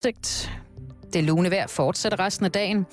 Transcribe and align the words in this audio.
udsigt. 0.00 0.50
Det 1.12 1.24
lune 1.24 1.50
vejr 1.50 1.66
fortsætter 1.66 2.20
resten 2.20 2.46
af 2.46 2.52
dagen. 2.52 2.86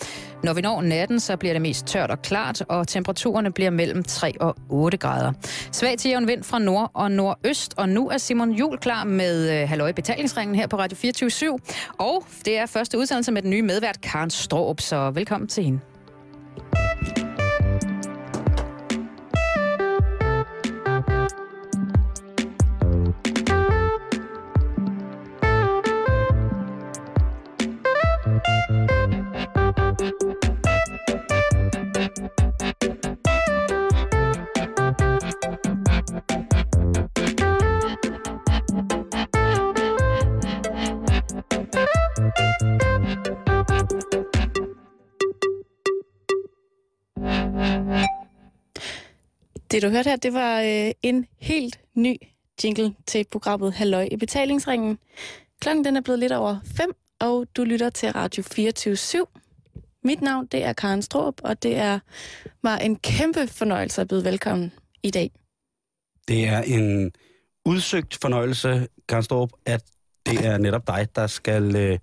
Når 0.44 0.54
vi 0.54 0.62
når 0.62 0.82
natten, 0.82 1.20
så 1.20 1.38
bliver 1.38 1.54
det 1.54 1.62
mest 1.62 1.86
tørt 1.86 2.12
og 2.12 2.22
klart, 2.22 2.62
og 2.62 2.88
temperaturerne 2.88 3.52
bliver 3.52 3.70
mellem 3.70 4.04
3 4.04 4.34
og 4.42 4.56
8 4.70 4.98
grader. 4.98 5.34
Svag 5.72 5.98
til 5.98 6.10
jævn 6.10 6.28
vind 6.28 6.44
fra 6.44 6.60
nord 6.60 6.92
og 6.94 7.12
nordøst, 7.12 7.74
og 7.78 7.90
nu 7.90 8.10
er 8.10 8.18
Simon 8.18 8.52
Jul 8.52 8.78
klar 8.78 9.04
med 9.04 9.64
uh, 9.64 9.70
Halløj 9.70 9.92
Betalingsringen 9.92 10.56
her 10.56 10.68
på 10.68 10.78
Radio 10.78 10.96
24 10.96 11.60
Og 11.98 12.26
det 12.46 12.58
er 12.58 12.66
første 12.66 12.98
udsendelse 12.98 13.32
med 13.32 13.42
den 13.42 13.50
nye 13.50 13.62
medvært 13.62 14.02
Karen 14.02 14.30
Stråb, 14.30 14.82
så 14.82 15.12
velkommen 15.12 15.48
til 15.48 15.64
hende. 15.64 15.80
Det 49.78 49.84
du 49.84 49.90
hørte 49.90 50.10
her, 50.10 50.18
det 50.18 50.34
var 50.34 50.62
øh, 50.62 50.92
en 51.04 51.26
helt 51.40 51.80
ny 51.96 52.16
jingle 52.64 52.96
til 53.08 53.26
programmet 53.32 53.74
Halløj 53.74 54.08
i 54.12 54.18
betalingsringen. 54.18 55.00
Klokken 55.62 55.86
den 55.86 55.98
er 55.98 56.02
blevet 56.02 56.20
lidt 56.20 56.32
over 56.32 56.60
5, 56.78 56.92
og 57.20 57.48
du 57.58 57.64
lytter 57.64 57.90
til 57.90 58.12
Radio 58.12 58.44
24 58.44 58.96
/7. 58.96 59.24
Mit 60.04 60.22
navn 60.22 60.46
det 60.46 60.64
er 60.64 60.74
Karen 60.74 61.02
Stroop, 61.02 61.42
og 61.44 61.64
det 61.64 61.76
er 61.76 62.00
mig 62.64 62.80
en 62.82 62.96
kæmpe 62.96 63.48
fornøjelse 63.48 64.02
at 64.02 64.08
byde 64.08 64.24
velkommen 64.24 64.74
i 65.04 65.12
dag. 65.12 65.32
Det 66.28 66.48
er 66.48 66.62
en 66.62 67.12
udsøgt 67.66 68.18
fornøjelse, 68.22 68.88
Karen 69.10 69.24
Stroop, 69.24 69.50
at 69.66 69.84
det 70.26 70.46
er 70.46 70.58
netop 70.58 70.88
dig, 70.88 71.08
der 71.16 71.28
skal 71.28 71.76
øh, 71.76 72.00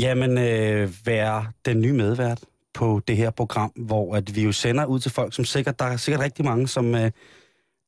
jamen, 0.00 0.38
øh, 0.38 0.92
være 1.06 1.52
den 1.64 1.80
nye 1.80 1.92
medvært 1.92 2.44
på 2.76 3.00
det 3.08 3.16
her 3.16 3.30
program, 3.30 3.70
hvor 3.76 4.16
at 4.16 4.36
vi 4.36 4.42
jo 4.42 4.52
sender 4.52 4.84
ud 4.84 5.00
til 5.00 5.10
folk, 5.10 5.34
som 5.34 5.44
sikkert, 5.44 5.78
der 5.78 5.84
er 5.84 5.96
sikkert 5.96 6.24
rigtig 6.24 6.44
mange, 6.44 6.68
som 6.68 6.94
øh, 6.94 7.10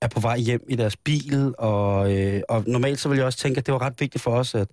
er 0.02 0.08
på 0.08 0.20
vej 0.20 0.38
hjem 0.38 0.66
i 0.68 0.76
deres 0.76 0.96
bil, 0.96 1.54
og, 1.58 2.16
øh, 2.16 2.42
og 2.48 2.64
normalt 2.66 3.00
så 3.00 3.08
vil 3.08 3.16
jeg 3.16 3.26
også 3.26 3.38
tænke, 3.38 3.58
at 3.58 3.66
det 3.66 3.74
var 3.74 3.82
red 3.82 3.92
vigtigt 3.98 4.22
for 4.22 4.30
os, 4.30 4.54
at 4.54 4.68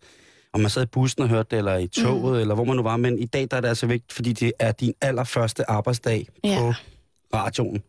om 0.53 0.61
man 0.61 0.69
sad 0.69 0.83
i 0.83 0.85
bussen 0.85 1.21
og 1.21 1.29
hørte 1.29 1.47
det, 1.51 1.57
eller 1.57 1.77
i 1.77 1.87
toget, 1.87 2.33
mm. 2.33 2.41
eller 2.41 2.55
hvor 2.55 2.63
man 2.63 2.75
nu 2.75 2.83
var, 2.83 2.97
men 2.97 3.19
i 3.19 3.25
dag 3.25 3.47
der 3.51 3.57
er 3.57 3.61
det 3.61 3.67
altså 3.67 3.87
vigtigt, 3.87 4.13
fordi 4.13 4.33
det 4.33 4.53
er 4.59 4.71
din 4.71 4.93
allerførste 5.01 5.69
arbejdsdag 5.69 6.27
ja. 6.43 6.59
på 6.59 6.73
radioen. 7.33 7.83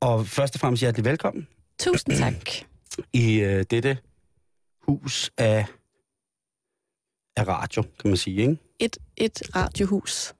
Og 0.00 0.26
først 0.26 0.54
og 0.54 0.60
fremmest 0.60 0.80
hjertelig 0.80 1.04
velkommen. 1.04 1.48
Tusind 1.78 2.16
tak. 2.24 2.48
I 3.12 3.34
øh, 3.34 3.64
dette 3.70 3.98
hus 4.82 5.30
af, 5.38 5.66
af 7.36 7.48
radio, 7.48 7.82
kan 7.82 8.10
man 8.10 8.16
sige, 8.16 8.40
ikke? 8.40 8.56
Et, 8.78 8.96
et 9.16 9.42
radiohus. 9.56 10.34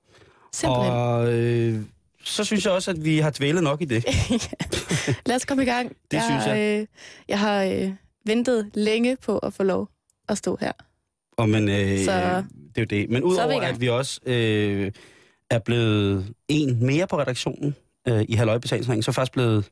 Simpelthen. 0.56 0.92
Og 0.92 1.32
øh, 1.32 1.80
så 2.24 2.44
synes 2.44 2.64
jeg 2.64 2.72
også, 2.72 2.90
at 2.90 3.04
vi 3.04 3.18
har 3.18 3.30
dvælet 3.30 3.62
nok 3.62 3.82
i 3.82 3.84
det. 3.84 4.04
Lad 5.28 5.36
os 5.36 5.44
komme 5.44 5.62
i 5.62 5.66
gang. 5.66 5.88
Det 5.88 6.16
jeg, 6.16 6.22
synes 6.22 6.46
jeg. 6.46 6.80
Øh, 6.80 6.86
jeg 7.28 7.40
har 7.40 7.62
øh, 7.62 7.90
ventet 8.26 8.70
længe 8.74 9.16
på 9.16 9.38
at 9.38 9.52
få 9.52 9.62
lov 9.62 9.88
at 10.28 10.38
stå 10.38 10.56
her. 10.60 10.72
Og 11.36 11.48
men, 11.48 11.68
øh, 11.68 12.04
så, 12.04 12.12
det 12.12 12.76
er 12.76 12.80
jo 12.80 12.84
det. 12.84 13.10
Men 13.10 13.22
udover 13.22 13.60
at 13.60 13.80
vi 13.80 13.88
også 13.88 14.20
øh, 14.26 14.92
er 15.50 15.58
blevet 15.58 16.34
en 16.48 16.86
mere 16.86 17.06
på 17.06 17.18
redaktionen 17.18 17.74
øh, 18.08 18.24
i 18.28 18.34
halvøjebetalingsringen, 18.34 19.02
så 19.02 19.10
er 19.10 19.12
faktisk 19.12 19.32
blevet 19.32 19.70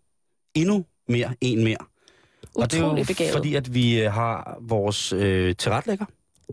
endnu 0.54 0.84
mere 1.08 1.34
en 1.40 1.64
mere. 1.64 1.76
Utrolig 2.54 2.62
og 2.64 2.70
det 2.70 2.80
er 2.80 2.98
jo 2.98 3.04
begavet. 3.06 3.32
fordi, 3.32 3.54
at 3.54 3.74
vi 3.74 4.00
øh, 4.00 4.12
har 4.12 4.58
vores 4.60 5.12
øh, 5.12 5.56
tilretlægger 5.56 6.06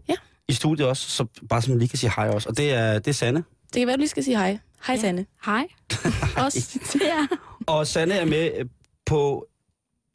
ja. 0.10 0.16
i 0.48 0.54
studiet 0.54 0.88
også, 0.88 1.10
så 1.10 1.26
bare 1.50 1.62
som 1.62 1.78
lige 1.78 1.90
kan 1.90 1.98
sige 1.98 2.12
hej 2.16 2.30
også. 2.30 2.50
Og 2.50 2.58
det 2.58 2.74
er, 2.74 3.00
det 3.00 3.08
er 3.08 3.14
Sanne. 3.14 3.44
Det 3.74 3.80
kan 3.80 3.88
være, 3.88 3.96
du 3.96 4.00
lige 4.00 4.10
skal 4.10 4.24
sige 4.24 4.38
hej. 4.38 4.60
Hej, 4.88 4.96
ja. 4.96 5.02
Sanne. 5.02 5.26
Hej. 5.46 5.68
Også. 6.46 6.80
ja. 7.02 7.28
Og 7.68 7.88
Sanne 7.88 8.14
er 8.14 8.26
med 8.26 8.52
øh, 8.58 8.66
på 9.06 9.48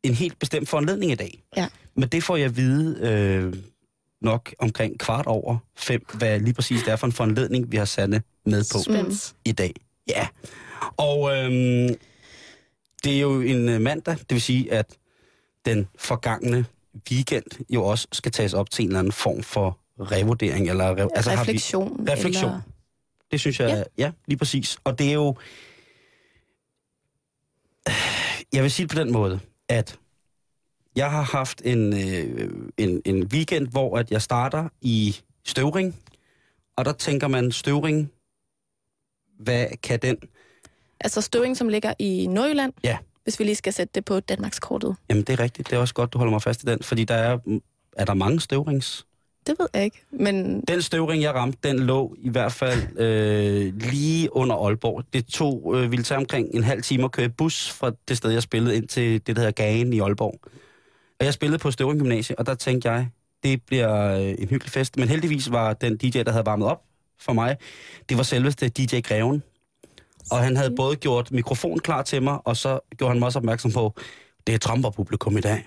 en 0.03 0.15
helt 0.15 0.39
bestemt 0.39 0.69
foranledning 0.69 1.13
i 1.13 1.15
dag. 1.15 1.43
Ja. 1.57 1.69
Men 1.95 2.09
det 2.09 2.23
får 2.25 2.37
jeg 2.37 2.45
at 2.45 2.57
vide 2.57 2.99
øh, 3.11 3.55
nok 4.21 4.55
omkring 4.59 4.99
kvart 4.99 5.27
over 5.27 5.59
fem, 5.77 6.05
hvad 6.15 6.41
lige 6.41 6.55
præcis 6.55 6.83
det 6.83 6.93
er 6.93 6.97
for 6.97 7.07
en 7.07 7.13
foranledning, 7.13 7.73
vi 7.73 7.77
har 7.77 7.85
Sanne 7.85 8.23
med 8.47 8.65
på 8.73 8.79
Spænds. 8.79 9.35
i 9.45 9.53
dag. 9.53 9.75
Ja. 10.09 10.27
Og 10.97 11.31
øh, 11.37 11.91
det 13.05 13.17
er 13.17 13.21
jo 13.21 13.41
en 13.41 13.69
øh, 13.69 13.81
mandag, 13.81 14.17
det 14.19 14.31
vil 14.31 14.41
sige, 14.43 14.73
at 14.73 14.87
den 15.65 15.89
forgangne 15.99 16.65
weekend 17.11 17.45
jo 17.71 17.85
også 17.85 18.09
skal 18.13 18.33
tages 18.33 18.55
op 18.55 18.71
til 18.71 18.83
en 18.83 18.89
eller 18.89 18.99
anden 18.99 19.13
form 19.13 19.43
for 19.43 19.79
revurdering. 20.01 20.69
Eller, 20.71 20.95
re- 20.95 21.09
altså, 21.17 21.31
refleksion. 21.31 21.97
Har 21.99 22.05
vi, 22.05 22.11
refleksion. 22.21 22.51
Eller 22.51 22.61
det 23.31 23.41
synes 23.41 23.61
jeg, 23.61 23.69
ja. 23.99 24.05
ja, 24.05 24.13
lige 24.27 24.39
præcis. 24.39 24.79
Og 24.85 24.99
det 24.99 25.09
er 25.09 25.13
jo... 25.13 25.37
Jeg 28.53 28.63
vil 28.63 28.71
sige 28.71 28.87
det 28.87 28.97
på 28.97 29.01
den 29.01 29.13
måde, 29.13 29.41
at 29.69 29.99
jeg 30.97 31.11
har 31.11 31.23
haft 31.23 31.63
en, 31.65 31.93
øh, 31.93 32.51
en, 32.77 33.03
en 33.05 33.25
weekend, 33.25 33.69
hvor 33.69 33.99
at 33.99 34.11
jeg 34.11 34.23
starter 34.23 34.69
i 34.81 35.17
Støvring, 35.45 35.97
og 36.77 36.85
der 36.85 36.93
tænker 36.93 37.29
man, 37.29 37.53
Støvring, 37.53 38.13
hvad 39.39 39.67
kan 39.83 39.99
den? 39.99 40.17
Altså 41.01 41.21
Støvring, 41.21 41.57
som 41.57 41.69
ligger 41.69 41.95
i 41.99 42.27
Nordjylland? 42.27 42.73
Ja. 42.85 42.99
Hvis 43.25 43.39
vi 43.39 43.45
lige 43.45 43.55
skal 43.55 43.73
sætte 43.73 43.93
det 43.95 44.05
på 44.05 44.21
Danmarkskortet. 44.21 44.97
Jamen 45.09 45.25
det 45.25 45.33
er 45.33 45.41
rigtigt, 45.41 45.71
det 45.71 45.77
er 45.77 45.81
også 45.81 45.95
godt, 45.95 46.13
du 46.13 46.19
holder 46.19 46.31
mig 46.31 46.43
fast 46.43 46.63
i 46.63 46.67
den, 46.67 46.83
fordi 46.83 47.05
der 47.05 47.15
er, 47.15 47.39
er 47.97 48.05
der 48.05 48.15
mange 48.15 48.41
Støvrings 48.41 49.07
det 49.47 49.55
ved 49.59 49.69
jeg 49.75 49.85
ikke, 49.85 50.03
men... 50.11 50.61
Den 50.61 50.83
støvring, 50.83 51.23
jeg 51.23 51.35
ramte, 51.35 51.69
den 51.69 51.79
lå 51.79 52.17
i 52.19 52.29
hvert 52.29 52.53
fald 52.53 52.99
øh, 52.99 53.75
lige 53.77 54.37
under 54.37 54.57
Aalborg. 54.57 55.05
Det 55.13 55.27
tog, 55.27 55.73
øh, 55.77 55.91
ville 55.91 56.03
tage 56.03 56.19
omkring 56.19 56.49
en 56.55 56.65
halv 56.65 56.83
time 56.83 57.05
at 57.05 57.13
køre 57.13 57.29
bus 57.29 57.71
fra 57.71 57.93
det 58.09 58.17
sted, 58.17 58.31
jeg 58.31 58.43
spillede 58.43 58.77
ind 58.77 58.89
til 58.89 59.13
det, 59.27 59.37
der 59.37 59.43
hedder 59.43 59.53
Gagen 59.53 59.93
i 59.93 60.01
Aalborg. 60.01 60.41
Og 61.21 61.25
jeg 61.25 61.35
spillede 61.35 61.59
på 61.59 61.71
Støvring 61.71 62.01
Gymnasie, 62.01 62.39
og 62.39 62.47
der 62.47 62.55
tænkte 62.55 62.91
jeg, 62.91 63.09
det 63.43 63.63
bliver 63.63 64.19
øh, 64.19 64.35
en 64.39 64.49
hyggelig 64.49 64.71
fest. 64.71 64.97
Men 64.97 65.09
heldigvis 65.09 65.53
var 65.53 65.73
den 65.73 65.97
DJ, 65.97 66.23
der 66.23 66.33
havde 66.33 66.47
varmet 66.47 66.69
op 66.69 66.83
for 67.21 67.33
mig, 67.33 67.57
det 68.09 68.17
var 68.17 68.23
selveste 68.23 68.69
DJ 68.69 69.01
Greven. 69.01 69.43
Og 70.31 70.39
han 70.39 70.57
havde 70.57 70.75
både 70.77 70.97
gjort 70.97 71.33
mikrofon 71.33 71.79
klar 71.79 72.03
til 72.03 72.23
mig, 72.23 72.39
og 72.45 72.57
så 72.57 72.81
gjorde 72.97 73.11
han 73.11 73.19
mig 73.19 73.27
også 73.27 73.39
opmærksom 73.39 73.73
på, 73.73 73.95
det 74.47 74.55
er 74.55 74.59
Trumper-publikum 74.59 75.37
i 75.37 75.41
dag. 75.41 75.67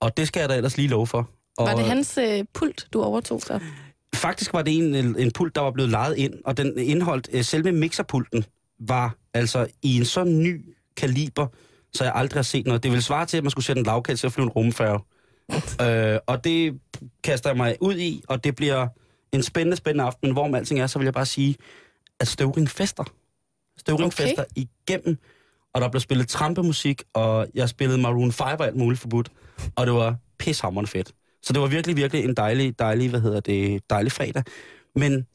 Og 0.00 0.16
det 0.16 0.28
skal 0.28 0.40
jeg 0.40 0.48
da 0.48 0.56
ellers 0.56 0.76
lige 0.76 0.88
love 0.88 1.06
for. 1.06 1.30
Og 1.58 1.66
var 1.66 1.74
det 1.74 1.84
hans 1.84 2.18
øh, 2.18 2.44
pult, 2.54 2.88
du 2.92 3.02
overtog 3.02 3.40
så? 3.40 3.60
Faktisk 4.14 4.52
var 4.52 4.62
det 4.62 4.76
en, 4.78 4.94
en 4.94 5.30
pult, 5.30 5.54
der 5.54 5.60
var 5.60 5.70
blevet 5.70 5.90
lejet 5.90 6.16
ind, 6.16 6.34
og 6.44 6.56
den 6.56 6.78
indholdt, 6.78 7.28
øh, 7.32 7.44
selve 7.44 7.72
mixerpulten 7.72 8.44
var 8.80 9.16
altså 9.34 9.66
i 9.82 9.96
en 9.96 10.04
så 10.04 10.24
ny 10.24 10.64
kaliber, 10.96 11.46
så 11.92 12.04
jeg 12.04 12.12
aldrig 12.14 12.38
har 12.38 12.42
set 12.42 12.66
noget. 12.66 12.82
Det 12.82 12.90
ville 12.90 13.02
svare 13.02 13.26
til, 13.26 13.36
at 13.36 13.44
man 13.44 13.50
skulle 13.50 13.64
sætte 13.64 13.80
en 13.80 13.86
lavkast 13.86 14.20
til 14.20 14.26
at 14.26 14.32
flyve 14.32 14.44
en 14.44 14.50
rumfærge. 14.50 15.00
øh, 16.14 16.18
og 16.26 16.44
det 16.44 16.80
kaster 17.24 17.50
jeg 17.50 17.56
mig 17.56 17.76
ud 17.80 17.96
i, 17.96 18.22
og 18.28 18.44
det 18.44 18.56
bliver 18.56 18.88
en 19.32 19.42
spændende, 19.42 19.76
spændende 19.76 20.04
aften. 20.04 20.28
Men 20.28 20.32
hvor 20.32 20.48
med 20.48 20.58
alting 20.58 20.80
er, 20.80 20.86
så 20.86 20.98
vil 20.98 21.06
jeg 21.06 21.14
bare 21.14 21.26
sige, 21.26 21.56
at 22.20 22.28
Støvring 22.28 22.70
fester. 22.70 23.04
Støvring 23.78 24.06
okay. 24.06 24.26
fester 24.26 24.44
igennem, 24.56 25.18
og 25.74 25.80
der 25.80 25.88
blev 25.88 26.00
spillet 26.00 26.28
trampemusik, 26.28 27.02
og 27.14 27.46
jeg 27.54 27.68
spillede 27.68 27.98
Maroon 27.98 28.32
5 28.32 28.46
og 28.46 28.66
alt 28.66 28.76
muligt 28.76 29.00
forbudt. 29.00 29.30
Og 29.76 29.86
det 29.86 29.94
var 29.94 30.16
pishammerende 30.38 30.90
fedt. 30.90 31.12
Så 31.46 31.52
det 31.52 31.62
var 31.62 31.66
virkelig, 31.66 31.96
virkelig 31.96 32.24
en 32.24 32.34
dejlig, 32.34 32.78
dejlig, 32.78 33.10
hvad 33.10 33.20
hedder 33.20 33.40
det, 33.40 33.82
dejlig 33.90 34.12
fredag. 34.12 34.42
Men 34.94 35.26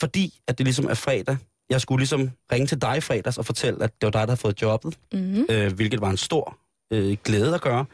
fordi, 0.00 0.40
at 0.46 0.58
det 0.58 0.66
ligesom 0.66 0.86
er 0.86 0.94
fredag, 0.94 1.36
jeg 1.70 1.80
skulle 1.80 2.00
ligesom 2.00 2.30
ringe 2.52 2.66
til 2.66 2.82
dig 2.82 3.02
fredags 3.02 3.38
og 3.38 3.46
fortælle, 3.46 3.84
at 3.84 3.90
det 4.00 4.06
var 4.06 4.10
dig, 4.10 4.20
der 4.20 4.26
havde 4.26 4.40
fået 4.40 4.62
jobbet, 4.62 4.98
mm-hmm. 5.12 5.46
øh, 5.50 5.72
hvilket 5.72 6.00
var 6.00 6.10
en 6.10 6.16
stor 6.16 6.58
øh, 6.90 7.16
glæde 7.24 7.54
at 7.54 7.60
gøre. 7.60 7.84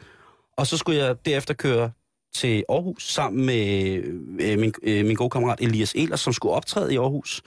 Og 0.57 0.67
så 0.67 0.77
skulle 0.77 0.99
jeg 0.99 1.25
derefter 1.25 1.53
køre 1.53 1.91
til 2.35 2.63
Aarhus 2.69 3.11
sammen 3.11 3.45
med 3.45 3.97
øh, 4.39 4.59
min, 4.59 4.73
øh, 4.83 5.05
min 5.05 5.15
gode 5.15 5.29
kammerat 5.29 5.61
Elias 5.61 5.93
Ehlers, 5.95 6.19
som 6.19 6.33
skulle 6.33 6.53
optræde 6.53 6.93
i 6.93 6.97
Aarhus. 6.97 7.41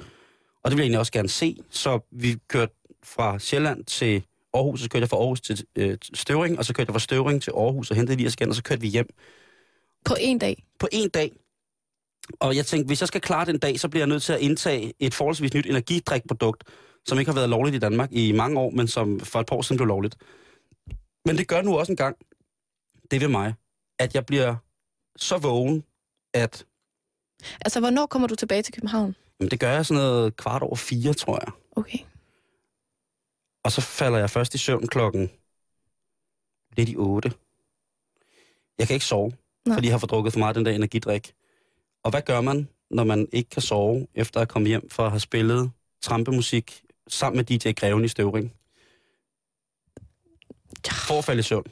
Og 0.65 0.71
det 0.71 0.77
ville 0.77 0.79
jeg 0.79 0.85
egentlig 0.85 0.99
også 0.99 1.13
gerne 1.13 1.29
se. 1.29 1.57
Så 1.71 1.99
vi 2.11 2.37
kørte 2.49 2.75
fra 3.03 3.39
Sjælland 3.39 3.85
til 3.85 4.23
Aarhus, 4.55 4.81
så 4.81 4.89
kørte 4.89 5.03
jeg 5.03 5.09
fra 5.09 5.17
Aarhus 5.17 5.41
til 5.41 5.65
øh, 5.77 5.97
Støvring, 6.15 6.59
og 6.59 6.65
så 6.65 6.75
kørte 6.75 6.89
jeg 6.89 6.95
fra 6.95 6.99
Støvring 7.01 7.43
til 7.43 7.51
Aarhus 7.57 7.91
og 7.91 7.97
hentede 7.97 8.17
Elias 8.17 8.35
igen, 8.35 8.49
og 8.49 8.55
så 8.55 8.63
kørte 8.63 8.81
vi 8.81 8.89
hjem. 8.89 9.09
På 10.07 10.17
en 10.21 10.39
dag? 10.39 10.65
På 10.79 10.89
en 10.93 11.09
dag. 11.09 11.33
Og 12.41 12.57
jeg 12.57 12.67
tænkte, 12.67 12.87
hvis 12.87 13.01
jeg 13.01 13.09
skal 13.09 13.21
klare 13.21 13.47
den 13.47 13.59
dag, 13.59 13.81
så 13.81 13.89
bliver 13.89 14.01
jeg 14.01 14.09
nødt 14.09 14.23
til 14.23 14.33
at 14.33 14.41
indtage 14.41 14.93
et 14.99 15.15
forholdsvis 15.15 15.55
nyt 15.55 15.67
energidrikprodukt, 15.67 16.65
som 17.07 17.19
ikke 17.19 17.31
har 17.31 17.35
været 17.35 17.51
lovligt 17.51 17.77
i 17.77 17.79
Danmark 17.79 18.13
i 18.13 18.33
mange 18.33 18.61
år, 18.61 18.71
men 18.71 18.89
som 18.89 19.21
for 19.21 19.41
et 19.41 19.47
par 19.47 19.57
år 19.57 19.63
siden 19.63 19.77
blev 19.77 19.87
lovligt. 19.87 20.17
Men 21.25 21.39
det 21.39 21.49
gør 21.49 21.63
nu 21.63 21.79
også 21.79 21.93
en 21.93 21.97
gang, 21.97 22.17
det 23.11 23.21
ved 23.21 23.29
mig, 23.29 23.55
at 23.99 24.15
jeg 24.15 24.27
bliver 24.27 24.57
så 25.17 25.39
vågen, 25.39 25.85
at 26.35 26.67
Altså, 27.61 27.81
hvornår 27.81 28.07
kommer 28.07 28.29
du 28.29 28.35
tilbage 28.35 28.63
til 28.63 28.75
København? 28.75 29.17
Jamen, 29.41 29.51
det 29.51 29.61
gør 29.61 29.73
jeg 29.73 29.87
sådan 29.87 30.03
noget 30.03 30.37
kvart 30.37 30.63
over 30.63 30.77
fire, 30.77 31.15
tror 31.15 31.39
jeg. 31.45 31.53
Okay. 31.77 31.99
Og 33.65 33.73
så 33.73 33.81
falder 33.81 34.19
jeg 34.19 34.31
først 34.31 34.55
i 34.55 34.59
søvn 34.59 34.87
klokken 34.87 35.31
lidt 36.77 36.89
i 36.89 36.97
otte. 36.97 37.33
Jeg 38.79 38.87
kan 38.87 38.95
ikke 38.95 39.07
sove, 39.07 39.33
Nå. 39.67 39.75
fordi 39.75 39.87
jeg 39.87 39.95
har 39.95 39.99
fået 39.99 40.11
drukket 40.11 40.33
for 40.33 40.39
meget 40.39 40.57
den 40.57 40.67
der 40.67 40.73
energidrik. 40.73 41.33
Og 42.05 42.11
hvad 42.11 42.23
gør 42.23 42.41
man, 42.41 42.69
når 42.91 43.05
man 43.05 43.29
ikke 43.33 43.51
kan 43.51 43.63
sove, 43.63 44.07
efter 44.15 44.41
at 44.41 44.49
komme 44.49 44.69
hjem 44.69 44.91
for 44.91 45.03
at 45.03 45.11
have 45.11 45.21
spillet 45.21 45.71
trampemusik 46.03 46.83
sammen 47.09 47.37
med 47.37 47.45
DJ 47.45 47.73
Greven 47.73 48.05
i 48.05 48.09
Støvring? 48.09 48.53
For 50.91 51.19
at 51.19 51.25
falde 51.25 51.41
i 51.41 51.43
søvn. 51.43 51.65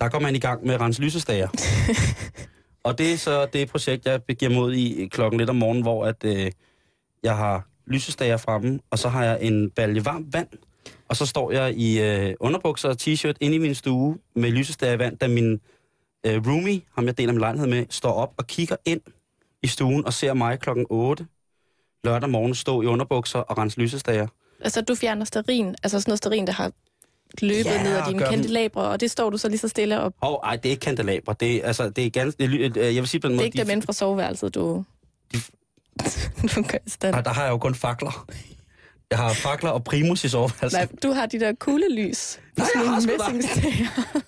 Der 0.00 0.08
går 0.08 0.18
man 0.18 0.36
i 0.36 0.38
gang 0.38 0.66
med 0.66 0.74
at 0.74 0.80
rense 0.80 1.02
lysestager. 1.02 1.48
og 2.86 2.98
det 2.98 3.12
er 3.12 3.16
så 3.16 3.46
det 3.46 3.68
projekt, 3.68 4.06
jeg 4.06 4.22
begiver 4.22 4.52
mod 4.52 4.72
i 4.72 5.08
klokken 5.12 5.38
lidt 5.38 5.50
om 5.50 5.56
morgenen, 5.56 5.82
hvor 5.82 6.06
at, 6.06 6.24
øh, 6.24 6.50
jeg 7.22 7.36
har 7.36 7.68
lysestager 7.86 8.36
fremme, 8.36 8.80
og 8.90 8.98
så 8.98 9.08
har 9.08 9.24
jeg 9.24 9.38
en 9.42 9.70
balje 9.70 10.04
varmt 10.04 10.32
vand, 10.32 10.48
og 11.08 11.16
så 11.16 11.26
står 11.26 11.52
jeg 11.52 11.74
i 11.74 12.00
øh, 12.00 12.34
underbukser 12.40 12.88
og 12.88 12.96
t-shirt 13.00 13.34
inde 13.40 13.56
i 13.56 13.58
min 13.58 13.74
stue 13.74 14.18
med 14.36 14.50
lysestager 14.50 14.92
i 14.92 14.98
vand, 14.98 15.18
da 15.18 15.28
min 15.28 15.60
øh, 16.26 16.46
roomie, 16.46 16.80
ham 16.94 17.06
jeg 17.06 17.18
deler 17.18 17.32
min 17.32 17.40
lejlighed 17.40 17.68
med, 17.68 17.86
står 17.90 18.12
op 18.12 18.34
og 18.36 18.46
kigger 18.46 18.76
ind 18.84 19.00
i 19.62 19.66
stuen 19.66 20.04
og 20.06 20.12
ser 20.12 20.34
mig 20.34 20.60
klokken 20.60 20.86
8 20.90 21.26
lørdag 22.04 22.30
morgen 22.30 22.54
stå 22.54 22.82
i 22.82 22.86
underbukser 22.86 23.38
og 23.38 23.58
rense 23.58 23.80
lysestager. 23.80 24.26
Altså, 24.60 24.80
du 24.80 24.94
fjerner 24.94 25.24
sterin, 25.24 25.74
altså 25.82 26.00
sådan 26.00 26.10
noget 26.10 26.18
sterin, 26.18 26.46
der 26.46 26.52
har 26.52 26.72
løbet 27.42 27.64
Ja, 27.64 27.82
ned 27.82 27.96
og 27.96 28.08
dine 28.08 28.22
kandelabre, 28.26 28.82
og 28.82 29.00
det 29.00 29.10
står 29.10 29.30
du 29.30 29.38
så 29.38 29.48
lige 29.48 29.58
så 29.58 29.68
stille 29.68 30.00
op. 30.00 30.12
Åh, 30.22 30.30
oh, 30.32 30.38
ej, 30.44 30.56
det 30.56 30.66
er 30.66 30.70
ikke 30.70 30.80
kandelaber. 30.80 31.32
Det 31.32 31.56
er, 31.56 31.66
altså, 31.66 31.90
det 31.90 32.06
er 32.06 32.10
ganske... 32.10 32.46
Det 32.48 32.76
øh, 32.76 32.94
jeg 32.94 33.02
vil 33.02 33.06
sige 33.08 33.20
på 33.20 33.28
den 33.28 33.32
Det 33.32 33.38
er 33.38 33.42
måde... 33.42 33.46
ikke 33.46 33.58
dem 33.58 33.70
inde 33.70 33.82
fra 33.82 33.92
soveværelset, 33.92 34.54
du... 34.54 34.84
de- 35.32 35.38
du 36.54 36.62
gør 36.62 36.78
i 36.86 36.90
stand. 36.90 37.12
Nej, 37.14 37.20
der 37.22 37.30
har 37.30 37.42
jeg 37.44 37.50
jo 37.50 37.58
kun 37.58 37.74
fakler. 37.74 38.26
Jeg 39.10 39.18
har 39.18 39.32
fakler 39.32 39.70
og 39.70 39.84
primus 39.84 40.24
i 40.24 40.28
soveværelset. 40.28 40.72
Nej, 40.80 40.88
du 41.02 41.12
har 41.12 41.26
de 41.26 41.40
der 41.40 41.52
kuglelys. 41.60 42.40
Nej, 42.56 42.66
jeg 42.74 42.90
har. 42.90 43.00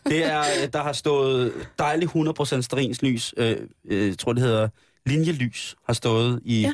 Det 0.09 0.25
er, 0.25 0.41
øh, 0.41 0.69
der 0.73 0.83
har 0.83 0.93
stået 0.93 1.53
dejligt 1.79 2.11
100% 2.11 2.61
sterins 2.63 3.03
lys, 3.03 3.35
øh, 3.37 3.57
øh, 3.91 4.17
tror 4.17 4.33
det 4.33 4.43
hedder 4.43 4.69
linjelys, 5.07 5.77
har 5.87 5.93
stået 5.93 6.41
i, 6.45 6.61
Ja. 6.61 6.73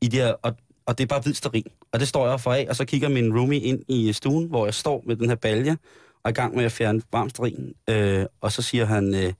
i 0.00 0.08
det 0.08 0.20
her, 0.20 0.32
og, 0.42 0.56
og 0.86 0.98
det 0.98 1.04
er 1.04 1.08
bare 1.08 1.20
hvid 1.20 1.34
sterin. 1.34 1.66
Og 1.92 2.00
det 2.00 2.08
står 2.08 2.28
jeg 2.28 2.40
for 2.40 2.52
af, 2.52 2.66
og 2.68 2.76
så 2.76 2.84
kigger 2.84 3.08
min 3.08 3.38
roomie 3.38 3.60
ind 3.60 3.82
i 3.88 4.12
stuen, 4.12 4.44
hvor 4.48 4.66
jeg 4.66 4.74
står 4.74 5.02
med 5.06 5.16
den 5.16 5.28
her 5.28 5.36
balje, 5.36 5.70
og 6.14 6.20
er 6.24 6.28
i 6.28 6.32
gang 6.32 6.56
med 6.56 6.64
at 6.64 6.72
fjerne 6.72 7.02
varm 7.12 7.30
sterin. 7.30 7.72
Øh, 7.90 8.26
og 8.40 8.52
så 8.52 8.62
siger 8.62 8.84
han, 8.84 9.14
øh, 9.14 9.32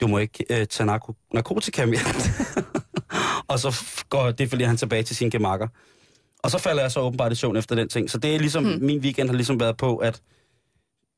du 0.00 0.06
må 0.06 0.18
ikke 0.18 0.44
øh, 0.50 0.66
tage 0.66 0.90
narko- 0.96 1.28
narkotika 1.34 1.86
mere. 1.86 2.00
og 3.48 3.58
så 3.58 3.84
går 4.08 4.30
det, 4.30 4.48
fordi 4.50 4.64
han 4.64 4.76
tilbage 4.76 5.02
til 5.02 5.16
sine 5.16 5.30
gemakker. 5.30 5.68
Og 6.42 6.50
så 6.50 6.58
falder 6.58 6.82
jeg 6.82 6.92
så 6.92 7.00
åbenbart 7.00 7.32
i 7.32 7.34
søvn 7.34 7.56
efter 7.56 7.74
den 7.74 7.88
ting. 7.88 8.10
Så 8.10 8.18
det 8.18 8.34
er 8.34 8.38
ligesom, 8.38 8.64
hmm. 8.64 8.82
min 8.84 8.98
weekend 8.98 9.28
har 9.28 9.36
ligesom 9.36 9.60
været 9.60 9.76
på, 9.76 9.96
at 9.96 10.22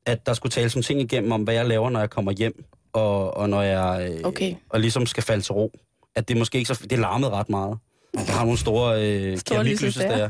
at 0.05 0.25
der 0.25 0.33
skulle 0.33 0.51
tales 0.51 0.75
nogle 0.75 0.83
ting 0.83 1.01
igennem 1.01 1.31
om, 1.31 1.43
hvad 1.43 1.53
jeg 1.53 1.65
laver, 1.65 1.89
når 1.89 1.99
jeg 1.99 2.09
kommer 2.09 2.31
hjem, 2.31 2.65
og, 2.93 3.37
og 3.37 3.49
når 3.49 3.61
jeg 3.61 4.11
øh, 4.11 4.19
Okay. 4.23 4.55
og 4.69 4.79
ligesom 4.79 5.05
skal 5.05 5.23
falde 5.23 5.41
til 5.43 5.53
ro. 5.53 5.71
At 6.15 6.27
det 6.27 6.37
måske 6.37 6.57
ikke 6.57 6.75
så... 6.75 6.87
Det 6.89 6.99
larmede 6.99 7.31
ret 7.31 7.49
meget. 7.49 7.77
Jeg 8.13 8.25
har 8.25 8.43
nogle 8.43 8.57
store 8.59 9.01
øh, 9.11 9.37
Store 9.37 9.55
keramiklysestager. 9.55 10.29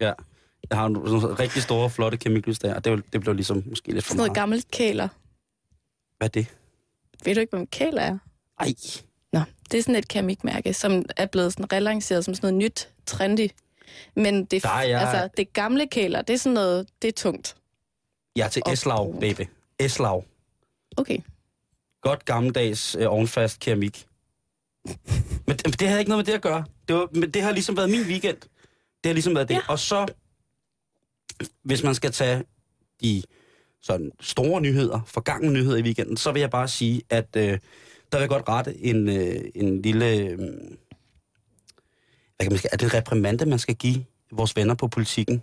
Ja. 0.00 0.12
Jeg 0.70 0.78
har 0.78 0.88
nogle, 0.88 1.12
nogle 1.12 1.34
rigtig 1.34 1.62
store, 1.62 1.90
flotte 1.90 2.16
keramiklysestager, 2.18 2.74
og 2.74 2.84
det, 2.84 3.02
det 3.12 3.20
blev 3.20 3.34
ligesom 3.34 3.62
måske 3.66 3.92
lidt 3.92 4.04
for 4.04 4.08
Sådan 4.08 4.16
noget 4.16 4.28
meget. 4.28 4.36
gammelt 4.36 4.70
kæler. 4.70 5.08
Hvad 6.18 6.28
er 6.28 6.32
det? 6.32 6.46
Ved 7.24 7.34
du 7.34 7.40
ikke, 7.40 7.50
hvad 7.50 7.60
en 7.60 7.66
kæler 7.66 8.02
er? 8.02 8.18
Ej, 8.60 8.72
Nå, 9.32 9.40
det 9.72 9.78
er 9.78 9.82
sådan 9.82 9.96
et 9.96 10.08
keramikmærke, 10.08 10.74
som 10.74 11.04
er 11.16 11.26
blevet 11.26 11.52
sådan 11.52 11.72
relanceret 11.72 12.24
som 12.24 12.34
sådan 12.34 12.54
noget 12.54 12.64
nyt, 12.64 12.88
trendy. 13.06 13.48
Men 14.16 14.44
det, 14.44 14.62
Der 14.62 14.68
er 14.68 14.82
jeg- 14.82 15.00
altså, 15.00 15.28
det 15.36 15.52
gamle 15.52 15.86
kæler, 15.86 16.22
det 16.22 16.34
er 16.34 16.38
sådan 16.38 16.54
noget, 16.54 16.88
det 17.02 17.08
er 17.08 17.12
tungt. 17.12 17.56
jeg 18.36 18.44
er 18.44 18.48
til 18.48 18.62
Og 18.66 18.72
Eslav, 18.72 18.96
brun. 19.10 19.20
baby. 19.20 19.42
Eslav. 19.78 20.24
Okay. 20.96 21.18
Godt 22.02 22.24
gammeldags 22.24 22.96
øh, 23.00 23.06
ovenfast 23.12 23.60
keramik. 23.60 24.06
Men 25.46 25.56
det, 25.56 25.80
det 25.80 25.88
havde 25.88 26.00
ikke 26.00 26.08
noget 26.10 26.26
med 26.26 26.32
det 26.32 26.36
at 26.38 26.42
gøre. 26.42 26.64
Det, 26.88 26.96
var, 26.96 27.08
men 27.12 27.30
det 27.30 27.42
har 27.42 27.52
ligesom 27.52 27.76
været 27.76 27.90
min 27.90 28.00
weekend. 28.02 28.36
Det 29.04 29.06
har 29.06 29.12
ligesom 29.12 29.34
været 29.34 29.48
det. 29.48 29.54
Ja. 29.54 29.60
Og 29.68 29.78
så, 29.78 30.06
hvis 31.62 31.82
man 31.82 31.94
skal 31.94 32.12
tage 32.12 32.44
de 33.02 33.22
sådan 33.82 34.10
store 34.20 34.60
nyheder, 34.60 35.00
forgangne 35.06 35.52
nyheder 35.52 35.76
i 35.76 35.82
weekenden, 35.82 36.16
så 36.16 36.32
vil 36.32 36.40
jeg 36.40 36.50
bare 36.50 36.68
sige, 36.68 37.02
at 37.10 37.36
øh, 37.36 37.42
der 38.12 38.18
vil 38.18 38.20
jeg 38.20 38.28
godt 38.28 38.48
rette 38.48 38.78
en, 38.78 39.08
øh, 39.08 39.44
en 39.54 39.82
lille... 39.82 40.16
Øh, 40.16 40.38
hvad 42.40 42.46
kan 42.46 42.52
man 42.52 42.70
er 42.72 42.76
det 42.76 42.86
en 42.86 42.94
reprimande, 42.94 43.46
man 43.46 43.58
skal 43.58 43.74
give 43.74 44.04
vores 44.32 44.56
venner 44.56 44.74
på 44.74 44.88
politikken? 44.88 45.42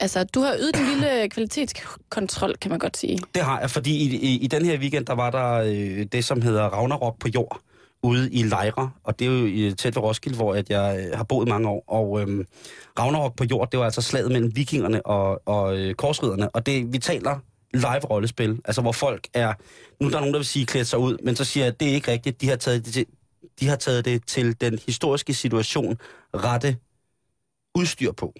Altså, 0.00 0.24
du 0.24 0.40
har 0.40 0.56
ydet 0.58 0.76
en 0.76 0.86
lille 0.86 1.28
kvalitetskontrol, 1.28 2.56
kan 2.60 2.70
man 2.70 2.78
godt 2.78 2.96
sige. 2.96 3.18
Det 3.34 3.42
har 3.42 3.60
jeg, 3.60 3.70
fordi 3.70 3.96
i, 3.96 4.16
i, 4.16 4.38
i 4.38 4.46
den 4.46 4.64
her 4.64 4.78
weekend, 4.78 5.06
der 5.06 5.12
var 5.12 5.30
der 5.30 5.52
øh, 5.52 6.06
det, 6.12 6.24
som 6.24 6.42
hedder 6.42 6.62
Ragnarok 6.62 7.18
på 7.18 7.28
jord, 7.34 7.60
ude 8.02 8.30
i 8.32 8.42
Lejre, 8.42 8.90
og 9.04 9.18
det 9.18 9.26
er 9.26 9.30
jo 9.30 9.74
tæt 9.74 9.96
ved 9.96 10.02
Roskilde, 10.02 10.36
hvor 10.36 10.54
at 10.54 10.70
jeg 10.70 11.06
øh, 11.06 11.16
har 11.16 11.24
boet 11.24 11.48
mange 11.48 11.68
år. 11.68 11.84
Og 11.86 12.20
øh, 12.20 12.44
Ragnarok 12.98 13.36
på 13.36 13.44
jord, 13.44 13.70
det 13.70 13.78
var 13.78 13.84
altså 13.84 14.02
slaget 14.02 14.32
mellem 14.32 14.56
vikingerne 14.56 15.06
og, 15.06 15.48
og 15.48 15.78
øh, 15.78 15.94
korsriderne, 15.94 16.50
og 16.50 16.66
det, 16.66 16.92
vi 16.92 16.98
taler 16.98 17.38
live-rollespil, 17.74 18.60
altså 18.64 18.82
hvor 18.82 18.92
folk 18.92 19.28
er, 19.34 19.52
nu 20.00 20.06
er 20.06 20.10
der 20.10 20.18
nogen, 20.18 20.34
der 20.34 20.38
vil 20.38 20.46
sige, 20.46 20.66
klædt 20.66 20.86
sig 20.86 20.98
ud, 20.98 21.16
men 21.22 21.36
så 21.36 21.44
siger 21.44 21.64
jeg, 21.64 21.72
at 21.72 21.80
det 21.80 21.90
er 21.90 21.94
ikke 21.94 22.12
rigtigt, 22.12 22.40
de 22.40 22.48
har 22.48 22.56
taget 22.56 22.84
det 22.84 22.94
til, 22.94 23.06
de 23.60 23.68
har 23.68 23.76
taget 23.76 24.04
det 24.04 24.26
til 24.26 24.60
den 24.60 24.78
historiske 24.86 25.34
situation 25.34 25.98
rette 26.34 26.76
udstyr 27.74 28.12
på. 28.12 28.32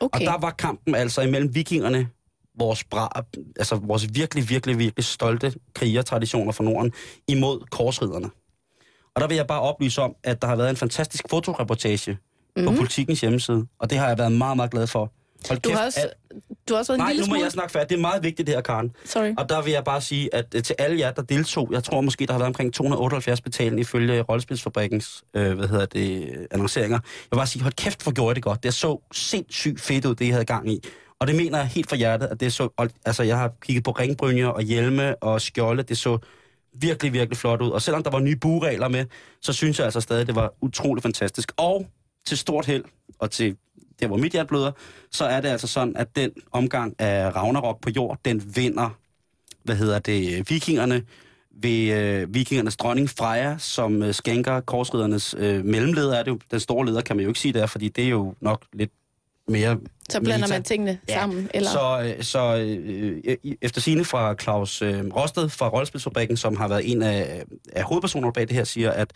Okay. 0.00 0.20
Og 0.20 0.20
der 0.20 0.38
var 0.38 0.50
kampen 0.50 0.94
altså 0.94 1.20
imellem 1.22 1.54
vikingerne, 1.54 2.08
vores, 2.58 2.84
bra, 2.84 3.24
altså 3.56 3.74
vores 3.76 4.14
virkelig, 4.14 4.48
virkelig, 4.48 4.78
virkelig 4.78 5.04
stolte 5.04 5.54
krigertraditioner 5.74 6.52
fra 6.52 6.64
Norden, 6.64 6.92
imod 7.28 7.60
korsriderne. 7.70 8.30
Og 9.14 9.20
der 9.20 9.26
vil 9.26 9.36
jeg 9.36 9.46
bare 9.46 9.60
oplyse 9.60 10.02
om, 10.02 10.14
at 10.22 10.42
der 10.42 10.48
har 10.48 10.56
været 10.56 10.70
en 10.70 10.76
fantastisk 10.76 11.24
fotoreportage 11.30 12.12
mm-hmm. 12.12 12.74
på 12.74 12.76
Politikens 12.80 13.20
hjemmeside, 13.20 13.66
og 13.78 13.90
det 13.90 13.98
har 13.98 14.08
jeg 14.08 14.18
været 14.18 14.32
meget, 14.32 14.56
meget 14.56 14.70
glad 14.70 14.86
for. 14.86 15.12
Hold 15.48 15.60
Du 15.60 15.70
har 15.70 15.84
også, 15.84 16.00
at, 16.00 16.38
du 16.68 16.74
har 16.74 16.78
også 16.78 16.92
været 16.92 16.98
en 16.98 17.02
nej, 17.02 17.12
lille 17.12 17.20
nu 17.20 17.26
må 17.26 17.34
smule... 17.34 17.44
jeg 17.44 17.52
snakke 17.52 17.72
færdigt. 17.72 17.90
Det 17.90 17.96
er 17.96 18.00
meget 18.00 18.22
vigtigt, 18.22 18.46
det 18.46 18.54
her, 18.54 18.62
Karen. 18.62 18.92
Sorry. 19.04 19.34
Og 19.38 19.48
der 19.48 19.62
vil 19.62 19.72
jeg 19.72 19.84
bare 19.84 20.00
sige, 20.00 20.34
at 20.34 20.46
øh, 20.54 20.62
til 20.62 20.76
alle 20.78 20.98
jer, 20.98 21.10
der 21.10 21.22
deltog, 21.22 21.68
jeg 21.72 21.84
tror 21.84 22.00
måske, 22.00 22.26
der 22.26 22.32
har 22.32 22.38
været 22.38 22.48
omkring 22.48 22.74
278 22.74 23.40
betalende 23.40 23.80
ifølge 23.80 24.22
Rollespilsfabrikkens 24.22 25.24
øh, 25.34 25.52
hvad 25.58 25.68
hedder 25.68 25.86
det, 25.86 26.46
annonceringer. 26.50 26.98
Jeg 26.98 27.28
vil 27.30 27.36
bare 27.36 27.46
sige, 27.46 27.62
hold 27.62 27.74
kæft, 27.74 28.02
hvor 28.02 28.12
gjorde 28.12 28.34
det 28.34 28.42
godt. 28.42 28.62
Det 28.62 28.74
så 28.74 29.00
sindssygt 29.12 29.80
fedt 29.80 30.04
ud, 30.04 30.14
det 30.14 30.24
I 30.24 30.28
havde 30.28 30.44
gang 30.44 30.72
i. 30.72 30.80
Og 31.20 31.26
det 31.28 31.36
mener 31.36 31.58
jeg 31.58 31.66
helt 31.66 31.88
fra 31.88 31.96
hjertet, 31.96 32.26
at 32.26 32.40
det 32.40 32.52
så... 32.52 32.88
Altså, 33.04 33.22
jeg 33.22 33.38
har 33.38 33.52
kigget 33.62 33.84
på 33.84 33.90
ringbrynjer 33.90 34.46
og 34.46 34.62
hjelme 34.62 35.22
og 35.22 35.40
skjolde. 35.40 35.82
Det 35.82 35.98
så 35.98 36.18
virkelig, 36.74 37.12
virkelig 37.12 37.36
flot 37.36 37.62
ud. 37.62 37.70
Og 37.70 37.82
selvom 37.82 38.02
der 38.02 38.10
var 38.10 38.18
nye 38.18 38.36
buregler 38.36 38.88
med, 38.88 39.06
så 39.42 39.52
synes 39.52 39.78
jeg 39.78 39.84
altså 39.84 40.00
stadig, 40.00 40.26
det 40.26 40.34
var 40.34 40.52
utrolig 40.60 41.02
fantastisk. 41.02 41.52
Og 41.56 41.86
til 42.26 42.38
stort 42.38 42.66
held, 42.66 42.84
og 43.18 43.30
til 43.30 43.56
der, 44.00 44.06
hvor 44.06 44.16
mit 44.16 44.32
hjerte 44.32 44.48
bløder, 44.48 44.72
så 45.10 45.24
er 45.24 45.40
det 45.40 45.48
altså 45.48 45.66
sådan, 45.66 45.96
at 45.96 46.16
den 46.16 46.30
omgang 46.52 46.94
af 46.98 47.36
Ragnarok 47.36 47.80
på 47.80 47.90
jord, 47.90 48.18
den 48.24 48.56
vinder, 48.56 48.96
hvad 49.64 49.76
hedder 49.76 49.98
det, 49.98 50.50
vikingerne, 50.50 51.02
ved 51.62 51.92
øh, 51.92 52.34
vikingernes 52.34 52.76
dronning 52.76 53.10
Freja, 53.10 53.56
som 53.58 54.02
øh, 54.02 54.14
skænker 54.14 54.60
korsridernes 54.60 55.34
øh, 55.38 55.64
mellemleder, 55.64 56.14
er 56.18 56.22
det 56.22 56.30
jo, 56.30 56.38
den 56.50 56.60
store 56.60 56.86
leder 56.86 57.00
kan 57.00 57.16
man 57.16 57.22
jo 57.22 57.28
ikke 57.30 57.40
sige 57.40 57.52
der, 57.52 57.66
fordi 57.66 57.88
det 57.88 58.04
er 58.04 58.08
jo 58.08 58.34
nok 58.40 58.62
lidt 58.72 58.90
mere 59.48 59.78
Så 60.10 60.20
blander 60.20 60.46
meta. 60.46 60.54
man 60.54 60.62
tingene 60.62 60.98
Ja, 61.08 61.14
sammen, 61.14 61.50
eller... 61.54 61.70
Så, 61.70 62.14
øh, 62.18 62.22
så 62.24 62.56
øh, 62.56 63.36
i- 63.42 63.56
efter 63.62 63.80
sine 63.80 64.04
fra 64.04 64.34
Claus 64.34 64.82
øh, 64.82 65.04
Rosted 65.16 65.48
fra 65.48 65.68
Rollespilsfabrikken, 65.68 66.36
som 66.36 66.56
har 66.56 66.68
været 66.68 66.90
en 66.92 67.02
af, 67.02 67.42
af 67.72 67.82
hovedpersonerne 67.82 68.32
bag 68.32 68.48
det 68.48 68.56
her, 68.56 68.64
siger, 68.64 68.90
at 68.90 69.12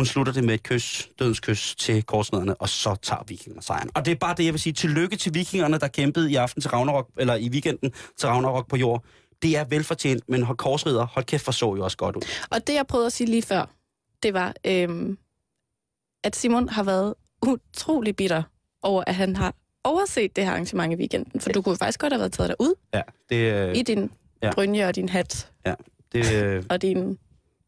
hun 0.00 0.06
slutter 0.06 0.32
det 0.32 0.44
med 0.44 0.54
et 0.54 0.62
kys, 0.62 1.08
dødens 1.18 1.40
kys 1.40 1.74
til 1.74 2.02
korsnederne, 2.02 2.54
og 2.54 2.68
så 2.68 2.96
tager 3.02 3.22
vikingerne 3.28 3.62
sejren. 3.62 3.90
Og 3.94 4.04
det 4.04 4.10
er 4.12 4.16
bare 4.16 4.34
det, 4.34 4.44
jeg 4.44 4.52
vil 4.52 4.60
sige. 4.60 4.72
Tillykke 4.72 5.16
til 5.16 5.34
vikingerne, 5.34 5.78
der 5.78 5.88
kæmpede 5.88 6.30
i 6.30 6.36
aften 6.36 6.62
til 6.62 6.70
Ragnarok, 6.70 7.08
eller 7.18 7.34
i 7.34 7.48
weekenden 7.48 7.92
til 8.16 8.28
Ragnarok 8.28 8.68
på 8.68 8.76
jord. 8.76 9.04
Det 9.42 9.56
er 9.56 9.64
velfortjent, 9.64 10.28
men 10.28 10.42
hold 10.42 10.58
korsridder, 10.58 11.06
hold 11.06 11.24
kæft, 11.24 11.44
for 11.44 11.52
så 11.52 11.74
jo 11.74 11.84
også 11.84 11.96
godt 11.96 12.16
ud. 12.16 12.22
Og 12.50 12.66
det, 12.66 12.74
jeg 12.74 12.86
prøvede 12.86 13.06
at 13.06 13.12
sige 13.12 13.30
lige 13.30 13.42
før, 13.42 13.70
det 14.22 14.34
var, 14.34 14.54
øhm, 14.66 15.18
at 16.24 16.36
Simon 16.36 16.68
har 16.68 16.82
været 16.82 17.14
utrolig 17.42 18.16
bitter 18.16 18.42
over, 18.82 19.04
at 19.06 19.14
han 19.14 19.36
har 19.36 19.54
overset 19.84 20.36
det 20.36 20.44
her 20.44 20.50
arrangement 20.50 20.92
i 20.92 20.96
weekenden. 20.96 21.40
For 21.40 21.50
du 21.50 21.62
kunne 21.62 21.76
faktisk 21.76 22.00
godt 22.00 22.12
have 22.12 22.20
været 22.20 22.32
taget 22.32 22.48
derud 22.48 22.74
Ja, 22.94 23.02
det, 23.28 23.68
øh, 23.68 23.76
i 23.76 23.82
din 23.82 24.10
ja. 24.42 24.50
brynje 24.54 24.86
og 24.86 24.94
din 24.94 25.08
hat 25.08 25.50
det, 26.12 26.32
øh, 26.44 26.64
og 26.70 26.82
din... 26.82 27.18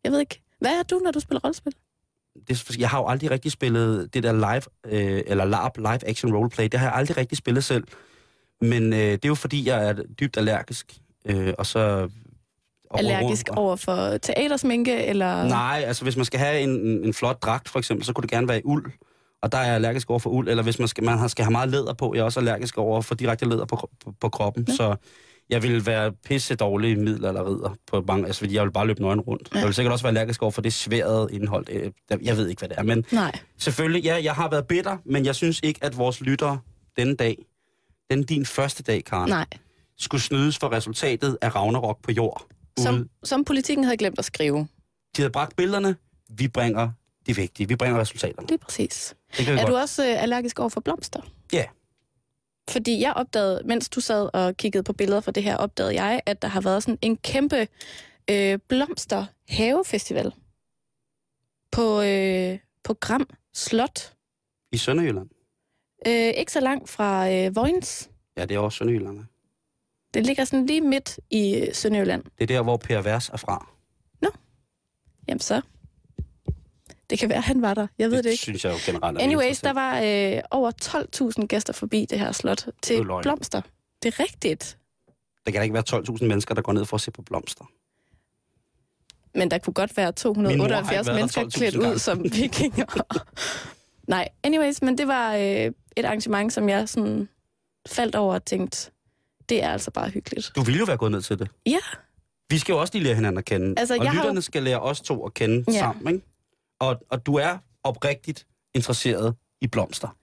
Jeg 0.04 0.12
ved 0.12 0.20
ikke, 0.20 0.42
hvad 0.60 0.70
er 0.70 0.82
du, 0.82 0.98
når 0.98 1.10
du 1.10 1.20
spiller 1.20 1.40
rollespil? 1.44 1.74
Det, 2.48 2.78
jeg 2.78 2.88
har 2.90 2.98
jo 2.98 3.06
aldrig 3.06 3.30
rigtig 3.30 3.52
spillet 3.52 4.14
det 4.14 4.22
der 4.22 4.32
live, 4.32 4.62
øh, 4.98 5.22
eller 5.26 5.44
LARP, 5.44 5.76
live 5.76 6.08
action 6.08 6.34
roleplay, 6.36 6.64
det 6.72 6.80
har 6.80 6.86
jeg 6.86 6.94
aldrig 6.96 7.16
rigtig 7.16 7.38
spillet 7.38 7.64
selv. 7.64 7.84
Men 8.60 8.92
øh, 8.92 8.98
det 8.98 9.24
er 9.24 9.28
jo 9.28 9.34
fordi, 9.34 9.68
jeg 9.68 9.88
er 9.88 9.92
dybt 10.20 10.36
allergisk, 10.36 10.94
øh, 11.26 11.54
og 11.58 11.66
så 11.66 12.08
gå 12.90 12.96
allergisk 12.98 13.48
og- 13.48 13.58
over 13.58 13.76
for 13.76 14.16
teatersminke, 14.16 15.04
eller... 15.04 15.44
Nej, 15.48 15.84
altså 15.86 16.02
hvis 16.02 16.16
man 16.16 16.24
skal 16.24 16.40
have 16.40 16.60
en, 16.60 16.70
en, 16.70 17.04
en 17.04 17.14
flot 17.14 17.42
dragt, 17.42 17.68
for 17.68 17.78
eksempel, 17.78 18.06
så 18.06 18.12
kunne 18.12 18.22
det 18.22 18.30
gerne 18.30 18.48
være 18.48 18.58
i 18.58 18.62
uld. 18.64 18.92
Og 19.42 19.52
der 19.52 19.58
er 19.58 19.64
jeg 19.64 19.74
allergisk 19.74 20.10
over 20.10 20.18
for 20.18 20.30
uld. 20.30 20.48
Eller 20.48 20.62
hvis 20.62 20.78
man 20.78 20.88
skal, 20.88 21.04
man 21.04 21.18
har- 21.18 21.28
skal 21.28 21.44
have 21.44 21.52
meget 21.52 21.68
læder 21.70 21.92
på, 21.94 22.14
jeg 22.14 22.20
er 22.20 22.24
også 22.24 22.40
allergisk 22.40 22.78
over 22.78 23.00
for 23.02 23.14
direkte 23.14 23.48
læder 23.48 23.64
på, 23.64 23.90
på, 24.04 24.14
på 24.20 24.28
kroppen. 24.28 24.64
Ja. 24.68 24.74
Så 24.74 24.96
jeg 25.52 25.62
vil 25.62 25.86
være 25.86 26.12
pisse 26.12 26.54
dårlig 26.54 26.98
middel 26.98 27.24
eller 27.24 27.48
ridder 27.50 27.76
på 27.86 28.04
mange, 28.08 28.26
altså 28.26 28.38
fordi 28.38 28.54
jeg 28.54 28.64
vil 28.64 28.70
bare 28.70 28.86
løbe 28.86 29.00
nøgen 29.02 29.20
rundt. 29.20 29.48
Ja. 29.54 29.58
Jeg 29.58 29.66
vil 29.66 29.74
sikkert 29.74 29.92
også 29.92 30.02
være 30.04 30.10
allergisk 30.10 30.42
over 30.42 30.50
for 30.52 30.62
det 30.62 30.72
sværede 30.72 31.28
indhold. 31.32 31.66
Øh, 31.70 31.90
Jeg, 32.22 32.36
ved 32.36 32.48
ikke, 32.48 32.60
hvad 32.60 32.68
det 32.68 32.78
er, 32.78 32.82
men 32.82 33.04
Nej. 33.12 33.38
selvfølgelig, 33.58 34.04
ja, 34.04 34.20
jeg 34.24 34.34
har 34.34 34.50
været 34.50 34.66
bitter, 34.66 34.96
men 35.04 35.24
jeg 35.26 35.34
synes 35.34 35.60
ikke, 35.62 35.84
at 35.84 35.96
vores 35.96 36.20
lyttere 36.20 36.58
denne 36.96 37.14
dag, 37.16 37.36
den 38.10 38.22
din 38.22 38.46
første 38.46 38.82
dag, 38.82 39.04
Karen, 39.04 39.28
Nej. 39.28 39.46
skulle 39.98 40.22
snydes 40.22 40.58
for 40.58 40.72
resultatet 40.72 41.38
af 41.40 41.54
Ragnarok 41.54 42.02
på 42.02 42.10
jord. 42.12 42.46
Som, 42.78 42.94
Ude. 42.94 43.08
som 43.24 43.44
politikken 43.44 43.84
havde 43.84 43.96
glemt 43.96 44.18
at 44.18 44.24
skrive. 44.24 44.58
De 45.16 45.22
havde 45.22 45.30
bragt 45.30 45.56
billederne, 45.56 45.96
vi 46.30 46.48
bringer 46.48 46.90
det 47.26 47.36
vigtige, 47.36 47.68
vi 47.68 47.76
bringer 47.76 48.00
resultaterne. 48.00 48.46
Lige 48.48 48.58
præcis. 48.58 49.14
Det 49.38 49.48
Er 49.48 49.56
godt. 49.56 49.68
du 49.68 49.76
også 49.76 50.06
øh, 50.08 50.22
allergisk 50.22 50.58
over 50.58 50.68
for 50.68 50.80
blomster? 50.80 51.20
Ja. 51.52 51.64
Fordi 52.70 53.00
jeg 53.00 53.12
opdagede, 53.12 53.62
mens 53.64 53.88
du 53.88 54.00
sad 54.00 54.30
og 54.32 54.56
kiggede 54.56 54.82
på 54.82 54.92
billeder 54.92 55.20
fra 55.20 55.32
det 55.32 55.42
her, 55.42 55.56
opdagede 55.56 55.94
jeg, 56.02 56.20
at 56.26 56.42
der 56.42 56.48
har 56.48 56.60
været 56.60 56.82
sådan 56.82 56.98
en 57.02 57.16
kæmpe 57.16 57.68
øh, 58.30 58.58
blomster-havefestival 58.68 60.32
på, 61.72 62.02
øh, 62.02 62.58
på 62.84 62.94
Gram 62.94 63.28
Slot. 63.54 64.14
I 64.72 64.76
Sønderjylland. 64.76 65.28
Øh, 66.06 66.32
ikke 66.36 66.52
så 66.52 66.60
langt 66.60 66.88
fra 66.88 67.30
øh, 67.32 67.56
Vojens. 67.56 68.10
Ja, 68.36 68.44
det 68.44 68.54
er 68.54 68.58
også 68.58 68.76
Sønderjylland. 68.78 69.18
ikke? 69.18 69.28
Det 70.14 70.26
ligger 70.26 70.44
sådan 70.44 70.66
lige 70.66 70.80
midt 70.80 71.20
i 71.30 71.54
øh, 71.54 71.74
Sønderjylland. 71.74 72.24
Det 72.24 72.42
er 72.42 72.46
der, 72.46 72.62
hvor 72.62 72.76
Per 72.76 73.02
Vers 73.02 73.28
er 73.28 73.36
fra. 73.36 73.72
Jamen 75.28 75.40
så. 75.40 75.62
Det 77.12 77.18
kan 77.20 77.28
være, 77.28 77.40
han 77.40 77.62
var 77.62 77.74
der. 77.74 77.86
Jeg 77.98 78.10
ved 78.10 78.22
det, 78.22 78.30
ikke. 78.30 78.42
synes 78.42 78.64
jeg 78.64 78.72
jo 78.72 78.78
generelt 78.92 79.18
er 79.18 79.22
Anyways, 79.22 79.60
der 79.60 79.72
var 79.72 80.00
øh, 80.00 80.42
over 80.50 80.70
12.000 81.40 81.46
gæster 81.46 81.72
forbi 81.72 82.06
det 82.10 82.18
her 82.18 82.32
slot 82.32 82.64
Det 82.66 82.74
til 82.82 83.06
løgn. 83.06 83.22
blomster. 83.22 83.60
Det 84.02 84.14
er 84.14 84.20
rigtigt. 84.20 84.78
Der 85.46 85.52
kan 85.52 85.58
da 85.58 85.62
ikke 85.62 85.74
være 85.74 85.84
12.000 86.20 86.24
mennesker, 86.26 86.54
der 86.54 86.62
går 86.62 86.72
ned 86.72 86.84
for 86.84 86.94
at 86.96 87.00
se 87.00 87.10
på 87.10 87.22
blomster. 87.22 87.64
Men 89.34 89.50
der 89.50 89.58
kunne 89.58 89.74
godt 89.74 89.96
være 89.96 90.12
Min 90.24 90.42
mor 90.42 90.42
har 90.42 90.50
ikke 90.50 90.58
278 90.58 90.94
været 90.94 91.06
der 91.06 91.14
mennesker 91.14 91.42
12.000 91.42 91.48
klædt 91.48 91.76
ud 91.76 91.98
som 91.98 92.24
vikinger. 92.42 92.86
Nej, 94.08 94.28
anyways, 94.44 94.82
men 94.82 94.98
det 94.98 95.08
var 95.08 95.34
øh, 95.34 95.40
et 95.96 96.04
arrangement, 96.04 96.52
som 96.52 96.68
jeg 96.68 96.88
sådan 96.88 97.28
faldt 97.88 98.14
over 98.16 98.34
og 98.34 98.44
tænkte, 98.44 98.90
det 99.48 99.62
er 99.62 99.68
altså 99.70 99.90
bare 99.90 100.08
hyggeligt. 100.08 100.52
Du 100.56 100.62
ville 100.62 100.78
jo 100.78 100.84
være 100.84 100.96
gået 100.96 101.12
ned 101.12 101.22
til 101.22 101.38
det. 101.38 101.48
Ja, 101.66 101.78
Vi 102.50 102.58
skal 102.58 102.72
jo 102.72 102.80
også 102.80 102.92
lige 102.94 103.04
lære 103.04 103.14
hinanden 103.14 103.38
at 103.38 103.44
kende. 103.44 103.74
Altså, 103.76 103.94
og 103.98 104.04
jeg 104.04 104.12
har 104.12 104.22
lytterne 104.22 104.42
skal 104.42 104.62
lære 104.62 104.80
os 104.80 105.00
to 105.00 105.26
at 105.26 105.34
kende 105.34 105.64
Ja. 105.72 105.78
sammen. 105.78 106.14
Ikke? 106.14 106.26
Og, 106.82 107.00
og 107.10 107.26
du 107.26 107.34
er 107.34 107.58
oprigtigt 107.82 108.46
interesseret 108.74 109.34
i 109.60 109.66
blomster. 109.66 110.16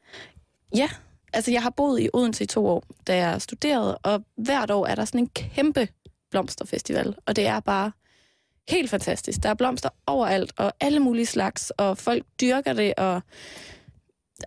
ja. 0.76 0.90
Altså, 1.34 1.52
jeg 1.52 1.64
har 1.64 1.70
boet 1.70 2.02
i 2.02 2.10
Odense 2.14 2.44
i 2.44 2.48
to 2.48 2.68
år, 2.68 2.84
da 3.08 3.18
jeg 3.18 3.42
studerede, 3.42 3.98
og 3.98 4.24
hvert 4.38 4.72
år 4.72 4.86
er 4.86 4.96
der 4.96 5.06
sådan 5.06 5.20
en 5.20 5.30
kæmpe 5.30 5.88
blomsterfestival, 6.32 7.16
og 7.26 7.36
det 7.36 7.48
er 7.48 7.60
bare 7.60 7.92
helt 8.70 8.90
fantastisk. 8.90 9.44
Der 9.44 9.50
er 9.50 9.54
blomster 9.54 9.90
overalt, 10.08 10.54
og 10.58 10.74
alle 10.80 11.00
mulige 11.00 11.26
slags, 11.26 11.70
og 11.70 11.98
folk 11.98 12.24
dyrker 12.42 12.74
det, 12.74 12.94
og 12.98 13.22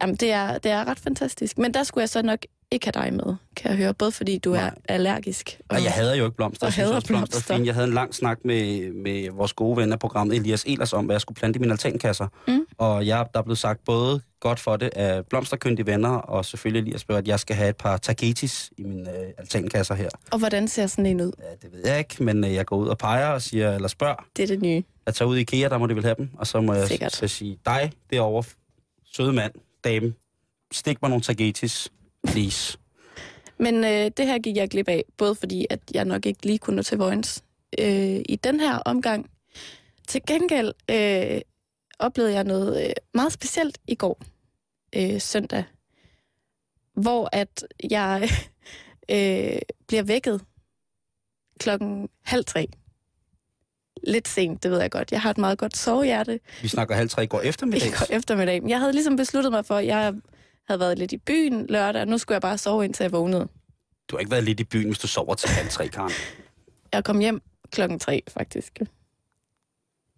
jamen, 0.02 0.16
det, 0.16 0.32
er, 0.32 0.58
det 0.58 0.70
er 0.70 0.84
ret 0.84 0.98
fantastisk. 0.98 1.58
Men 1.58 1.74
der 1.74 1.82
skulle 1.82 2.02
jeg 2.02 2.08
så 2.08 2.22
nok 2.22 2.38
ikke 2.72 2.86
have 2.94 3.04
dig 3.04 3.14
med, 3.14 3.34
kan 3.56 3.70
jeg 3.70 3.76
høre, 3.78 3.94
både 3.94 4.12
fordi 4.12 4.38
du 4.38 4.52
er 4.52 4.56
Nej. 4.60 4.74
allergisk. 4.88 5.60
Og 5.68 5.82
jeg 5.84 5.92
hader 5.92 6.14
jo 6.14 6.24
ikke 6.24 6.36
blomster. 6.36 6.66
Og 6.66 6.76
Jeg 6.76 6.84
hader 6.84 7.00
blomster. 7.00 7.14
er 7.16 7.18
blomster. 7.40 7.54
fine. 7.54 7.66
Jeg 7.66 7.74
havde 7.74 7.86
en 7.88 7.94
lang 7.94 8.14
snak 8.14 8.38
med, 8.44 8.92
med 8.92 9.30
vores 9.30 9.52
gode 9.52 9.76
ven 9.76 9.92
af 9.92 9.98
programmet, 9.98 10.36
Elias 10.36 10.64
Elers, 10.66 10.92
om, 10.92 11.04
hvad 11.04 11.14
jeg 11.14 11.20
skulle 11.20 11.36
plante 11.36 11.56
i 11.58 11.60
mine 11.60 11.72
altankasser. 11.72 12.26
Mm. 12.48 12.66
Og 12.78 13.06
jeg, 13.06 13.26
der 13.32 13.38
er 13.38 13.42
blevet 13.44 13.58
sagt 13.58 13.84
både 13.84 14.20
godt 14.40 14.60
for 14.60 14.76
det 14.76 14.90
af 14.96 15.26
blomsterkyndige 15.26 15.86
venner, 15.86 16.08
og 16.10 16.44
selvfølgelig 16.44 16.82
Elias 16.88 17.00
spørger, 17.00 17.20
at 17.22 17.28
jeg 17.28 17.40
skal 17.40 17.56
have 17.56 17.68
et 17.68 17.76
par 17.76 17.96
tagetis 17.96 18.70
i 18.78 18.82
mine 18.82 19.10
øh, 19.10 19.26
altankasser 19.38 19.94
her. 19.94 20.08
Og 20.30 20.38
hvordan 20.38 20.68
ser 20.68 20.86
sådan 20.86 21.06
en 21.06 21.20
ud? 21.20 21.32
Ja, 21.38 21.44
det 21.68 21.72
ved 21.72 21.86
jeg 21.86 21.98
ikke, 21.98 22.22
men 22.24 22.44
øh, 22.44 22.54
jeg 22.54 22.66
går 22.66 22.76
ud 22.76 22.88
og 22.88 22.98
peger 22.98 23.26
og 23.28 23.42
siger, 23.42 23.74
eller 23.74 23.88
spørger. 23.88 24.26
Det 24.36 24.42
er 24.42 24.46
det 24.46 24.62
nye. 24.62 24.82
Jeg 25.06 25.14
tager 25.14 25.28
ud 25.28 25.36
i 25.36 25.40
IKEA, 25.40 25.68
der 25.68 25.78
må 25.78 25.86
de 25.86 25.94
vel 25.94 26.04
have 26.04 26.14
dem. 26.18 26.30
Og 26.38 26.46
så 26.46 26.60
må 26.60 26.74
jeg 26.74 26.88
Sikkert. 26.88 27.12
så 27.16 27.28
sige, 27.28 27.58
dig 27.66 27.92
derovre, 28.10 28.48
søde 29.12 29.32
mand, 29.32 29.52
dame, 29.84 30.12
stik 30.72 31.02
mig 31.02 31.08
nogle 31.08 31.22
tagetis, 31.22 31.88
please. 32.26 32.78
Men 33.58 33.84
øh, 33.84 34.10
det 34.16 34.26
her 34.26 34.38
gik 34.38 34.56
jeg 34.56 34.70
glip 34.70 34.88
af, 34.88 35.04
både 35.16 35.34
fordi, 35.34 35.66
at 35.70 35.80
jeg 35.94 36.04
nok 36.04 36.26
ikke 36.26 36.46
lige 36.46 36.58
kunne 36.58 36.76
nå 36.76 36.82
til 36.82 36.98
Vojens 36.98 37.44
øh, 37.78 38.20
i 38.28 38.38
den 38.44 38.60
her 38.60 38.78
omgang. 38.78 39.30
Til 40.08 40.20
gengæld 40.26 40.72
øh, 40.90 41.40
oplevede 41.98 42.34
jeg 42.34 42.44
noget 42.44 42.86
øh, 42.86 42.92
meget 43.14 43.32
specielt 43.32 43.78
i 43.86 43.94
går, 43.94 44.22
øh, 44.96 45.20
søndag, 45.20 45.64
hvor 46.94 47.28
at 47.32 47.64
jeg 47.90 48.28
øh, 49.10 49.58
bliver 49.86 50.02
vækket 50.02 50.40
klokken 51.58 52.08
halv 52.22 52.44
tre. 52.44 52.68
Lidt 54.06 54.28
sent, 54.28 54.62
det 54.62 54.70
ved 54.70 54.80
jeg 54.80 54.90
godt. 54.90 55.12
Jeg 55.12 55.20
har 55.20 55.30
et 55.30 55.38
meget 55.38 55.58
godt 55.58 55.76
sovehjerte 55.76 56.40
Vi 56.62 56.68
snakker 56.68 56.94
halv 56.94 57.08
tre 57.08 57.24
i 57.24 57.26
går 57.26 57.40
i 57.40 57.46
eftermiddag. 57.48 57.90
går 57.90 58.16
eftermiddag. 58.16 58.62
Men 58.62 58.70
jeg 58.70 58.78
havde 58.78 58.92
ligesom 58.92 59.16
besluttet 59.16 59.52
mig 59.52 59.64
for, 59.64 59.76
at 59.76 59.86
jeg 59.86 60.14
havde 60.68 60.80
været 60.80 60.98
lidt 60.98 61.12
i 61.12 61.18
byen 61.18 61.66
lørdag, 61.66 62.02
og 62.02 62.08
nu 62.08 62.18
skulle 62.18 62.34
jeg 62.34 62.42
bare 62.42 62.58
sove, 62.58 62.84
indtil 62.84 63.04
jeg 63.04 63.12
vågnede. 63.12 63.48
Du 64.08 64.16
har 64.16 64.18
ikke 64.18 64.30
været 64.30 64.44
lidt 64.44 64.60
i 64.60 64.64
byen, 64.64 64.86
hvis 64.86 64.98
du 64.98 65.06
sover 65.06 65.34
til 65.34 65.48
halv 65.48 65.68
tre, 65.68 65.88
Karen. 65.88 66.12
Jeg 66.92 67.04
kom 67.04 67.18
hjem 67.20 67.42
klokken 67.70 67.98
tre, 67.98 68.22
faktisk. 68.28 68.80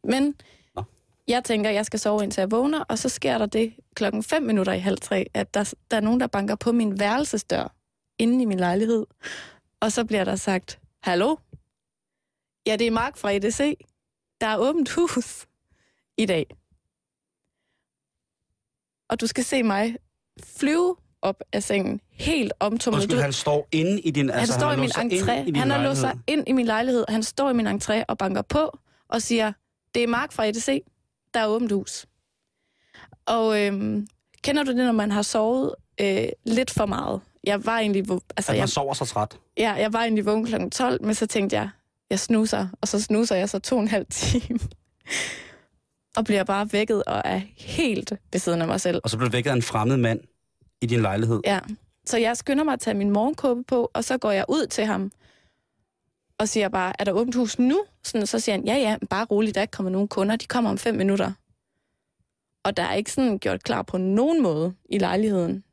Men 0.05 0.35
Nå. 0.75 0.83
jeg 1.29 1.45
tænker, 1.45 1.71
jeg 1.71 1.87
skal 1.87 2.01
sove 2.01 2.23
indtil 2.25 2.41
jeg 2.41 2.51
vågner, 2.51 2.85
og 2.85 2.99
så 2.99 3.09
sker 3.09 3.39
der 3.39 3.47
det 3.47 3.75
klokken 3.95 4.23
5 4.23 4.43
minutter 4.43 4.73
i 4.73 4.79
halv 4.79 4.99
tre, 4.99 5.27
at 5.35 5.55
der, 5.55 5.75
der 5.91 5.97
er 5.97 6.01
nogen, 6.01 6.21
der 6.21 6.27
banker 6.27 6.55
på 6.55 6.73
min 6.73 6.99
værelsesdør 6.99 7.75
inde 8.19 8.43
i 8.43 8.45
min 8.45 8.59
lejlighed. 8.59 9.07
Og 9.81 9.93
så 9.93 10.05
bliver 10.05 10.25
der 10.25 10.37
sagt, 10.37 10.81
hallo? 11.03 11.37
Ja, 12.67 12.77
det 12.77 12.87
er 12.87 12.91
Mark 12.91 13.17
fra 13.17 13.31
EDC. 13.31 13.79
Der 14.41 14.47
er 14.47 14.57
åbent 14.57 14.91
hus 14.91 15.47
i 16.19 16.27
dag. 16.27 16.47
Og 19.09 19.21
du 19.21 19.27
skal 19.27 19.45
se 19.45 19.63
mig 19.63 19.97
flyve 20.43 20.97
op 21.23 21.43
af 21.53 21.63
sengen, 21.63 22.01
helt 22.11 22.53
omtumlet. 22.61 23.03
Undskyld, 23.03 23.21
han 23.21 23.33
står 23.33 23.69
inde 23.73 24.01
i 24.01 24.11
din... 24.11 24.31
han 24.31 24.39
altså, 24.39 24.55
står 24.55 24.73
i 24.73 24.77
min 24.77 24.91
entré. 24.91 25.59
Han 25.59 25.71
har 25.71 25.83
låst 25.83 26.01
sig 26.01 26.19
ind 26.27 26.49
i 26.49 26.53
min 26.53 26.67
lejlighed. 26.67 27.05
Han 27.09 27.23
står 27.23 27.51
i 27.51 27.53
min 27.53 27.67
entré 27.67 28.05
og 28.09 28.19
banker 28.19 28.43
på 28.43 28.79
og 29.09 29.23
siger, 29.23 29.53
det 29.95 30.03
er 30.03 30.07
Mark 30.07 30.33
fra 30.33 30.45
EDC. 30.45 30.85
Der 31.35 31.41
er 31.41 31.47
åbent 31.47 31.73
hus. 31.73 32.07
Og 33.27 33.61
øhm, 33.61 34.07
kender 34.43 34.63
du 34.63 34.71
det, 34.71 34.77
når 34.85 34.93
man 34.93 35.11
har 35.11 35.23
sovet 35.23 35.75
øh, 36.01 36.29
lidt 36.45 36.71
for 36.71 36.87
meget? 36.87 37.21
Jeg 37.45 37.67
var 37.67 37.79
egentlig, 37.79 38.05
altså, 38.37 38.53
At 38.53 38.57
jeg, 38.57 38.63
man 38.63 38.69
sover 38.69 38.95
så 38.95 39.05
træt. 39.05 39.39
ja, 39.59 39.73
jeg 39.73 39.93
var 39.93 40.03
egentlig 40.03 40.27
vågen 40.27 40.47
kl. 40.47 40.55
12, 40.73 41.05
men 41.05 41.15
så 41.15 41.27
tænkte 41.27 41.57
jeg, 41.57 41.69
jeg 42.11 42.21
snuser, 42.21 42.69
og 42.81 42.89
så 42.89 43.03
snuser 43.03 43.37
jeg 43.37 43.49
så 43.49 43.59
to 43.59 43.77
og 43.77 43.83
en 43.83 43.89
halv 43.89 44.07
time. 44.11 44.59
Og 46.17 46.25
bliver 46.25 46.45
bare 46.45 46.73
vækket 46.73 47.05
og 47.05 47.23
er 47.25 47.41
helt 47.57 48.13
ved 48.33 48.41
siden 48.41 48.61
af 48.63 48.67
mig 48.67 48.81
selv. 48.81 49.01
Og 49.05 49.11
så 49.11 49.17
blev 49.17 49.29
du 49.29 49.33
vækket 49.33 49.51
af 49.51 49.55
en 49.55 49.63
fremmed 49.63 49.97
mand 49.97 50.21
i 50.81 50.87
din 50.87 51.03
lejlighed. 51.03 51.41
Ja, 51.45 51.61
så 52.07 52.19
jeg 52.19 52.37
skynder 52.37 52.65
mig 52.65 52.73
at 52.73 52.81
tage 52.81 52.95
min 52.95 53.11
morgenkåbe 53.11 53.65
på, 53.65 53.91
og 53.95 54.05
så 54.05 54.19
går 54.19 54.31
jeg 54.31 54.45
ud 54.49 54.67
til 54.67 54.85
ham 54.85 55.13
og 56.39 56.49
siger 56.49 56.69
bare, 56.69 56.93
er 56.99 57.05
der 57.05 57.13
åbent 57.13 57.35
hus 57.35 57.59
nu? 57.59 57.85
Sådan, 58.03 58.27
så 58.27 58.41
siger 58.41 58.57
han, 58.57 58.67
ja 58.67 58.75
ja, 58.75 58.97
bare 59.11 59.25
roligt, 59.25 59.55
der 59.55 59.61
er 59.61 59.63
ikke 59.63 59.73
kommer 59.73 59.91
nogen 59.91 60.09
kunder, 60.09 60.37
de 60.37 60.47
kommer 60.47 60.71
om 60.71 60.79
fem 60.79 60.95
minutter. 60.95 61.33
Og 62.65 62.77
der 62.77 62.83
er 62.83 62.95
ikke 62.95 63.13
sådan 63.13 63.39
gjort 63.39 63.63
klar 63.63 63.83
på 63.83 63.99
nogen 63.99 64.43
måde 64.43 64.75
i 64.89 64.99
lejligheden. 64.99 65.65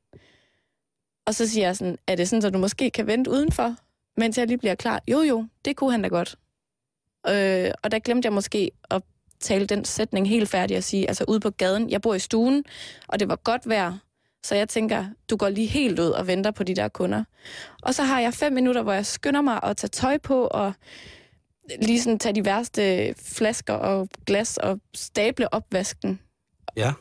Og 1.26 1.36
så 1.36 1.48
siger 1.48 1.68
jeg 1.68 1.76
sådan, 1.78 1.98
er 2.08 2.16
det 2.16 2.30
sådan, 2.30 2.46
at 2.46 2.54
du 2.54 2.58
måske 2.58 2.90
kan 2.90 3.08
vente 3.08 3.32
udenfor, 3.32 3.76
mens 4.18 4.38
jeg 4.38 4.48
lige 4.48 4.58
bliver 4.58 4.76
klar? 4.76 5.02
Jo 5.08 5.22
jo, 5.22 5.48
det 5.66 5.76
kunne 5.76 5.92
han 5.92 6.02
da 6.02 6.08
godt. 6.08 6.36
Øh, 7.28 7.72
og 7.84 7.92
der 7.92 8.00
glemte 8.00 8.26
jeg 8.26 8.34
måske 8.34 8.72
at 8.92 9.02
tale 9.42 9.66
den 9.66 9.86
sætning 9.86 10.30
helt 10.30 10.50
færdig 10.50 10.78
og 10.78 10.84
sige, 10.84 11.08
altså 11.08 11.26
ude 11.28 11.40
på 11.40 11.50
gaden, 11.50 11.90
jeg 11.90 12.02
bor 12.02 12.14
i 12.14 12.20
stuen, 12.20 12.64
og 13.08 13.20
det 13.20 13.28
var 13.30 13.36
godt 13.36 13.70
vejr, 13.70 13.98
så 14.44 14.56
jeg 14.56 14.70
tænker, 14.70 15.06
du 15.30 15.36
går 15.36 15.50
lige 15.50 15.68
helt 15.68 16.00
ud 16.00 16.10
og 16.10 16.28
venter 16.28 16.52
på 16.52 16.64
de 16.64 16.76
der 16.76 16.88
kunder. 16.88 17.24
Og 17.82 17.96
så 17.96 18.04
har 18.04 18.20
jeg 18.20 18.34
fem 18.34 18.54
minutter, 18.54 18.82
hvor 18.82 18.94
jeg 18.94 19.06
skynder 19.06 19.42
mig 19.42 19.60
at 19.64 19.78
tage 19.78 19.90
tøj 19.90 20.18
på 20.18 20.48
og 20.48 20.74
lige 21.82 22.02
sådan 22.02 22.20
tage 22.20 22.36
de 22.36 22.46
værste 22.46 23.16
flasker 23.24 23.74
og 23.74 24.10
glas 24.26 24.58
og 24.58 24.80
stable 24.94 25.54
opvasken. 25.54 26.20
Ja. 26.78 26.94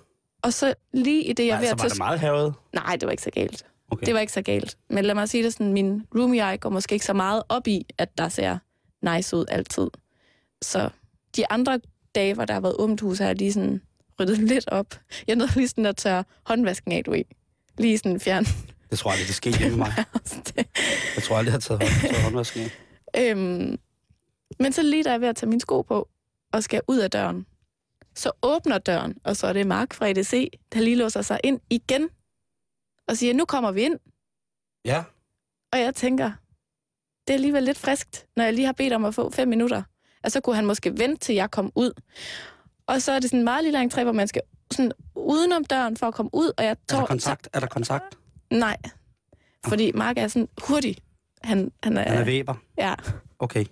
Og 0.42 0.52
så 0.52 0.74
lige 0.92 1.24
i 1.24 1.32
det, 1.32 1.46
jeg 1.46 1.56
er 1.56 1.60
ved 1.60 1.68
at 1.68 1.72
var 1.72 1.76
tage... 1.76 1.90
det 1.90 1.98
meget 1.98 2.20
havet? 2.20 2.54
Nej, 2.72 2.96
det 2.96 3.06
var 3.06 3.10
ikke 3.10 3.22
så 3.22 3.30
galt. 3.30 3.66
Okay. 3.90 4.06
Det 4.06 4.14
var 4.14 4.20
ikke 4.20 4.32
så 4.32 4.42
galt. 4.42 4.76
Men 4.90 5.04
lad 5.04 5.14
mig 5.14 5.28
sige 5.28 5.44
det 5.44 5.52
sådan, 5.52 5.72
min 5.72 6.06
roomie 6.14 6.56
går 6.56 6.70
måske 6.70 6.92
ikke 6.92 7.06
så 7.06 7.12
meget 7.12 7.42
op 7.48 7.66
i, 7.66 7.86
at 7.98 8.18
der 8.18 8.28
ser 8.28 8.58
nice 9.02 9.36
ud 9.36 9.44
altid. 9.48 9.86
Så 10.62 10.90
de 11.36 11.50
andre 11.50 11.80
dage, 12.14 12.34
hvor 12.34 12.44
der 12.44 12.54
har 12.54 12.60
været 12.60 12.76
åbent 12.78 13.00
hus, 13.00 13.18
har 13.18 13.26
jeg 13.26 13.36
lige 13.36 13.52
sådan 13.52 13.82
ryddet 14.20 14.38
lidt 14.52 14.68
op. 14.68 14.86
Jeg 15.26 15.36
nåede 15.36 15.54
lige 15.54 15.68
sådan 15.68 15.86
at 15.86 15.96
tørre 15.96 16.24
håndvasken 16.46 16.92
af, 16.92 17.04
du 17.04 17.10
ved. 17.10 17.24
Lige 17.78 17.98
sådan 17.98 18.20
fjern. 18.20 18.44
Det 18.90 18.98
tror 18.98 19.10
jeg 19.10 19.14
aldrig, 19.14 19.26
det 19.26 19.34
sker 19.34 19.58
hjemme 19.58 19.76
med 19.76 19.86
mig. 19.86 19.94
Jeg 21.16 21.22
tror 21.24 21.36
aldrig, 21.36 21.46
jeg 21.46 21.52
har 21.52 21.60
taget, 21.60 21.82
hånd, 21.82 22.00
taget 22.12 22.22
håndvasken 22.24 22.60
af. 23.14 23.30
øhm, 23.30 23.78
Men 24.58 24.72
så 24.72 24.82
lige 24.82 25.04
da 25.04 25.08
jeg 25.08 25.14
er 25.14 25.18
ved 25.18 25.28
at 25.28 25.36
tage 25.36 25.48
mine 25.48 25.60
sko 25.60 25.82
på 25.82 26.08
og 26.52 26.62
skal 26.64 26.82
ud 26.88 26.98
af 26.98 27.10
døren, 27.10 27.46
så 28.14 28.32
åbner 28.42 28.78
døren, 28.78 29.14
og 29.24 29.36
så 29.36 29.46
er 29.46 29.52
det 29.52 29.66
Mark 29.66 29.94
fra 29.94 30.06
EDC, 30.08 30.50
der 30.72 30.80
lige 30.80 30.96
låser 30.96 31.22
sig 31.22 31.40
ind 31.44 31.60
igen 31.70 32.08
og 33.08 33.16
siger, 33.16 33.34
nu 33.34 33.44
kommer 33.44 33.72
vi 33.72 33.82
ind. 33.82 33.98
Ja. 34.84 35.02
Og 35.72 35.78
jeg 35.80 35.94
tænker, 35.94 36.30
det 37.26 37.30
er 37.30 37.34
alligevel 37.34 37.62
lidt 37.62 37.78
friskt, 37.78 38.26
når 38.36 38.44
jeg 38.44 38.52
lige 38.54 38.66
har 38.66 38.72
bedt 38.72 38.92
om 38.92 39.04
at 39.04 39.14
få 39.14 39.30
fem 39.30 39.48
minutter. 39.48 39.82
Altså, 40.24 40.36
så 40.36 40.40
kunne 40.40 40.56
han 40.56 40.66
måske 40.66 40.98
vente, 40.98 41.16
til 41.16 41.34
jeg 41.34 41.50
kom 41.50 41.72
ud. 41.74 41.92
Og 42.86 43.02
så 43.02 43.12
er 43.12 43.18
det 43.18 43.30
sådan 43.30 43.38
en 43.38 43.44
meget 43.44 43.64
lille 43.64 43.82
entré, 43.84 44.02
hvor 44.02 44.12
man 44.12 44.28
skal 44.28 44.42
sådan 44.70 44.92
udenom 45.14 45.64
døren 45.64 45.96
for 45.96 46.06
at 46.06 46.14
komme 46.14 46.30
ud. 46.32 46.52
Og 46.58 46.64
jeg 46.64 46.70
Er 46.70 46.74
tror, 46.88 46.98
der 46.98 47.06
kontakt? 47.06 47.48
Er 47.52 47.60
der 47.60 47.66
kontakt? 47.66 48.18
Nej, 48.50 48.76
fordi 49.66 49.92
Mark 49.92 50.18
er 50.18 50.28
sådan 50.28 50.48
hurtig. 50.68 50.96
Han, 51.42 51.72
han 51.82 51.96
er, 51.96 52.08
Han 52.08 52.18
er 52.18 52.24
væber. 52.24 52.54
ja. 52.78 52.94
Okay. 53.38 53.64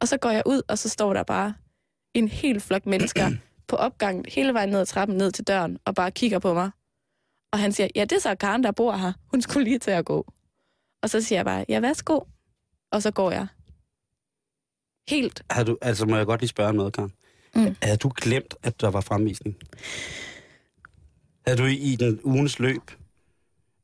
Og 0.00 0.08
så 0.08 0.16
går 0.16 0.30
jeg 0.30 0.42
ud, 0.46 0.62
og 0.68 0.78
så 0.78 0.88
står 0.88 1.14
der 1.14 1.22
bare 1.22 1.54
en 2.14 2.28
hel 2.28 2.60
flok 2.60 2.86
mennesker 2.86 3.30
på 3.68 3.76
opgangen, 3.76 4.24
hele 4.28 4.54
vejen 4.54 4.68
ned 4.68 4.80
ad 4.80 4.86
trappen, 4.86 5.16
ned 5.16 5.32
til 5.32 5.44
døren, 5.46 5.78
og 5.84 5.94
bare 5.94 6.10
kigger 6.10 6.38
på 6.38 6.54
mig. 6.54 6.70
Og 7.52 7.58
han 7.58 7.72
siger, 7.72 7.88
ja, 7.94 8.00
det 8.04 8.12
er 8.12 8.20
så 8.20 8.34
Karen, 8.34 8.64
der 8.64 8.70
bor 8.70 8.92
her. 8.96 9.12
Hun 9.30 9.42
skulle 9.42 9.64
lige 9.64 9.78
til 9.78 9.90
at 9.90 10.04
gå. 10.04 10.32
Og 11.02 11.10
så 11.10 11.20
siger 11.20 11.38
jeg 11.38 11.44
bare, 11.44 11.64
ja, 11.68 11.80
værsgo. 11.80 12.20
Og 12.92 13.02
så 13.02 13.10
går 13.10 13.30
jeg. 13.30 13.46
Helt. 15.08 15.42
Har 15.50 15.64
du, 15.64 15.78
altså 15.82 16.06
må 16.06 16.16
jeg 16.16 16.26
godt 16.26 16.40
lige 16.40 16.48
spørge 16.48 16.72
noget, 16.72 16.92
Karen? 16.92 17.12
Mm. 17.54 17.76
Havde 17.82 17.96
du 17.96 18.12
glemt, 18.16 18.54
at 18.62 18.80
der 18.80 18.90
var 18.90 19.00
fremvisning? 19.00 19.56
Havde 21.46 21.58
du 21.58 21.64
i, 21.64 21.74
i 21.74 21.96
den 21.96 22.20
ugens 22.24 22.58
løb? 22.58 22.90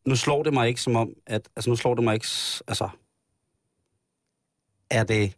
Nu 0.06 0.16
slår 0.16 0.42
det 0.42 0.52
mig 0.52 0.68
ikke 0.68 0.80
som 0.80 0.96
om, 0.96 1.12
at... 1.26 1.48
Altså 1.56 1.70
nu 1.70 1.76
slår 1.76 1.94
det 1.94 2.04
mig 2.04 2.14
ikke... 2.14 2.26
Altså... 2.68 2.88
Er 4.90 5.04
det... 5.04 5.36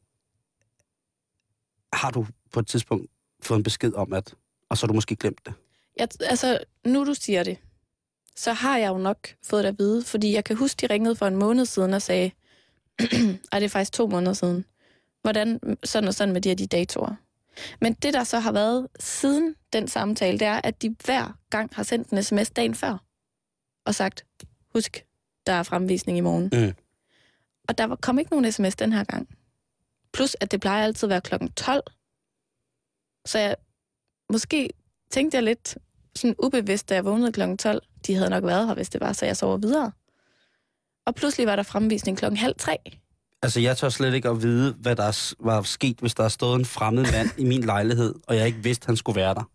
Har 1.93 2.11
du 2.11 2.27
på 2.53 2.61
et 2.61 2.67
tidspunkt 2.67 3.11
fået 3.43 3.59
en 3.59 3.63
besked 3.63 3.93
om, 3.95 4.13
at... 4.13 4.35
Og 4.69 4.79
så 4.79 4.87
har 4.87 4.89
du 4.89 4.95
måske 4.95 5.17
glemt 5.17 5.47
det? 5.47 5.55
Jeg, 5.97 6.09
altså, 6.21 6.59
nu 6.87 7.05
du 7.07 7.15
siger 7.15 7.43
det, 7.43 7.59
så 8.37 8.53
har 8.53 8.79
jeg 8.79 8.89
jo 8.89 8.99
nok 8.99 9.29
fået 9.45 9.65
det 9.65 9.69
at 9.69 9.79
vide, 9.79 10.05
fordi 10.05 10.33
jeg 10.33 10.45
kan 10.45 10.57
huske, 10.57 10.81
de 10.81 10.93
ringede 10.93 11.17
for 11.17 11.27
en 11.27 11.37
måned 11.37 11.67
siden 11.67 11.95
og 11.95 12.03
sagde, 12.03 12.31
ej, 13.53 13.59
det 13.59 13.65
er 13.65 13.69
faktisk 13.69 13.93
to 13.93 14.07
måneder 14.07 14.33
siden, 14.33 14.65
hvordan 15.23 15.61
sådan 15.85 16.09
og 16.09 16.15
sådan 16.15 16.33
med 16.35 16.41
de 16.41 16.49
her 16.49 16.57
de 16.57 16.67
datoer. 16.67 17.15
Men 17.81 17.93
det, 17.95 18.15
der 18.15 18.25
så 18.25 18.39
har 18.39 18.53
været 18.53 18.89
siden 19.01 19.55
den 19.73 19.89
samtale, 19.89 20.39
det 20.39 20.47
er, 20.47 20.61
at 20.65 20.83
de 20.83 20.97
hver 21.05 21.39
gang 21.51 21.71
har 21.75 21.83
sendt 21.83 22.09
en 22.09 22.23
sms 22.23 22.51
dagen 22.51 22.75
før 22.75 23.05
og 23.87 23.95
sagt, 23.95 24.27
husk, 24.75 25.05
der 25.47 25.53
er 25.53 25.63
fremvisning 25.63 26.19
i 26.19 26.21
morgen. 26.21 26.51
Mm. 26.53 26.75
Og 27.69 27.79
der 27.79 27.85
var- 27.85 27.97
kom 27.97 28.19
ikke 28.19 28.31
nogen 28.31 28.53
sms 28.53 28.77
den 28.77 28.93
her 28.93 29.05
gang. 29.05 29.29
Plus, 30.13 30.37
at 30.41 30.51
det 30.51 30.61
plejer 30.61 30.85
altid 30.85 31.07
at 31.07 31.11
være 31.11 31.21
klokken 31.21 31.53
12. 31.53 31.83
Så 33.27 33.39
jeg, 33.39 33.57
måske 34.33 34.71
tænkte 35.11 35.37
jeg 35.37 35.43
lidt 35.45 35.79
sådan 36.15 36.35
ubevidst, 36.43 36.89
da 36.89 36.95
jeg 36.95 37.05
vågnede 37.05 37.33
klokken 37.33 37.59
12. 37.59 37.83
De 38.07 38.15
havde 38.15 38.31
nok 38.31 38.45
været 38.45 38.67
her, 38.67 38.75
hvis 38.75 38.89
det 38.91 39.01
var, 39.01 39.13
så 39.13 39.27
jeg 39.27 39.37
sover 39.37 39.57
videre. 39.57 39.93
Og 41.07 41.15
pludselig 41.15 41.47
var 41.47 41.57
der 41.57 41.63
fremvisning 41.63 42.19
klokken 42.19 42.37
halv 42.39 42.55
tre. 42.59 42.77
Altså, 43.43 43.61
jeg 43.61 43.77
tør 43.77 43.89
slet 43.89 44.15
ikke 44.15 44.29
at 44.29 44.43
vide, 44.43 44.75
hvad 44.81 44.97
der 44.97 45.35
var 45.41 45.63
sket, 45.63 45.99
hvis 46.01 46.15
der 46.15 46.25
er 46.25 46.29
stået 46.29 46.59
en 46.59 46.65
fremmed 46.65 47.03
mand 47.13 47.29
i 47.39 47.45
min 47.45 47.61
lejlighed, 47.61 48.15
og 48.29 48.37
jeg 48.37 48.47
ikke 48.47 48.63
vidste, 48.63 48.87
han 48.87 48.97
skulle 48.97 49.21
være 49.21 49.35
der. 49.35 49.51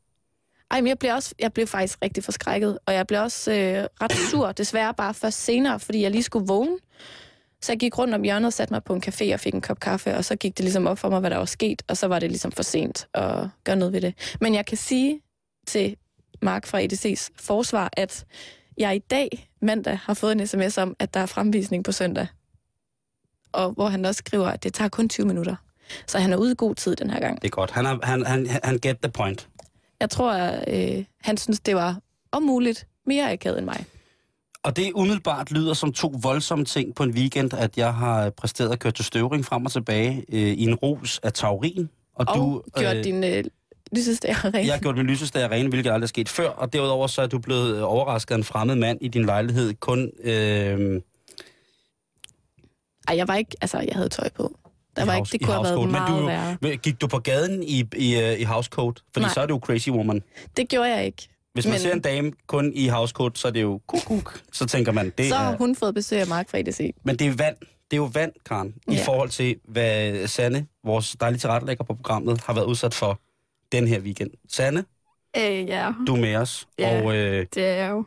Ej, 0.72 0.82
men 0.82 0.88
jeg 0.88 1.00
blev, 1.00 1.14
også, 1.14 1.36
jeg 1.40 1.54
blev 1.54 1.68
faktisk 1.68 1.98
rigtig 2.02 2.24
forskrækket, 2.24 2.78
og 2.86 2.94
jeg 2.94 3.08
blev 3.08 3.22
også 3.22 3.52
øh, 3.52 3.88
ret 4.02 4.14
sur, 4.32 4.52
desværre 4.52 4.94
bare 4.94 5.14
først 5.14 5.44
senere, 5.44 5.80
fordi 5.80 6.02
jeg 6.02 6.12
lige 6.12 6.24
skulle 6.24 6.48
vågne. 6.48 6.78
Så 7.62 7.72
jeg 7.72 7.80
gik 7.80 7.98
rundt 7.98 8.14
om 8.14 8.24
hjørnet 8.24 8.48
og 8.48 8.54
satte 8.54 8.74
mig 8.74 8.84
på 8.84 8.94
en 8.94 9.04
café 9.08 9.34
og 9.34 9.40
fik 9.40 9.54
en 9.54 9.62
kop 9.62 9.80
kaffe, 9.80 10.16
og 10.18 10.26
så 10.26 10.36
gik 10.36 10.58
det 10.58 10.64
ligesom 10.64 10.88
op 10.88 11.00
for 11.00 11.10
mig, 11.10 11.20
hvad 11.20 11.30
der 11.30 11.38
var 11.38 11.46
sket, 11.46 11.82
og 11.88 11.98
så 11.98 12.08
var 12.08 12.20
det 12.20 12.30
ligesom 12.30 12.52
for 12.52 12.64
sent 12.64 13.08
at 13.14 13.48
gøre 13.64 13.76
noget 13.76 13.94
ved 13.94 14.02
det. 14.02 14.38
Men 14.42 14.56
jeg 14.56 14.66
kan 14.66 14.78
sige 14.78 15.22
til 15.68 15.96
Mark 16.42 16.66
fra 16.66 16.82
EDC's 16.82 17.30
forsvar, 17.40 17.90
at 17.94 18.26
jeg 18.78 18.96
i 18.96 19.00
dag, 19.00 19.50
mandag, 19.62 20.00
har 20.04 20.14
fået 20.14 20.32
en 20.32 20.48
sms 20.48 20.78
om, 20.78 20.96
at 21.00 21.14
der 21.14 21.20
er 21.20 21.26
fremvisning 21.26 21.84
på 21.84 21.92
søndag. 21.92 22.28
Og 23.54 23.72
hvor 23.72 23.88
han 23.88 24.06
også 24.06 24.18
skriver, 24.18 24.48
at 24.48 24.64
det 24.64 24.74
tager 24.74 24.90
kun 24.90 25.10
20 25.10 25.26
minutter. 25.28 25.56
Så 26.08 26.20
han 26.20 26.34
er 26.34 26.38
ude 26.38 26.52
i 26.52 26.56
god 26.58 26.76
tid 26.76 26.96
den 26.96 27.10
her 27.10 27.20
gang. 27.20 27.42
Det 27.42 27.48
er 27.48 27.52
godt. 27.52 27.72
Han, 27.72 27.86
er, 27.86 27.98
han, 28.04 28.26
han, 28.26 28.48
han 28.64 28.78
get 28.82 28.98
the 29.02 29.12
point. 29.12 29.48
Jeg 30.00 30.10
tror, 30.10 30.32
at 30.32 30.98
øh, 30.98 31.04
han 31.22 31.38
synes, 31.38 31.60
det 31.60 31.76
var 31.76 31.98
om 32.32 32.44
muligt 32.44 32.88
mere 33.06 33.32
akavet 33.32 33.58
end 33.58 33.66
mig. 33.66 33.86
Og 34.64 34.76
det 34.76 34.92
umiddelbart 34.96 35.52
lyder 35.52 35.74
som 35.74 35.94
to 35.94 36.14
voldsomme 36.22 36.66
ting 36.66 36.96
på 36.96 37.04
en 37.04 37.12
weekend, 37.12 37.54
at 37.54 37.78
jeg 37.78 37.94
har 37.94 38.30
præsteret 38.30 38.72
at 38.72 38.80
køre 38.80 38.94
til 38.94 39.06
støvring 39.06 39.46
frem 39.46 39.66
og 39.66 39.72
tilbage 39.72 40.26
øh, 40.30 40.40
i 40.40 40.64
en 40.64 40.76
rus 40.76 41.20
af 41.24 41.34
taurin. 41.34 41.90
Og, 42.16 42.26
Og 42.28 42.36
du, 42.36 42.62
gjort 42.80 42.98
øh, 42.98 43.04
din 43.04 43.24
øh, 43.24 43.44
lysestager 43.92 44.46
ren. 44.54 44.66
Jeg 44.66 44.74
har 44.74 44.80
gjort 44.80 44.98
min 44.98 45.06
lysestager 45.06 45.52
rene, 45.52 45.70
hvilket 45.70 45.92
aldrig 45.92 46.06
er 46.06 46.08
sket 46.08 46.30
før. 46.30 46.50
Og 46.50 46.74
derudover 46.74 47.08
så 47.08 47.22
er 47.22 47.28
du 47.28 47.40
blevet 47.40 47.84
overrasket 47.84 48.36
af 48.36 48.38
en 48.38 48.44
fremmed 48.44 48.76
mand 48.76 48.98
i 49.02 49.08
din 49.08 49.26
lejlighed. 49.26 49.74
Kun 49.74 50.12
øh, 50.24 51.02
Ej, 53.08 53.18
jeg 53.18 53.28
var 53.28 53.36
ikke, 53.36 53.56
altså, 53.62 53.80
jeg 53.80 53.96
havde 53.96 54.10
tøj 54.10 54.30
på. 54.30 54.58
Der 54.96 55.04
I 55.04 55.08
var 55.08 55.14
house- 55.14 55.18
ikke, 55.18 55.26
det 55.32 55.34
i 55.34 55.38
kunne 55.44 55.54
have 55.54 55.64
været 55.64 55.76
housecoat. 55.76 56.08
Men 56.08 56.26
meget 56.26 56.58
du- 56.62 56.66
værre. 56.70 56.78
gik 56.78 57.02
du 57.02 57.08
på 57.08 57.20
gaden 57.20 57.64
i, 57.64 57.84
i, 57.96 58.16
øh, 58.22 58.40
i 58.40 58.44
housecoat? 58.44 59.04
Fordi 59.14 59.24
Nej. 59.24 59.34
så 59.34 59.42
er 59.42 59.46
du 59.46 59.54
jo 59.54 59.60
crazy 59.60 59.90
woman. 59.90 60.24
Det 60.58 60.70
gjorde 60.70 60.90
jeg 60.90 61.06
ikke. 61.06 61.30
Hvis 61.54 61.66
man 61.66 61.72
Men- 61.72 61.80
ser 61.82 61.94
en 61.94 62.02
dame 62.02 62.32
kun 62.48 62.72
i 62.76 62.88
housecoat, 62.88 63.38
så 63.38 63.48
er 63.48 63.52
det 63.52 63.62
jo 63.62 63.82
kuk 63.88 64.42
Så 64.52 64.66
tænker 64.66 64.92
man, 64.92 65.14
det 65.18 65.30
Så 65.30 65.36
har 65.36 65.52
er... 65.54 65.58
hun 65.58 65.76
fået 65.76 65.94
besøg 65.94 66.20
af 66.22 66.28
Mark 66.28 66.50
fra 66.50 66.58
EDC. 66.58 66.94
Men 67.04 67.20
det 67.20 67.28
er 67.28 67.32
vand. 67.36 67.56
Det 67.92 67.98
er 67.98 67.98
jo 67.98 68.10
vand, 68.14 68.32
Karen, 68.46 68.74
i 68.88 68.94
Ja. 68.94 69.04
forhold 69.06 69.30
til, 69.30 69.56
hvad 69.68 70.28
Sanne, 70.28 70.68
vores 70.86 71.16
dejlige 71.20 71.40
tilrettelægger 71.40 71.84
på 71.84 71.94
programmet, 71.94 72.42
har 72.42 72.54
været 72.54 72.66
udsat 72.66 72.94
for 72.94 73.20
den 73.72 73.88
her 73.88 74.00
weekend. 74.00 74.32
Sanne, 74.50 74.86
Øh, 75.38 75.44
ja, 75.68 75.92
du 76.08 76.16
er 76.16 76.20
med 76.20 76.36
os. 76.36 76.68
Ja. 76.80 77.02
Og 77.04 77.16
øh, 77.16 77.46
det 77.54 77.66
er 77.66 77.72
jeg 77.74 77.92
jo. 77.92 78.06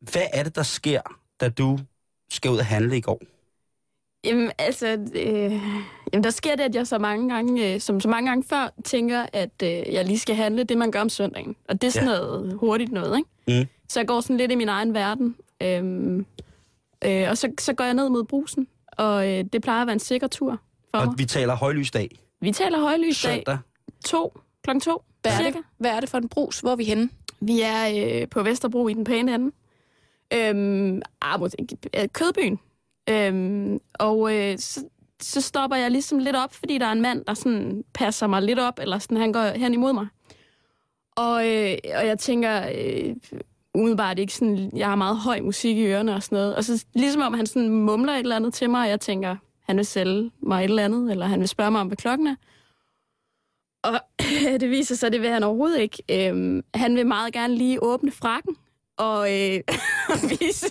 hvad 0.00 0.22
er 0.32 0.42
det, 0.42 0.54
der 0.56 0.62
sker, 0.62 1.00
da 1.40 1.48
du 1.48 1.78
skal 2.30 2.50
ud 2.50 2.58
og 2.58 2.66
handle 2.66 2.96
i 2.96 3.00
går? 3.00 3.20
Jamen, 4.24 4.50
altså, 4.58 4.86
øh, 5.14 5.52
jamen, 6.12 6.24
der 6.24 6.30
sker 6.30 6.56
det, 6.56 6.62
at 6.64 6.74
jeg 6.74 6.86
så 6.86 6.98
mange 6.98 7.28
gange, 7.34 7.74
øh, 7.74 7.80
som 7.80 8.00
så 8.00 8.08
mange 8.08 8.30
gange 8.30 8.44
før, 8.48 8.72
tænker, 8.84 9.26
at 9.32 9.62
øh, 9.62 9.68
jeg 9.70 10.04
lige 10.04 10.18
skal 10.18 10.34
handle 10.36 10.64
det, 10.64 10.78
man 10.78 10.90
gør 10.90 11.00
om 11.00 11.08
søndagen. 11.08 11.56
Og 11.68 11.82
det 11.82 11.86
er 11.88 11.92
sådan 11.92 12.08
Ja. 12.08 12.14
noget 12.14 12.54
hurtigt 12.54 12.92
noget, 12.92 13.16
ikke? 13.46 13.60
Mm. 13.60 13.68
Så 13.88 14.00
jeg 14.00 14.06
går 14.06 14.20
sådan 14.20 14.36
lidt 14.36 14.52
i 14.52 14.54
min 14.54 14.68
egen 14.68 14.94
verden. 14.94 15.36
Øhm, 15.62 16.26
øh, 17.04 17.30
og 17.30 17.38
så, 17.38 17.50
så 17.60 17.72
går 17.72 17.84
jeg 17.84 17.94
ned 17.94 18.08
mod 18.08 18.24
brusen, 18.24 18.66
og 18.92 19.28
øh, 19.32 19.44
det 19.52 19.62
plejer 19.62 19.80
at 19.80 19.86
være 19.86 19.92
en 19.94 20.00
sikker 20.00 20.26
tur 20.26 20.58
for 20.90 20.98
Og 20.98 21.06
mig. 21.06 21.14
vi 21.18 21.24
taler 21.24 21.54
højlysdag, 21.56 22.08
Vi 22.40 22.52
taler 22.52 22.78
højlysdag 22.80 23.32
søndag. 23.46 23.58
to, 24.04 24.38
klokken 24.64 24.80
to, 24.80 25.02
Hvad 25.22 25.32
er, 25.32 25.36
cirka. 25.36 25.50
det, 25.50 25.64
hvad 25.78 25.90
er 25.90 26.00
det 26.00 26.08
for 26.08 26.18
en 26.18 26.28
brus? 26.28 26.60
Hvor 26.60 26.70
er 26.70 26.76
vi 26.76 26.84
henne? 26.84 27.08
Vi 27.40 27.60
er 27.60 28.20
øh, 28.22 28.28
på 28.28 28.42
Vesterbro 28.42 28.88
i 28.88 28.94
den 28.94 29.04
pæne 29.04 29.34
ende. 29.34 29.50
Øhm, 30.34 31.02
ah, 31.22 31.40
øh, 31.96 32.08
Kødbyen. 32.12 32.58
Øhm, 33.10 33.80
og 33.98 34.34
øh, 34.34 34.58
så, 34.58 34.84
så 35.22 35.40
stopper 35.40 35.76
jeg 35.76 35.90
ligesom 35.90 36.18
lidt 36.18 36.36
op, 36.36 36.54
fordi 36.54 36.78
der 36.78 36.86
er 36.86 36.92
en 36.92 37.02
mand, 37.02 37.24
der 37.24 37.34
sådan 37.34 37.84
passer 37.94 38.26
mig 38.26 38.42
lidt 38.42 38.58
op, 38.58 38.78
eller 38.78 38.98
sådan, 38.98 39.16
han 39.16 39.32
går 39.32 39.58
hen 39.58 39.74
imod 39.74 39.92
mig. 39.92 40.06
Og, 41.16 41.48
øh, 41.48 41.76
og 41.96 42.06
jeg 42.06 42.18
tænker, 42.18 42.68
øh, 42.74 43.16
umiddelbart 43.74 44.18
ikke 44.18 44.34
sådan, 44.34 44.70
jeg 44.76 44.88
har 44.88 44.96
meget 44.96 45.16
høj 45.16 45.40
musik 45.40 45.76
i 45.76 45.86
ørerne 45.86 46.14
og 46.14 46.22
sådan 46.22 46.36
noget. 46.36 46.56
Og 46.56 46.64
så 46.64 46.84
ligesom 46.94 47.22
om 47.22 47.34
han 47.34 47.46
sådan 47.46 47.68
mumler 47.68 48.12
et 48.12 48.18
eller 48.18 48.36
andet 48.36 48.54
til 48.54 48.70
mig, 48.70 48.82
og 48.82 48.88
jeg 48.88 49.00
tænker, 49.00 49.36
han 49.60 49.76
vil 49.76 49.86
sælge 49.86 50.30
mig 50.40 50.64
et 50.64 50.68
eller 50.68 50.84
andet, 50.84 51.10
eller 51.10 51.26
han 51.26 51.40
vil 51.40 51.48
spørge 51.48 51.70
mig 51.70 51.80
om, 51.80 51.86
hvad 51.86 51.96
klokken 51.96 52.26
er. 52.26 52.36
Og 53.82 54.00
det 54.60 54.70
viser 54.70 54.94
sig, 54.94 55.12
det 55.12 55.20
vil 55.20 55.30
han 55.30 55.42
overhovedet 55.42 55.80
ikke. 55.80 56.02
Øhm, 56.10 56.64
han 56.74 56.96
vil 56.96 57.06
meget 57.06 57.32
gerne 57.32 57.54
lige 57.54 57.82
åbne 57.82 58.10
frakken 58.10 58.56
og, 58.98 59.32
øh, 59.32 59.60
vise, 60.40 60.66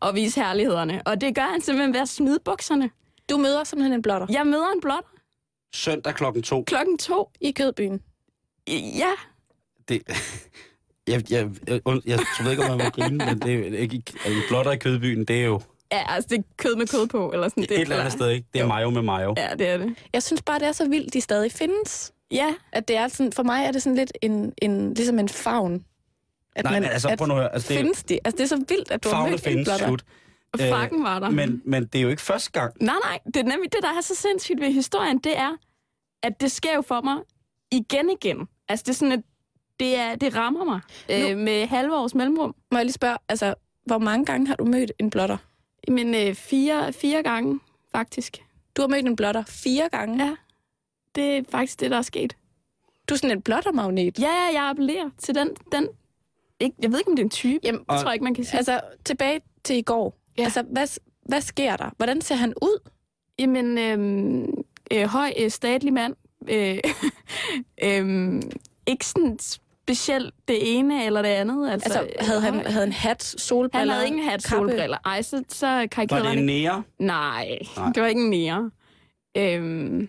og 0.00 0.14
vise 0.14 0.40
herlighederne. 0.40 1.02
Og 1.06 1.20
det 1.20 1.34
gør 1.34 1.42
han 1.52 1.60
simpelthen 1.60 1.94
ved 1.94 2.00
at 2.00 2.08
smide 2.08 2.38
bukserne. 2.44 2.90
Du 3.30 3.36
møder 3.36 3.64
simpelthen 3.64 3.92
en 3.92 4.02
blotter 4.02 4.26
Jeg 4.30 4.46
møder 4.46 4.68
en 4.74 4.80
blot 4.80 5.04
Søndag 5.74 6.14
klokken 6.14 6.42
to. 6.42 6.64
klokken 6.66 6.98
to. 6.98 7.30
i 7.40 7.50
Kødbyen. 7.50 8.00
Ja, 8.68 9.10
Det, 9.88 10.02
jeg, 11.08 11.30
jeg, 11.30 11.48
jeg, 11.68 11.80
jeg, 11.86 12.02
jeg 12.06 12.18
ved 12.44 12.50
ikke, 12.50 12.62
om 12.64 12.76
man 12.78 12.86
må 12.86 12.90
grine, 12.90 13.16
men 13.24 13.38
det 13.38 13.74
er 13.74 13.78
ikke, 13.78 14.02
altså, 14.24 14.42
blotter 14.48 14.72
i 14.72 14.76
kødbyen, 14.76 15.24
det 15.24 15.40
er 15.40 15.44
jo 15.44 15.60
ja 15.92 16.04
altså 16.14 16.28
det 16.28 16.38
er 16.38 16.42
kød 16.56 16.76
med 16.76 16.86
kød 16.86 17.06
på. 17.06 17.32
Eller 17.32 17.48
sådan. 17.48 17.62
det 17.62 17.70
et 17.72 17.80
eller 17.80 17.96
andet 17.96 18.12
sted, 18.12 18.28
ikke? 18.30 18.46
Det 18.52 18.58
er 18.58 18.62
Jo. 18.64 18.68
mayo 18.68 18.90
med 18.90 19.02
mayo. 19.02 19.34
Ja, 19.36 19.48
det 19.58 19.68
er 19.68 19.76
det. 19.76 19.94
Jeg 20.12 20.22
synes 20.22 20.42
bare, 20.42 20.58
det 20.58 20.68
er 20.68 20.72
så 20.72 20.88
vildt, 20.88 21.14
de 21.14 21.20
stadig 21.20 21.52
findes. 21.52 22.12
Ja, 22.30 22.54
At 22.72 22.88
det 22.88 22.96
er 22.96 23.08
sådan, 23.08 23.32
for 23.32 23.42
mig 23.42 23.64
er 23.64 23.72
det 23.72 23.82
sådan 23.82 23.96
lidt 23.96 24.12
en, 24.22 24.52
en, 24.62 24.94
ligesom 24.94 25.18
en 25.18 25.28
favn. 25.28 25.84
At 26.56 26.64
Nej, 26.64 26.80
men 26.80 26.84
altså, 26.88 27.08
at 27.08 27.18
prøv 27.18 27.28
nu 27.28 27.34
at 27.34 27.40
høre, 27.40 27.52
altså, 27.54 27.68
det 27.68 27.76
findes 27.80 28.02
de? 28.02 28.18
Altså, 28.24 28.36
det 28.36 28.42
er 28.42 28.48
så 28.48 28.64
vildt, 28.68 28.90
at 28.90 29.04
du 29.04 29.08
har 29.08 29.22
mødt 29.22 29.32
en 29.32 29.38
findes, 29.38 29.66
blotter. 29.68 29.86
slut. 29.86 30.04
og 30.52 30.60
Øh, 30.60 30.68
frakken 30.70 31.02
var 31.02 31.18
der. 31.18 31.30
Men, 31.30 31.62
men 31.64 31.86
det 31.86 31.98
er 31.98 32.02
jo 32.02 32.08
ikke 32.08 32.22
første 32.22 32.50
gang. 32.50 32.74
Nej, 32.80 32.94
nej, 33.04 33.18
det 33.26 33.36
er 33.36 33.42
nemlig 33.42 33.72
det, 33.72 33.82
der 33.82 33.88
er 33.88 34.00
så 34.00 34.14
sindssygt 34.14 34.60
ved 34.60 34.72
historien, 34.72 35.18
det 35.18 35.38
er, 35.38 35.56
at 36.22 36.40
det 36.40 36.52
sker 36.52 36.74
jo 36.74 36.82
for 36.82 37.00
mig 37.00 37.16
igen 37.70 38.10
igen. 38.10 38.48
Altså, 38.68 38.82
det 38.86 38.90
er 38.90 38.94
sådan, 38.94 39.12
at 39.12 39.20
det, 39.80 39.96
er, 39.98 40.14
det 40.14 40.36
rammer 40.36 40.64
mig 40.64 40.80
øh, 41.10 41.38
med 41.38 41.66
halve 41.66 41.96
års 41.96 42.14
mellemrum. 42.14 42.54
Må 42.72 42.78
jeg 42.78 42.84
lige 42.84 42.92
spørge, 42.92 43.16
altså, 43.28 43.54
hvor 43.86 43.98
mange 43.98 44.24
gange 44.24 44.46
har 44.46 44.54
du 44.54 44.64
mødt 44.64 44.92
en 44.98 45.10
blotter? 45.10 45.36
Men 45.88 46.14
øh, 46.14 46.34
fire, 46.34 46.92
fire 46.92 47.22
gange, 47.22 47.60
faktisk. 47.92 48.42
Du 48.76 48.82
har 48.82 48.88
mødt 48.88 49.06
en 49.06 49.16
blotter 49.16 49.44
fire 49.48 49.88
gange. 49.92 50.24
Ja. 50.24 50.34
det 51.14 51.36
er 51.36 51.42
faktisk 51.50 51.80
det, 51.80 51.90
der 51.90 51.96
er 51.96 52.02
sket. 52.02 52.36
Du 53.08 53.14
er 53.14 53.18
sådan 53.18 53.36
en 53.36 53.42
blottermagnet. 53.42 54.18
Ja, 54.18 54.26
ja, 54.28 54.60
jeg 54.60 54.68
appellerer 54.70 55.10
til 55.18 55.34
den... 55.34 55.48
den 55.72 55.88
ikke, 56.60 56.76
jeg 56.82 56.92
ved 56.92 56.98
ikke, 56.98 57.10
om 57.10 57.16
det 57.16 57.22
er 57.22 57.26
en 57.26 57.30
type. 57.30 57.60
Jamen, 57.64 57.80
det 57.80 57.88
og- 57.88 57.96
tror 58.00 58.04
jeg 58.08 58.14
ikke, 58.14 58.24
man 58.24 58.34
kan 58.34 58.44
sige. 58.44 58.56
Altså, 58.56 58.80
tilbage 59.04 59.40
til 59.64 59.76
i 59.76 59.82
går. 59.82 60.18
Ja. 60.38 60.44
Altså, 60.44 60.62
hvad, 60.62 61.00
hvad 61.28 61.40
sker 61.40 61.76
der? 61.76 61.90
Hvordan 61.96 62.20
ser 62.20 62.34
han 62.34 62.54
ud? 62.62 62.88
Jamen, 63.38 63.78
øhm, 63.78 64.46
øh, 64.92 65.04
høj, 65.06 65.32
øh, 65.38 65.50
statlig 65.50 65.92
mand. 65.92 66.14
Øh, 66.48 66.78
øhm, 67.84 68.42
ikke 68.86 69.06
sådan 69.06 69.38
specielt 69.40 70.34
det 70.48 70.78
ene 70.78 71.04
eller 71.04 71.22
det 71.22 71.28
andet. 71.28 71.70
Altså, 71.70 71.98
Altså, 71.98 72.14
havde 72.26 72.40
han, 72.40 72.66
havde 72.66 72.86
en 72.86 72.92
hat, 72.92 73.22
solbriller? 73.22 73.78
han 73.78 73.88
havde 73.88 74.06
ingen 74.06 74.24
hat, 74.24 74.44
kappe? 74.44 74.68
solbriller. 74.70 74.98
Ej, 75.04 75.22
så, 75.22 75.42
så 75.48 75.66
Var 75.66 75.86
karikerede 75.86 76.22
det 76.22 76.28
han 76.30 76.38
en 76.38 76.46
nære? 76.46 76.82
Nej, 76.98 77.46
Nej. 77.48 77.58
Nej, 77.76 77.92
det 77.92 78.02
var 78.02 78.08
ikke 78.08 78.20
en 78.24 78.30
nære. 78.30 78.70
Øhm, 79.36 80.08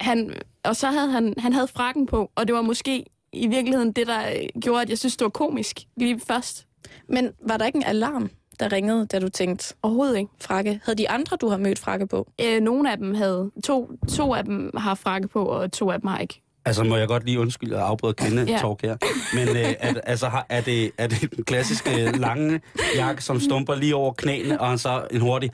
han, 0.00 0.34
og 0.64 0.76
så 0.76 0.86
havde 0.86 1.10
han, 1.10 1.34
han 1.38 1.52
havde 1.52 1.68
frakken 1.68 2.06
på, 2.06 2.30
og 2.34 2.46
det 2.46 2.54
var 2.54 2.62
måske 2.62 3.04
i 3.32 3.46
virkeligheden 3.46 3.92
det, 3.92 4.06
der 4.06 4.20
øh, 4.28 4.60
gjorde, 4.60 4.82
at 4.82 4.90
jeg 4.90 4.98
synes, 4.98 5.16
det 5.16 5.24
var 5.24 5.28
komisk 5.30 5.80
lige 5.96 6.20
først. 6.26 6.66
Men 7.08 7.30
var 7.48 7.56
der 7.56 7.66
ikke 7.66 7.76
en 7.76 7.84
alarm, 7.84 8.30
der 8.60 8.72
ringede, 8.72 9.06
da 9.06 9.18
du 9.18 9.28
tænkte 9.28 9.74
Overhovedet 9.82 10.18
ikke. 10.18 10.30
frakke? 10.40 10.80
Havde 10.84 10.98
de 10.98 11.10
andre, 11.10 11.36
du 11.36 11.48
har 11.48 11.56
mødt 11.56 11.78
frakke 11.78 12.06
på? 12.06 12.28
Øh, 12.40 12.60
nogle 12.60 12.90
af 12.92 12.96
dem 12.96 13.14
havde, 13.14 13.50
to, 13.64 13.90
to 14.16 14.34
af 14.34 14.44
dem 14.44 14.70
har 14.76 14.94
frakke 14.94 15.28
på, 15.28 15.44
og 15.44 15.72
to 15.72 15.90
af 15.90 16.00
dem 16.00 16.08
har 16.08 16.18
ikke. 16.18 16.40
Altså, 16.64 16.84
må 16.84 16.96
jeg 16.96 17.08
godt 17.08 17.24
lige 17.24 17.40
undskylde 17.40 17.76
og 17.76 17.88
afbryde 17.88 18.14
kvinde 18.14 18.42
Ja. 18.42 18.58
talk 18.58 18.82
her. 18.82 18.96
Men 19.36 19.48
øh, 19.56 19.74
er, 19.80 20.00
altså, 20.04 20.28
har- 20.28 20.46
er, 20.48 20.60
det, 20.60 20.90
er 20.98 21.06
det 21.06 21.36
den 21.36 21.44
klassiske 21.44 22.06
øh, 22.08 22.20
lange 22.20 22.60
jakke, 22.96 23.24
som 23.24 23.40
stumper 23.40 23.74
lige 23.74 23.94
over 23.96 24.12
knæene, 24.12 24.60
og 24.60 24.68
han 24.68 24.78
så 24.78 25.06
en 25.10 25.20
hurtig, 25.20 25.50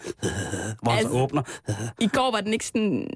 hvor 0.82 0.90
han 0.90 1.02
så 1.02 1.08
Altså- 1.08 1.22
åbner? 1.22 1.42
I 2.00 2.06
går 2.06 2.30
var 2.30 2.40
den 2.40 2.52
ikke 2.52 2.66
sådan 2.66 3.10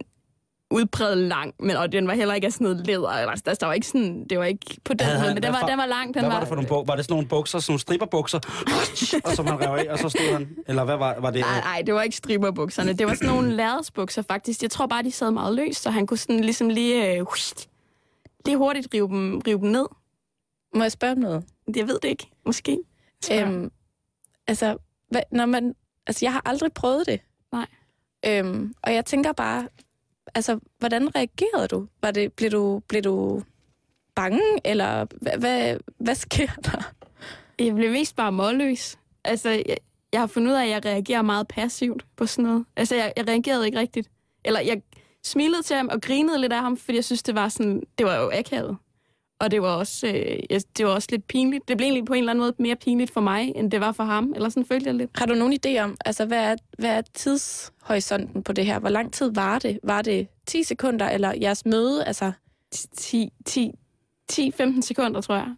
udpræget 0.73 1.19
lang, 1.19 1.55
men 1.59 1.77
og 1.77 1.93
den 1.93 2.07
var 2.07 2.15
heller 2.15 2.35
ikke 2.35 2.47
af 2.47 2.53
sådan 2.53 2.65
noget 2.65 2.87
læder. 2.87 3.09
Eller, 3.09 3.31
altså, 3.31 3.57
der 3.61 3.67
var 3.67 3.73
ikke 3.73 3.87
sådan, 3.87 4.27
det 4.31 4.39
var 4.39 4.45
ikke 4.45 4.81
på 4.85 4.95
den 4.95 5.07
måde, 5.21 5.35
men 5.35 5.43
den 5.43 5.53
var, 5.53 5.67
den 5.67 5.79
var 5.79 5.87
lang. 5.87 6.15
Den 6.15 6.23
Hvad 6.23 6.31
var 6.31 6.39
det 6.39 6.49
for 6.49 6.55
nogle 6.55 6.69
bukser? 6.69 6.87
Var 6.87 6.97
det 6.97 7.05
sådan 7.05 7.15
nogle 7.15 7.29
bukser, 7.29 7.59
sådan 7.59 7.73
nogle 7.73 7.81
stripperbukser, 7.81 8.39
og 9.25 9.33
som 9.33 9.47
han 9.47 9.61
rev 9.61 9.87
af, 9.87 9.93
og 9.93 9.99
så 9.99 10.09
stod 10.09 10.33
han? 10.33 10.49
Eller 10.69 10.85
hvad 10.85 10.97
var, 10.97 11.21
var 11.21 11.31
det? 11.31 11.41
Nej, 11.41 11.61
nej, 11.61 11.83
det 11.87 11.95
var 11.95 12.03
ikke 12.03 12.17
striberbukserne. 12.17 12.93
Det 12.93 13.07
var 13.07 13.15
sådan 13.15 13.29
nogle 13.29 13.53
lærredsbukser, 13.57 14.23
faktisk. 14.23 14.63
Jeg 14.63 14.71
tror 14.71 14.87
bare, 14.87 15.03
de 15.03 15.13
sad 15.13 15.31
meget 15.31 15.55
løst, 15.57 15.83
så 15.83 15.91
han 15.91 16.07
kunne 16.07 16.19
sådan 16.19 16.41
ligesom 16.41 16.69
lige, 16.69 17.17
øh, 17.17 17.27
lige 18.47 18.57
hurtigt 18.57 18.89
rive 18.95 19.09
dem, 19.09 19.39
rive 19.47 19.59
dem 19.61 19.69
ned. 19.69 19.87
Må 20.75 20.83
jeg 20.83 20.93
spørge 20.93 21.13
om 21.13 21.19
noget? 21.19 21.45
Jeg 21.77 21.89
ved 21.89 21.99
det 22.03 22.09
ikke. 22.09 22.27
Måske. 22.47 22.79
Øhm, 23.33 23.71
altså, 24.47 24.77
hvad, 25.11 25.23
når 25.33 25.47
man, 25.47 25.75
altså, 26.07 26.25
jeg 26.25 26.33
har 26.33 26.43
aldrig 26.45 26.73
prøvet 26.73 27.07
det. 27.07 27.21
Nej. 27.53 27.67
Øhm, 28.27 28.75
og 28.83 28.95
jeg 28.95 29.05
tænker 29.05 29.33
bare, 29.33 29.69
altså, 30.35 30.59
hvordan 30.79 31.17
reagerede 31.17 31.69
du? 31.69 31.87
Var 32.03 32.11
det, 32.11 32.33
blev 32.33 32.51
du, 32.51 32.83
blev 32.89 33.03
du 33.03 33.43
bange, 34.15 34.43
eller 34.65 35.07
hvad, 35.21 35.39
hvad, 35.39 35.77
hvad 35.99 36.15
sker 36.15 36.47
der? 36.65 36.93
Jeg 37.59 37.75
blev 37.75 37.91
mest 37.91 38.17
bare 38.17 38.33
målløs. 38.33 38.99
Altså, 39.25 39.51
jeg, 39.51 39.77
jeg 40.13 40.21
har 40.21 40.27
fundet 40.27 40.51
ud 40.51 40.57
af, 40.57 40.65
at 40.65 40.71
jeg 40.71 40.85
reagerer 40.85 41.23
meget 41.23 41.49
passivt 41.49 42.07
på 42.17 42.27
sådan 42.27 42.45
noget. 42.45 42.65
Altså, 42.77 42.95
jeg, 42.95 43.13
jeg 43.17 43.29
reagerede 43.29 43.67
ikke 43.67 43.79
rigtigt. 43.79 44.11
Eller 44.45 44.61
jeg 44.61 44.83
smilede 45.25 45.63
til 45.63 45.77
ham 45.77 45.89
og 45.89 46.03
grinede 46.03 46.39
lidt 46.39 46.53
af 46.53 46.61
ham, 46.61 46.77
fordi 46.77 46.97
jeg 46.97 47.05
synes, 47.05 47.23
det 47.23 47.35
var 47.35 47.49
sådan, 47.49 47.83
det 47.99 48.07
var 48.07 48.17
jo 48.17 48.31
akavet. 48.35 48.77
Og 49.43 49.51
det 49.51 49.63
var 49.63 49.69
også, 49.69 50.07
øh, 50.07 50.39
jeg- 50.51 50.63
det 50.77 50.87
var 50.87 50.93
også 50.93 51.09
lidt 51.11 51.27
pinligt. 51.27 51.69
Det 51.69 51.77
blev 51.77 51.85
egentlig 51.85 52.05
på 52.05 52.13
en 52.13 52.19
eller 52.19 52.31
anden 52.33 52.43
måde 52.45 52.55
mere 52.59 52.77
pinligt 52.77 53.11
for 53.13 53.21
mig, 53.21 53.53
end 53.57 53.71
det 53.71 53.81
var 53.81 53.93
for 53.93 54.05
ham. 54.05 54.33
Eller 54.37 54.49
sådan 54.49 54.67
følte 54.67 54.87
jeg 54.87 54.95
lidt. 54.95 55.11
Har 55.15 55.27
du 55.27 55.35
nogen 55.35 55.59
idé 55.67 55.79
om, 55.79 55.97
altså, 56.05 56.25
hvad 56.25 56.39
er, 56.53 56.57
hvad 56.79 56.91
er 56.91 57.03
tidshorisonten 57.15 58.43
på 58.43 58.53
det 58.53 58.67
her? 58.67 58.79
Hvor 58.79 58.89
lang 58.89 59.13
tid 59.13 59.33
var 59.35 59.59
det? 59.59 59.79
Var 59.83 60.03
det 60.03 60.29
10 60.47 60.63
sekunder, 60.63 61.09
eller 61.11 61.33
jeres 61.41 61.65
møde? 61.67 62.05
Altså, 62.05 62.33
10, 62.97 63.29
10, 63.47 63.71
10-15 64.33 64.83
sekunder, 64.83 65.21
tror 65.21 65.35
jeg. 65.35 65.55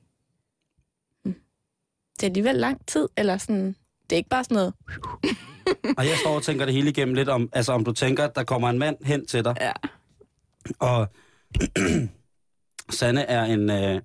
det 2.20 2.22
er 2.22 2.26
alligevel 2.26 2.54
lang 2.56 2.86
tid, 2.86 3.08
eller 3.16 3.38
sådan... 3.38 3.66
Det 4.10 4.12
er 4.12 4.16
ikke 4.16 4.28
bare 4.28 4.44
sådan 4.44 4.54
noget... 4.54 4.74
Og 5.98 6.06
jeg 6.06 6.16
står 6.20 6.34
og 6.34 6.42
tænker 6.42 6.64
det 6.64 6.74
hele 6.74 6.90
igennem 6.90 7.14
lidt 7.14 7.28
om, 7.28 7.48
altså 7.52 7.72
om 7.72 7.84
du 7.84 7.92
tænker, 7.92 8.24
at 8.24 8.36
der 8.36 8.44
kommer 8.44 8.70
en 8.70 8.78
mand 8.78 8.96
hen 9.04 9.26
til 9.26 9.44
dig, 9.44 9.54
Ja. 9.60 9.72
og 10.78 11.06
Sanne 12.90 13.22
er 13.22 13.44
en 13.44 13.70
øh, 13.70 14.00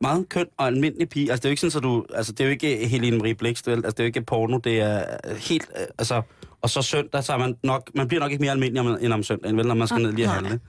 meget 0.00 0.28
køn 0.28 0.46
og 0.56 0.66
almindelig 0.66 1.08
pige. 1.08 1.30
Altså 1.30 1.42
det 1.42 1.44
er 1.44 1.48
jo 1.48 1.52
ikke 1.52 1.70
sådan, 1.70 1.76
at 1.76 1.82
du, 1.82 2.06
altså 2.14 2.32
det 2.32 2.40
er 2.40 2.44
jo 2.44 2.50
ikke 2.50 2.88
Helene 2.88 3.18
Marie 3.18 3.34
Blikst, 3.34 3.66
vel? 3.66 3.76
Altså 3.76 3.90
det 3.90 4.00
er 4.00 4.04
jo 4.04 4.06
ikke 4.06 4.22
porno, 4.22 4.58
det 4.58 4.80
er 4.80 5.18
helt, 5.36 5.70
øh, 5.80 5.86
altså, 5.98 6.22
og 6.60 6.70
så 6.70 6.82
søndag, 6.82 7.24
så 7.24 7.32
er 7.32 7.38
man 7.38 7.56
nok, 7.62 7.90
man 7.94 8.08
bliver 8.08 8.20
nok 8.20 8.32
ikke 8.32 8.40
mere 8.40 8.52
almindelig 8.52 8.80
om, 8.80 8.98
end 9.00 9.12
om 9.12 9.22
søndagen, 9.22 9.56
vel, 9.56 9.66
når 9.66 9.74
man 9.74 9.88
skal 9.88 10.02
ned 10.02 10.12
lige 10.12 10.26
og 10.26 10.32
handle. 10.32 10.60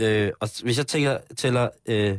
Øh, 0.00 0.32
og 0.40 0.48
hvis 0.62 0.78
jeg 0.78 0.86
tænker, 0.86 1.18
tæller, 1.36 1.68
øh, 1.86 2.18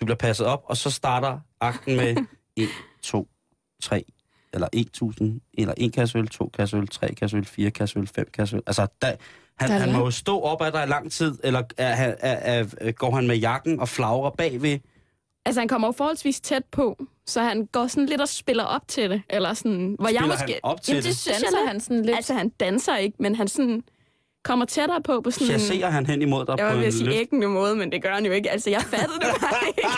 du 0.00 0.04
bliver 0.04 0.16
passet 0.16 0.46
op, 0.46 0.62
og 0.64 0.76
så 0.76 0.90
starter 0.90 1.40
akten 1.60 1.96
med 1.96 2.16
1, 2.56 2.68
2, 3.02 3.28
3, 3.82 4.04
eller 4.54 4.68
1000, 4.72 5.40
eller 5.58 5.74
1 5.76 5.92
kasse 5.92 6.18
øl, 6.18 6.28
2 6.28 6.50
kasse 6.56 6.76
øl, 6.76 6.88
3 6.88 7.14
kasse 7.14 7.36
øl, 7.36 7.44
4 7.44 7.70
kasse 7.70 7.98
øl, 7.98 8.06
5 8.06 8.28
kasse 8.34 8.56
øl. 8.56 8.62
Altså, 8.66 8.86
der, 9.02 9.12
han, 9.58 9.68
Der 9.68 9.74
er 9.74 9.78
han 9.78 9.92
må 9.92 9.98
jo 9.98 10.10
stå 10.10 10.40
op 10.40 10.62
af 10.62 10.72
dig 10.72 10.84
i 10.84 10.88
lang 10.88 11.12
tid, 11.12 11.38
eller 11.44 11.62
er, 11.78 11.86
er, 11.86 12.14
er, 12.20 12.64
er, 12.80 12.92
går 12.92 13.14
han 13.14 13.26
med 13.26 13.36
jakken 13.36 13.80
og 13.80 13.88
flagrer 13.88 14.30
bagved? 14.30 14.78
Altså, 15.46 15.60
han 15.60 15.68
kommer 15.68 15.88
jo 15.88 15.92
forholdsvis 15.92 16.40
tæt 16.40 16.64
på, 16.72 17.04
så 17.26 17.42
han 17.42 17.66
går 17.66 17.86
sådan 17.86 18.06
lidt 18.06 18.20
og 18.20 18.28
spiller 18.28 18.64
op 18.64 18.88
til 18.88 19.10
det. 19.10 19.22
Eller 19.30 19.54
sådan, 19.54 19.96
hvor 19.98 20.08
jeg 20.08 20.16
Spiller 20.16 20.34
måske... 20.34 20.52
han 20.52 20.60
op 20.62 20.82
til 20.82 20.92
Jamen, 20.92 21.02
det? 21.02 21.08
det? 21.08 21.18
synes 21.18 21.42
jeg 21.42 21.68
han 21.68 21.80
sådan 21.80 22.02
lidt... 22.04 22.16
Altså, 22.16 22.34
han 22.34 22.48
danser 22.48 22.96
ikke, 22.96 23.16
men 23.20 23.34
han 23.34 23.48
sådan 23.48 23.82
kommer 24.44 24.64
tættere 24.64 25.02
på 25.02 25.20
på 25.20 25.30
sådan... 25.30 25.46
Chasserer 25.46 25.90
han 25.90 26.06
hen 26.06 26.22
imod 26.22 26.46
dig 26.46 26.54
Jeg 26.58 26.72
på 26.72 26.78
en 26.78 26.84
at 26.84 26.92
sige 26.92 27.04
løft? 27.04 27.16
æggende 27.16 27.48
måde, 27.48 27.76
men 27.76 27.92
det 27.92 28.02
gør 28.02 28.14
han 28.14 28.26
jo 28.26 28.32
ikke. 28.32 28.50
Altså, 28.50 28.70
jeg 28.70 28.82
fattede 28.82 29.18
det 29.20 29.40
bare 29.40 29.68
ikke. 29.68 29.82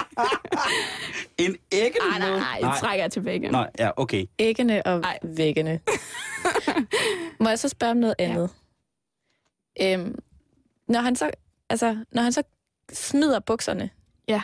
En 1.38 1.56
ægge 1.72 1.98
Nej, 2.11 2.18
nej, 2.18 2.30
nej, 2.38 2.70
det 2.70 2.80
trækker 2.80 3.04
jeg 3.04 3.12
tilbage 3.12 3.37
igen. 3.37 3.50
Nej, 3.52 3.70
ja, 3.78 3.90
okay. 3.96 4.24
æggene 4.38 4.87
og 4.87 5.00
Ej. 5.00 5.18
væggene. 5.22 5.80
Må 7.40 7.48
jeg 7.48 7.59
så 7.59 7.68
spørge 7.68 7.90
om 7.90 7.96
noget 7.96 8.14
andet? 8.18 8.50
Øhm, 9.82 10.14
når 10.88 11.00
han 11.00 11.16
så, 11.16 11.30
altså, 11.70 11.96
når 12.12 12.22
han 12.22 12.32
så 12.32 12.42
smider 12.92 13.40
bukserne, 13.40 13.90
Ja. 14.28 14.42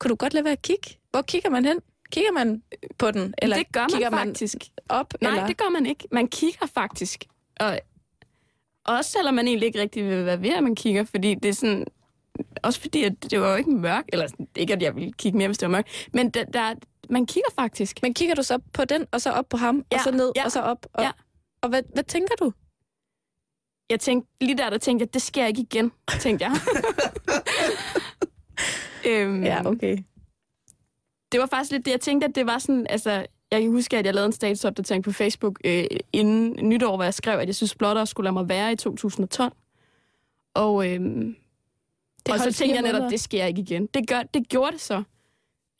kunne 0.00 0.08
du 0.08 0.14
godt 0.14 0.34
lade 0.34 0.44
være 0.44 0.52
at 0.52 0.62
kigge? 0.62 0.98
Hvor 1.10 1.22
kigger 1.22 1.50
man 1.50 1.64
hen? 1.64 1.80
Kigger 2.12 2.32
man 2.32 2.62
på 2.98 3.10
den? 3.10 3.34
Eller 3.38 3.56
det 3.56 3.72
gør 3.72 3.86
kigger 3.86 4.10
man 4.10 4.28
faktisk. 4.28 4.56
op? 4.88 5.14
Nej, 5.20 5.30
eller? 5.30 5.46
det 5.46 5.56
gør 5.56 5.68
man 5.68 5.86
ikke. 5.86 6.08
Man 6.12 6.28
kigger 6.28 6.66
faktisk. 6.66 7.24
Og 7.60 7.80
også 8.96 9.10
selvom 9.10 9.34
man 9.34 9.46
egentlig 9.48 9.66
ikke 9.66 9.80
rigtig 9.80 10.04
vil 10.04 10.26
være 10.26 10.42
ved, 10.42 10.50
at 10.50 10.62
man 10.62 10.74
kigger, 10.74 11.04
fordi 11.04 11.34
det 11.34 11.48
er 11.48 11.52
sådan... 11.52 11.86
Også 12.62 12.80
fordi, 12.80 13.04
at 13.04 13.12
det 13.30 13.40
var 13.40 13.50
jo 13.50 13.56
ikke 13.56 13.70
mørkt, 13.70 14.08
eller 14.12 14.26
sådan, 14.26 14.48
ikke, 14.56 14.72
at 14.72 14.82
jeg 14.82 14.94
ville 14.94 15.12
kigge 15.12 15.38
mere, 15.38 15.48
hvis 15.48 15.58
det 15.58 15.66
var 15.66 15.72
mørkt, 15.72 16.08
men 16.12 16.30
der, 16.30 16.44
der, 16.44 16.74
man 17.10 17.26
kigger 17.26 17.50
faktisk. 17.54 18.02
Men 18.02 18.14
kigger 18.14 18.34
du 18.34 18.42
så 18.42 18.58
på 18.72 18.84
den, 18.84 19.06
og 19.12 19.20
så 19.20 19.30
op 19.30 19.48
på 19.48 19.56
ham, 19.56 19.84
Ja, 19.92 19.96
og 19.96 20.04
så 20.04 20.10
ned, 20.10 20.32
ja, 20.36 20.44
og 20.44 20.52
så 20.52 20.60
op? 20.60 20.86
Og, 20.92 21.02
ja. 21.02 21.10
og 21.62 21.68
hvad, 21.68 21.82
hvad 21.94 22.04
tænker 22.04 22.34
du? 22.34 22.52
Jeg 23.90 24.00
tænkte, 24.00 24.30
lige 24.40 24.58
der, 24.58 24.70
der 24.70 24.78
tænkte 24.78 25.02
jeg, 25.02 25.14
det 25.14 25.22
sker 25.22 25.46
ikke 25.46 25.60
igen, 25.60 25.92
tænkte 26.20 26.44
jeg. 26.44 26.56
øhm, 29.08 29.44
Ja, 29.44 29.66
okay. 29.66 29.98
det 31.32 31.40
var 31.40 31.46
faktisk 31.46 31.72
lidt 31.72 31.84
det, 31.84 31.90
jeg 31.90 32.00
tænkte, 32.00 32.26
at 32.26 32.34
det 32.34 32.46
var 32.46 32.58
sådan, 32.58 32.86
altså, 32.90 33.26
jeg 33.50 33.62
kan 33.62 33.70
huske, 33.70 33.98
at 33.98 34.06
jeg 34.06 34.14
lavede 34.14 34.26
en 34.26 34.32
statusopdatering 34.32 35.04
på 35.04 35.12
Facebook 35.12 35.60
øh, 35.64 35.84
inden 36.12 36.68
nytår, 36.68 36.96
hvor 36.96 37.04
jeg 37.04 37.14
skrev, 37.14 37.38
at 37.38 37.46
jeg 37.46 37.54
synes, 37.54 37.74
blotter 37.74 38.04
skulle 38.04 38.24
lade 38.24 38.32
mig 38.32 38.48
være 38.48 38.72
i 38.72 38.76
2012. 38.76 39.52
Og, 40.54 40.88
øhm, 40.88 41.36
Det 42.26 42.32
og 42.34 42.38
så 42.38 42.52
tænkte 42.52 42.74
jeg 42.74 42.82
netop, 42.82 43.10
det 43.10 43.20
sker 43.20 43.44
ikke 43.46 43.60
igen. 43.60 43.86
Det, 43.86 44.08
gør, 44.08 44.22
det 44.22 44.48
gjorde 44.48 44.72
det 44.72 44.80
så. 44.80 45.02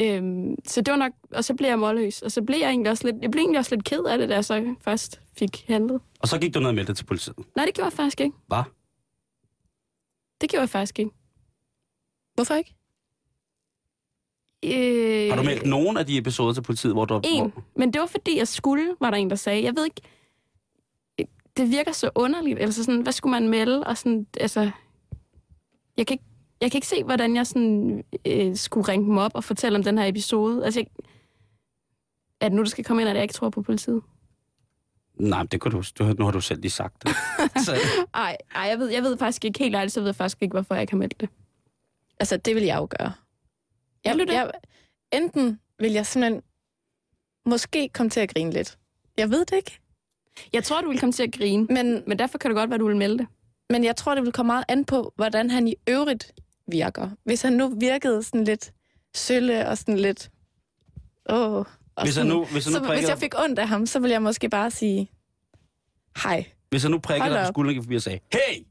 Øhm, 0.00 0.54
så 0.66 0.80
det 0.80 0.92
var 0.92 0.98
nok, 0.98 1.12
og 1.32 1.44
så 1.44 1.54
blev 1.54 1.68
jeg 1.68 1.78
målløs, 1.78 2.22
og 2.22 2.32
så 2.32 2.42
blev 2.42 2.58
jeg 2.58 2.68
egentlig 2.68 2.90
også 2.90 3.04
lidt, 3.10 3.22
jeg 3.22 3.30
blev 3.30 3.40
egentlig 3.40 3.58
også 3.58 3.74
lidt 3.74 3.84
ked 3.84 4.04
af 4.04 4.18
det, 4.18 4.28
da 4.28 4.34
jeg 4.34 4.44
så 4.44 4.74
først 4.80 5.20
fik 5.38 5.64
handlet. 5.68 6.00
Og 6.20 6.28
så 6.28 6.38
gik 6.38 6.54
du 6.54 6.60
ned 6.60 6.68
og 6.68 6.74
meldte 6.74 6.92
det 6.92 6.96
til 6.96 7.04
politiet. 7.04 7.36
Nej, 7.56 7.64
det 7.64 7.74
gjorde 7.74 7.86
jeg 7.86 7.92
faktisk 7.92 8.20
ikke. 8.20 8.36
Hvad? 8.46 8.62
Det 10.40 10.50
gjorde 10.50 10.60
jeg 10.60 10.68
faktisk 10.68 10.98
ikke. 10.98 11.10
Hvorfor 12.34 12.54
ikke? 12.54 12.74
Øh, 14.64 15.28
Har 15.28 15.36
du 15.36 15.42
meldt 15.42 15.66
nogen 15.66 15.96
af 15.96 16.06
de 16.06 16.18
episoder 16.18 16.52
til 16.52 16.62
politiet, 16.62 16.92
hvor 16.92 17.04
du... 17.04 17.20
En, 17.24 17.40
Hvor, 17.40 17.62
men 17.76 17.92
det 17.92 18.00
var 18.00 18.06
fordi, 18.06 18.38
jeg 18.38 18.48
skulle, 18.48 18.94
var 19.00 19.10
der 19.10 19.16
en, 19.16 19.30
der 19.30 19.36
sagde. 19.36 19.64
Jeg 19.64 19.76
ved 19.76 19.84
ikke, 19.84 20.00
det 21.56 21.70
virker 21.70 21.92
så 21.92 22.10
underligt. 22.14 22.58
Altså 22.58 22.84
sådan, 22.84 23.00
hvad 23.00 23.12
skulle 23.12 23.30
man 23.30 23.48
melde? 23.48 23.84
Og 23.86 23.96
sådan, 23.98 24.26
altså, 24.40 24.60
jeg 25.96 26.06
kan 26.06 26.14
ikke, 26.14 26.24
jeg 26.60 26.70
kan 26.70 26.78
ikke 26.78 26.86
se, 26.86 27.04
hvordan 27.04 27.36
jeg 27.36 27.46
sådan, 27.46 28.04
øh, 28.26 28.56
skulle 28.56 28.88
ringe 28.88 29.06
dem 29.06 29.18
op 29.18 29.30
og 29.34 29.44
fortælle 29.44 29.78
om 29.78 29.84
den 29.84 29.98
her 29.98 30.06
episode. 30.06 30.64
Altså, 30.64 30.80
jeg, 30.80 30.86
er 32.40 32.48
det 32.48 32.56
nu, 32.56 32.62
der 32.62 32.68
skal 32.68 32.84
komme 32.84 33.02
ind, 33.02 33.08
at 33.10 33.16
jeg 33.16 33.22
ikke 33.22 33.34
tror 33.34 33.50
på 33.50 33.62
politiet? 33.62 34.02
nej, 35.14 35.42
det 35.42 35.60
kunne 35.60 35.72
du, 35.72 35.82
du, 35.98 36.04
nu 36.18 36.24
har 36.24 36.32
du 36.32 36.40
selv 36.40 36.60
lige 36.60 36.70
sagt 36.70 37.02
det. 37.02 37.10
så, 37.66 37.76
Ej, 38.14 38.36
ej 38.54 38.62
jeg, 38.62 38.78
ved, 38.78 38.88
jeg 38.88 39.02
ved 39.02 39.18
faktisk 39.18 39.44
ikke 39.44 39.58
helt 39.58 39.76
ærligt, 39.76 39.92
så 39.92 40.00
ved 40.00 40.08
jeg 40.08 40.16
faktisk 40.16 40.42
ikke, 40.42 40.52
hvorfor 40.52 40.74
jeg 40.74 40.82
ikke 40.82 40.92
har 40.92 40.98
meldt 40.98 41.20
det. 41.20 41.28
Altså, 42.20 42.36
det 42.36 42.54
vil 42.54 42.62
jeg 42.64 42.76
jo 42.78 42.88
gøre. 42.98 43.12
Jeg, 44.04 44.16
Vil 44.16 44.26
du 44.26 44.30
det? 44.32 44.36
jeg, 44.36 44.50
enten 45.12 45.60
vil 45.78 45.92
jeg 45.92 46.06
simpelthen 46.06 46.42
måske 47.46 47.88
komme 47.88 48.10
til 48.10 48.20
at 48.20 48.34
grine 48.34 48.50
lidt. 48.50 48.78
Jeg 49.16 49.30
ved 49.30 49.44
det 49.44 49.56
ikke. 49.56 49.78
Jeg 50.52 50.64
tror, 50.64 50.80
du 50.80 50.88
vil 50.88 51.00
komme 51.00 51.12
til 51.12 51.22
at 51.22 51.32
grine, 51.32 51.64
Men 51.70 52.02
men 52.06 52.18
derfor 52.18 52.38
kan 52.38 52.50
det 52.50 52.56
godt 52.56 52.70
være, 52.70 52.78
du 52.78 52.86
vil 52.86 52.96
melde 52.96 53.18
det. 53.18 53.26
Men 53.70 53.84
jeg 53.84 53.96
tror, 53.96 54.14
det 54.14 54.24
vil 54.24 54.32
komme 54.32 54.46
meget 54.52 54.64
an 54.68 54.84
på, 54.84 55.12
hvordan 55.16 55.50
han 55.50 55.68
i 55.68 55.74
øvrigt 55.88 56.32
virker. 56.68 57.10
Hvis 57.24 57.42
han 57.42 57.52
nu 57.52 57.68
virkede 57.80 58.22
sådan 58.22 58.44
lidt 58.44 58.72
sølle 59.14 59.68
og 59.68 59.78
sådan 59.78 59.98
lidt... 59.98 60.30
Åh, 61.30 61.36
og 61.36 61.66
Hvis 62.02 62.04
han 62.04 62.12
sådan, 62.12 62.26
nu, 62.28 62.44
hvis 62.44 62.64
han 62.64 62.72
så, 62.72 62.78
nu 62.78 62.84
hvis 62.84 62.88
prikker, 62.88 63.08
jeg 63.08 63.18
fik 63.18 63.34
ondt 63.38 63.58
af 63.58 63.68
ham, 63.68 63.86
så 63.86 63.98
ville 63.98 64.12
jeg 64.12 64.22
måske 64.22 64.48
bare 64.48 64.70
sige 64.70 65.10
hej. 66.22 66.44
hvis 66.70 66.82
han 66.82 66.90
nu 66.90 66.98
prikker 66.98 67.22
Hold 67.22 67.32
dig 67.34 67.42
på 67.42 67.48
op. 67.48 67.52
skulderen 67.54 67.94
og 67.96 68.02
sagde, 68.02 68.18
hey! 68.32 68.64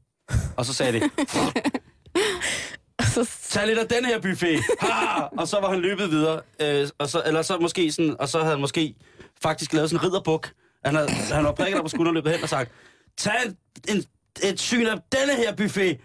Og 0.56 0.66
så 0.66 0.74
sagde 0.74 0.92
det, 1.00 1.02
så, 1.28 1.38
tag 3.52 3.66
lidt 3.66 3.78
af 3.78 3.88
den 3.88 4.04
her 4.04 4.20
buffet. 4.20 4.60
Ha! 4.80 5.22
Og 5.38 5.48
så 5.48 5.60
var 5.60 5.70
han 5.70 5.80
løbet 5.80 6.10
videre. 6.10 6.40
Øh, 6.62 6.88
og 6.98 7.08
så, 7.08 7.22
eller 7.26 7.42
så 7.42 7.58
måske 7.58 7.92
sådan, 7.92 8.16
og 8.18 8.28
så 8.28 8.38
havde 8.38 8.50
han 8.50 8.60
måske 8.60 8.94
faktisk 9.42 9.72
lavet 9.72 9.90
sådan 9.90 10.04
en 10.04 10.08
ridderbuk. 10.08 10.52
Han 10.84 10.94
havde, 10.94 11.10
han 11.10 11.44
havde 11.44 11.56
prikket 11.56 11.76
dig 11.76 11.82
på 11.82 11.88
skulderen 11.88 12.14
løbet 12.14 12.32
hen 12.32 12.42
og 12.42 12.48
sagt, 12.48 12.70
tag 13.18 13.32
en, 13.46 13.56
en, 13.88 14.04
et 14.42 14.60
syn 14.60 14.86
af 14.86 14.98
denne 15.12 15.36
her 15.36 15.56
buffet. 15.56 15.98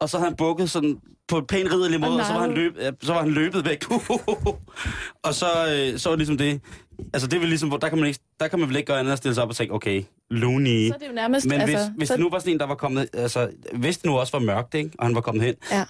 Og 0.00 0.10
så 0.10 0.16
havde 0.18 0.30
han 0.30 0.36
bukket 0.36 0.70
sådan 0.70 0.96
på 1.28 1.38
en 1.38 1.46
pæn 1.46 1.72
ridderlig 1.72 2.00
måde, 2.00 2.12
Åh, 2.12 2.18
og 2.18 2.26
så 2.26 2.32
var, 2.32 2.40
han 2.40 2.52
løb, 2.52 2.76
så 3.02 3.12
var 3.12 3.20
han 3.20 3.30
løbet 3.30 3.64
væk. 3.64 3.84
og 5.26 5.34
så, 5.34 5.46
øh, 5.46 5.98
så 5.98 6.08
var 6.08 6.16
det 6.16 6.18
ligesom 6.18 6.38
det. 6.38 6.60
Altså 7.12 7.28
det 7.28 7.36
er 7.36 7.40
vel 7.40 7.48
ligesom, 7.48 7.68
hvor 7.68 7.78
der 7.78 7.88
kan 7.88 7.98
man, 7.98 8.06
ikke, 8.06 8.20
der 8.40 8.48
kan 8.48 8.58
man 8.58 8.68
vel 8.68 8.76
ikke 8.76 8.86
gøre 8.86 8.98
andet 8.98 9.10
end 9.10 9.12
at 9.12 9.18
stille 9.18 9.34
sig 9.34 9.42
op 9.42 9.48
og 9.48 9.56
tænke, 9.56 9.74
okay, 9.74 10.04
Looney. 10.30 10.88
så 10.88 10.94
er 10.94 10.98
det 10.98 11.08
jo 11.08 11.12
nærmest... 11.12 11.46
Men 11.46 11.60
altså, 11.60 11.76
hvis, 11.76 11.96
hvis 11.96 12.08
så, 12.08 12.14
det 12.14 12.20
nu 12.20 12.30
var 12.30 12.38
sådan 12.38 12.52
en, 12.52 12.58
der 12.60 12.66
var 12.66 12.74
kommet... 12.74 13.08
Altså, 13.12 13.50
hvis 13.72 13.98
det 13.98 14.06
nu 14.06 14.18
også 14.18 14.38
var 14.38 14.44
mørkt, 14.44 14.74
ikke? 14.74 14.90
Og 14.98 15.06
han 15.06 15.14
var 15.14 15.20
kommet 15.20 15.44
hen. 15.44 15.54
Ja. 15.70 15.84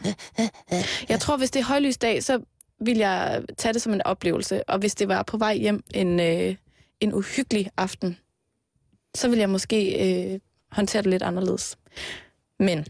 Jeg 1.09 1.21
tror, 1.21 1.37
hvis 1.37 1.51
det 1.51 1.61
er 1.61 1.64
højlysdag, 1.64 2.23
så 2.23 2.40
vil 2.81 2.97
jeg 2.97 3.45
tage 3.59 3.73
det 3.73 3.83
som 3.83 3.93
en 3.93 4.03
oplevelse. 4.03 4.69
Og 4.69 4.79
hvis 4.79 4.95
det 4.95 5.09
var 5.09 5.23
på 5.23 5.37
vej 5.37 5.57
hjem 5.57 5.83
en, 5.95 6.21
øh, 6.21 6.55
en 7.01 7.14
uhyggelig 7.14 7.71
aften, 7.77 8.19
så 9.14 9.29
vil 9.29 9.38
jeg 9.38 9.51
måske 9.51 9.79
øh, 10.33 10.40
håndtere 10.71 11.03
det 11.03 11.11
lidt 11.11 11.23
anderledes. 11.23 11.79
Men 12.59 12.87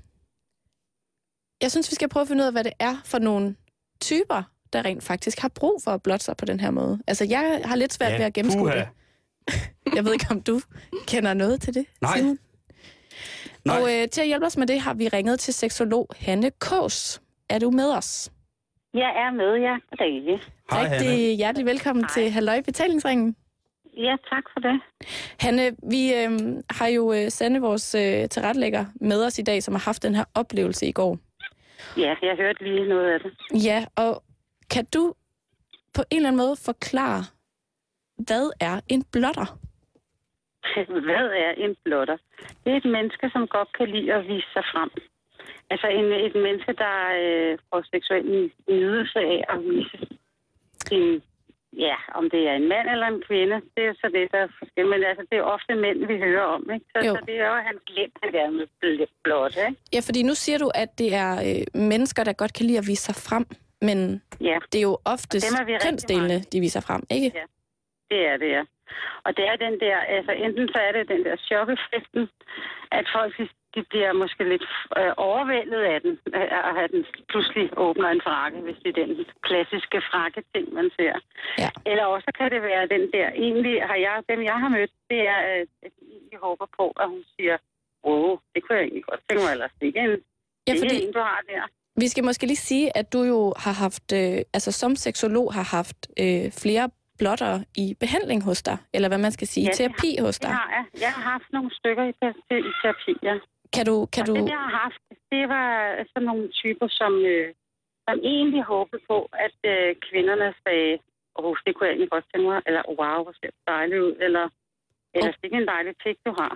jeg 1.62 1.70
synes, 1.70 1.90
vi 1.90 1.94
skal 1.94 2.08
prøve 2.08 2.22
at 2.22 2.28
finde 2.28 2.42
ud 2.42 2.46
af, 2.46 2.52
hvad 2.52 2.64
det 2.64 2.72
er 2.78 2.96
for 3.04 3.18
nogle 3.18 3.56
typer, 4.00 4.42
der 4.74 4.84
rent 4.84 5.02
faktisk 5.04 5.38
har 5.40 5.48
brug 5.48 5.80
for 5.84 5.90
at 5.90 6.02
blotte 6.02 6.24
sig 6.24 6.36
på 6.36 6.44
den 6.44 6.60
her 6.60 6.70
måde. 6.70 6.98
Altså, 7.06 7.24
jeg 7.30 7.60
har 7.64 7.76
lidt 7.76 7.92
svært 7.92 8.12
Ja, 8.12 8.16
ved 8.16 8.24
at 8.24 8.32
gennemskue 8.32 8.62
puha. 8.62 8.74
det. 8.78 8.88
Jeg 9.96 10.04
ved 10.04 10.12
ikke, 10.12 10.26
om 10.30 10.40
du 10.42 10.60
kender 11.06 11.34
noget 11.34 11.60
til 11.60 11.74
det, 11.74 11.86
Nej. 12.02 12.18
Simon? 12.18 12.38
Nej. 13.64 13.80
Og 13.80 13.92
øh, 13.94 14.08
til 14.08 14.20
at 14.20 14.26
hjælpe 14.26 14.46
os 14.46 14.56
med 14.56 14.66
det, 14.66 14.80
har 14.80 14.94
vi 14.94 15.08
ringet 15.08 15.40
til 15.40 15.54
seksolog 15.54 16.08
Hanne 16.20 16.50
Kås. 16.50 17.22
Er 17.48 17.58
du 17.58 17.70
med 17.70 17.90
os? 17.92 18.32
Jeg 18.94 19.12
er 19.16 19.30
med, 19.30 19.54
ja. 19.56 19.74
Goddag. 19.90 20.40
Hej, 20.70 20.82
Rigtig 20.82 21.08
Hanne. 21.08 21.34
hjertelig 21.36 21.66
velkommen 21.66 22.04
Hej. 22.04 22.12
til 22.14 22.30
Halløj 22.30 22.60
Betalingsringen. 22.62 23.36
Ja, 23.96 24.16
tak 24.30 24.44
for 24.52 24.60
det. 24.60 24.80
Hanne, 25.40 25.70
vi 25.90 26.14
øh, 26.14 26.30
har 26.70 26.86
jo 26.86 27.12
øh, 27.12 27.30
Sande, 27.30 27.60
vores 27.60 27.94
øh, 27.94 28.28
tilrettelægger, 28.28 28.84
med 29.00 29.24
os 29.26 29.38
i 29.38 29.42
dag, 29.42 29.62
som 29.62 29.74
har 29.74 29.80
haft 29.84 30.02
den 30.02 30.14
her 30.14 30.24
oplevelse 30.34 30.86
i 30.86 30.92
går. 30.92 31.18
Ja, 31.96 32.14
jeg 32.22 32.36
hørte 32.36 32.64
lige 32.64 32.88
noget 32.88 33.10
af 33.10 33.20
det. 33.20 33.32
Ja, 33.64 33.84
og 33.96 34.22
kan 34.70 34.84
du 34.94 35.14
på 35.94 36.02
en 36.10 36.16
eller 36.16 36.28
anden 36.28 36.42
måde 36.46 36.56
forklare, 36.64 37.22
hvad 38.18 38.50
er 38.60 38.80
en 38.88 39.04
blotter? 39.12 39.58
Hvad 41.06 41.26
er 41.46 41.52
en 41.64 41.76
blotter? 41.84 42.16
Det 42.64 42.72
er 42.72 42.76
et 42.76 42.84
menneske, 42.96 43.30
som 43.32 43.46
godt 43.48 43.68
kan 43.78 43.88
lide 43.88 44.12
at 44.14 44.24
vise 44.28 44.46
sig 44.52 44.64
frem. 44.72 44.90
Altså 45.70 45.86
en, 45.86 46.04
et 46.26 46.34
menneske, 46.34 46.72
der 46.72 46.96
øh, 47.24 47.58
får 47.70 47.84
seksuel 47.94 48.50
nydelse 48.68 49.18
af 49.18 49.44
at 49.48 49.58
vise 49.64 49.98
sin... 50.88 51.22
Ja, 51.78 51.96
om 52.14 52.30
det 52.30 52.48
er 52.48 52.54
en 52.54 52.68
mand 52.68 52.88
eller 52.88 53.06
en 53.06 53.22
kvinde, 53.28 53.56
det 53.76 53.84
er 53.86 53.94
så 53.94 54.10
det, 54.14 54.32
der 54.32 54.38
er 54.38 54.48
forskelligt. 54.58 54.90
Men 54.94 55.04
altså, 55.04 55.26
det 55.30 55.38
er 55.38 55.42
ofte 55.42 55.74
mænd, 55.74 55.98
vi 56.06 56.16
hører 56.18 56.42
om, 56.56 56.70
ikke? 56.74 56.86
Så, 56.92 56.98
Jo. 57.06 57.14
så 57.14 57.20
det 57.26 57.34
er 57.40 57.46
jo 57.48 57.54
hans 57.68 57.82
lem, 57.96 58.10
han 58.22 58.32
gerne 58.32 58.56
vil 58.58 58.68
bl- 58.84 59.20
blotte, 59.24 59.60
ikke? 59.68 59.80
Ja, 59.92 60.00
fordi 60.06 60.22
nu 60.22 60.34
siger 60.34 60.58
du, 60.58 60.70
at 60.74 60.98
det 60.98 61.14
er 61.14 61.32
øh, 61.48 61.80
mennesker, 61.80 62.24
der 62.24 62.32
godt 62.32 62.52
kan 62.52 62.66
lide 62.66 62.78
at 62.78 62.86
vise 62.86 63.02
sig 63.02 63.14
frem, 63.14 63.46
men 63.82 64.22
Ja. 64.40 64.58
det 64.72 64.78
er 64.78 64.82
jo 64.82 64.98
oftest 65.04 65.46
kønsdelene, 65.82 66.40
de 66.52 66.60
viser 66.60 66.80
frem, 66.80 67.02
ikke? 67.10 67.32
Ja. 67.34 67.44
Det 68.10 68.26
er 68.26 68.36
det, 68.36 68.48
ja. 68.50 68.62
Og 69.24 69.36
det 69.36 69.44
er 69.48 69.56
den 69.56 69.80
der, 69.80 69.98
altså 69.98 70.32
enten 70.32 70.68
så 70.68 70.78
er 70.78 70.92
det 70.92 71.08
den 71.08 71.24
der 71.24 71.36
chok-effekten, 71.36 72.28
at 72.90 73.06
folk 73.14 73.34
de, 73.74 73.82
bliver 73.90 74.12
måske 74.12 74.44
lidt 74.48 74.62
øh, 74.98 75.12
overvældet 75.16 75.82
af 75.94 76.00
den, 76.00 76.18
at 76.34 76.74
have 76.78 76.88
den 76.88 77.04
pludselig 77.28 77.70
åbner 77.76 78.08
en 78.08 78.20
frakke, 78.20 78.58
hvis 78.60 78.76
det 78.84 78.90
er 78.98 79.06
den 79.06 79.26
klassiske 79.42 79.98
frakke-ting, 80.10 80.72
man 80.74 80.90
ser. 80.96 81.14
Ja. 81.58 81.68
Eller 81.86 82.04
også 82.04 82.30
kan 82.38 82.50
det 82.50 82.62
være 82.62 82.86
den 82.86 83.04
der, 83.12 83.28
egentlig 83.46 83.82
har 83.82 83.94
jeg, 83.94 84.22
dem 84.28 84.42
jeg 84.42 84.58
har 84.60 84.68
mødt, 84.68 84.90
det 85.10 85.20
er, 85.28 85.38
at 85.84 85.92
de 86.00 86.04
egentlig 86.16 86.38
håber 86.42 86.66
på, 86.78 86.92
at 87.00 87.08
hun 87.08 87.24
siger, 87.36 87.56
åh, 88.04 88.38
det 88.54 88.62
kunne 88.62 88.76
jeg 88.78 88.84
egentlig 88.84 89.04
godt 89.04 89.20
tænke 89.28 89.42
mig, 89.44 89.52
ellers 89.52 89.70
er 89.80 89.86
ikke 89.86 89.98
en, 90.00 90.10
Ja, 90.66 90.72
det 90.72 90.78
er 90.78 90.82
fordi 90.84 91.02
en, 91.06 91.12
du 91.12 91.18
har 91.18 91.40
der. 91.48 91.62
Vi 91.96 92.08
skal 92.08 92.24
måske 92.24 92.46
lige 92.46 92.56
sige, 92.70 92.96
at 92.96 93.12
du 93.12 93.22
jo 93.22 93.54
har 93.64 93.72
haft, 93.84 94.12
øh, 94.12 94.38
altså 94.56 94.72
som 94.72 94.96
seksolog 94.96 95.54
har 95.54 95.66
haft 95.76 96.00
øh, 96.22 96.46
flere 96.62 96.90
blotter 97.18 97.54
i 97.76 97.96
behandling 98.00 98.44
hos 98.44 98.62
dig, 98.62 98.76
eller 98.94 99.08
hvad 99.08 99.18
man 99.18 99.32
skal 99.32 99.46
sige, 99.46 99.64
Ja, 99.64 99.66
ja, 99.66 99.70
det 99.70 99.78
terapi 99.78 100.10
hos 100.20 100.38
Det 100.38 100.42
dig. 100.42 100.54
har 100.54 100.70
jeg. 100.76 100.84
Jeg 101.00 101.12
har 101.16 101.22
haft 101.32 101.48
nogle 101.52 101.70
stykker 101.78 102.04
i, 102.04 102.12
i 102.70 102.72
terapi, 102.82 103.12
ja. 103.22 103.36
Kan 103.74 103.86
du, 103.86 103.96
kan 104.14 104.22
og 104.22 104.26
du, 104.28 104.34
det, 104.34 104.48
jeg 104.56 104.62
har 104.66 104.74
haft, 104.84 105.02
det 105.32 105.44
var 105.54 105.68
sådan 106.12 106.26
nogle 106.30 106.48
typer, 106.60 106.88
som, 107.00 107.12
øh, 107.32 107.48
som 108.08 108.16
egentlig 108.32 108.62
håbede 108.62 109.02
på, 109.10 109.18
at 109.46 109.58
øh, 109.72 109.96
kvinderne 110.08 110.54
sagde, 110.64 110.92
åh, 111.38 111.44
oh, 111.44 111.56
det 111.66 111.70
kunne 111.74 111.86
jeg 111.86 111.92
egentlig 111.92 112.10
godt 112.10 112.26
tænke 112.32 112.48
mig, 112.48 112.62
eller 112.66 112.82
wow, 113.00 113.18
hvor 113.24 113.34
ser 113.40 113.50
du 113.56 113.60
dejlig 113.74 113.96
ud, 114.06 114.14
eller 114.26 114.44
eller 115.16 115.30
det 115.30 115.40
er 115.42 115.46
ikke 115.48 115.56
en 115.56 115.68
dejlig 115.74 115.94
pik, 116.04 116.16
du 116.26 116.32
har. 116.40 116.52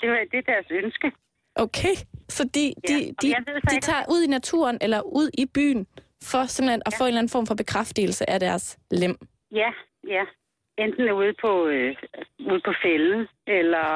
det, 0.00 0.08
var, 0.10 0.20
det 0.30 0.38
er 0.42 0.46
deres 0.52 0.66
ønske. 0.70 1.12
okay, 1.64 1.94
så 2.36 2.42
de, 2.56 2.64
de, 2.88 2.94
Ja, 2.94 2.98
de, 2.98 3.14
de 3.22 3.28
ikke- 3.76 3.86
tager 3.90 4.04
ud 4.14 4.20
i 4.26 4.30
naturen, 4.38 4.76
eller 4.84 5.00
ud 5.20 5.28
i 5.42 5.44
byen, 5.56 5.82
for 6.30 6.42
simpelthen 6.54 6.82
at 6.86 6.92
Ja. 6.92 6.98
få 6.98 7.02
en 7.04 7.08
eller 7.08 7.20
anden 7.22 7.34
form 7.36 7.46
for 7.50 7.54
bekræftelse 7.62 8.22
af 8.34 8.38
deres 8.46 8.64
lem. 9.02 9.16
Ja, 9.60 9.70
ja. 10.16 10.24
Enten 10.84 11.10
ude 11.20 11.34
på, 11.44 11.52
øh, 11.74 11.96
ude 12.50 12.60
på 12.68 12.72
fælden, 12.82 13.20
eller 13.46 13.86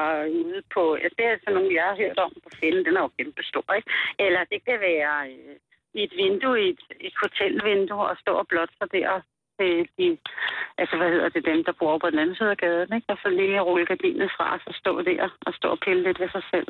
ude 0.47 0.61
på... 0.73 0.81
Ja, 1.01 1.07
det 1.17 1.25
er 1.25 1.35
sådan 1.43 1.53
nogle, 1.57 1.75
jeg 1.79 1.83
har 1.89 1.95
hørt 2.03 2.19
om 2.25 2.31
på 2.45 2.49
fælden. 2.61 2.85
Den 2.85 2.97
er 2.97 3.01
jo 3.01 3.11
kæmpe 3.19 3.43
stor, 3.51 3.73
ikke? 3.77 3.89
Eller 4.25 4.41
det 4.51 4.59
kan 4.67 4.79
være 4.89 5.15
øh, 5.31 5.55
i 5.93 6.03
et 6.07 6.13
vindue, 6.21 6.57
i 6.65 6.69
et, 6.69 6.81
et 7.07 7.13
hotelvindue, 7.23 8.03
og 8.11 8.15
stå 8.23 8.31
og 8.41 8.47
blot 8.47 8.71
sig 8.77 8.87
der. 8.91 9.21
Øh, 9.61 9.85
de, 9.97 10.17
altså, 10.81 10.95
hvad 10.97 11.09
hedder 11.13 11.29
det, 11.29 11.45
dem, 11.45 11.63
der 11.67 11.71
bor 11.79 11.97
på 11.97 12.09
den 12.09 12.19
anden 12.19 12.35
side 12.35 12.51
af 12.55 12.57
gaden, 12.57 12.93
ikke? 12.95 13.09
Og 13.13 13.17
så 13.23 13.29
lige 13.29 13.59
rulle 13.67 13.85
gardinet 13.85 14.29
fra, 14.37 14.45
og 14.55 14.59
så 14.65 14.71
stå 14.81 15.01
der 15.01 15.29
og 15.47 15.53
stå 15.53 15.67
og 15.75 15.79
pille 15.85 16.03
lidt 16.03 16.19
ved 16.19 16.29
sig 16.31 16.43
selv. 16.53 16.67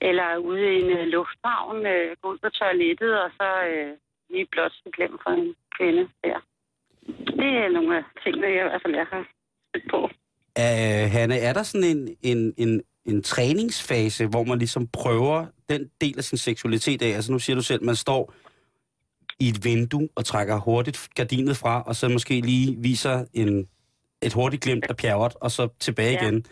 Eller 0.00 0.36
ude 0.36 0.74
i 0.74 0.80
en 0.82 0.90
øh, 0.98 1.06
lufthavn, 1.06 1.86
øh, 1.86 2.16
gå 2.22 2.32
ud 2.32 2.38
på 2.44 2.48
toilettet, 2.48 3.12
og 3.24 3.30
så 3.38 3.48
øh, 3.70 3.92
lige 4.30 4.46
blot 4.52 4.72
glem 4.96 5.18
for 5.22 5.30
en 5.30 5.54
kvinde 5.76 6.08
der. 6.24 6.38
Det 7.40 7.50
er 7.64 7.68
nogle 7.68 7.96
af 7.96 8.02
tingene, 8.24 8.46
jeg 8.46 8.64
i 8.66 8.68
hvert 8.68 8.82
fald 8.84 8.94
jeg 8.94 9.06
har 9.12 9.24
stødt 9.68 9.90
på. 9.90 10.00
Uh, 10.58 11.10
Hanne, 11.14 11.36
er 11.38 11.52
der 11.52 11.62
sådan 11.62 11.96
en, 11.96 12.16
en, 12.22 12.54
en, 12.56 12.82
en 13.04 13.22
træningsfase, 13.22 14.26
hvor 14.26 14.44
man 14.44 14.58
ligesom 14.58 14.86
prøver 14.86 15.46
den 15.68 15.90
del 16.00 16.14
af 16.18 16.24
sin 16.24 16.38
seksualitet 16.38 17.02
af? 17.02 17.08
Altså 17.08 17.32
nu 17.32 17.38
siger 17.38 17.56
du 17.56 17.62
selv, 17.62 17.84
man 17.84 17.96
står 17.96 18.34
i 19.40 19.48
et 19.48 19.64
vindue 19.64 20.08
og 20.16 20.24
trækker 20.24 20.56
hurtigt 20.58 21.08
gardinet 21.14 21.56
fra, 21.56 21.82
og 21.82 21.96
så 21.96 22.08
måske 22.08 22.40
lige 22.40 22.76
viser 22.78 23.24
en, 23.34 23.68
et 24.22 24.32
hurtigt 24.32 24.62
glimt 24.62 24.84
af 24.88 24.96
pjerret, 24.96 25.32
og 25.40 25.50
så 25.50 25.68
tilbage 25.80 26.12
Ja. 26.12 26.22
igen. 26.22 26.44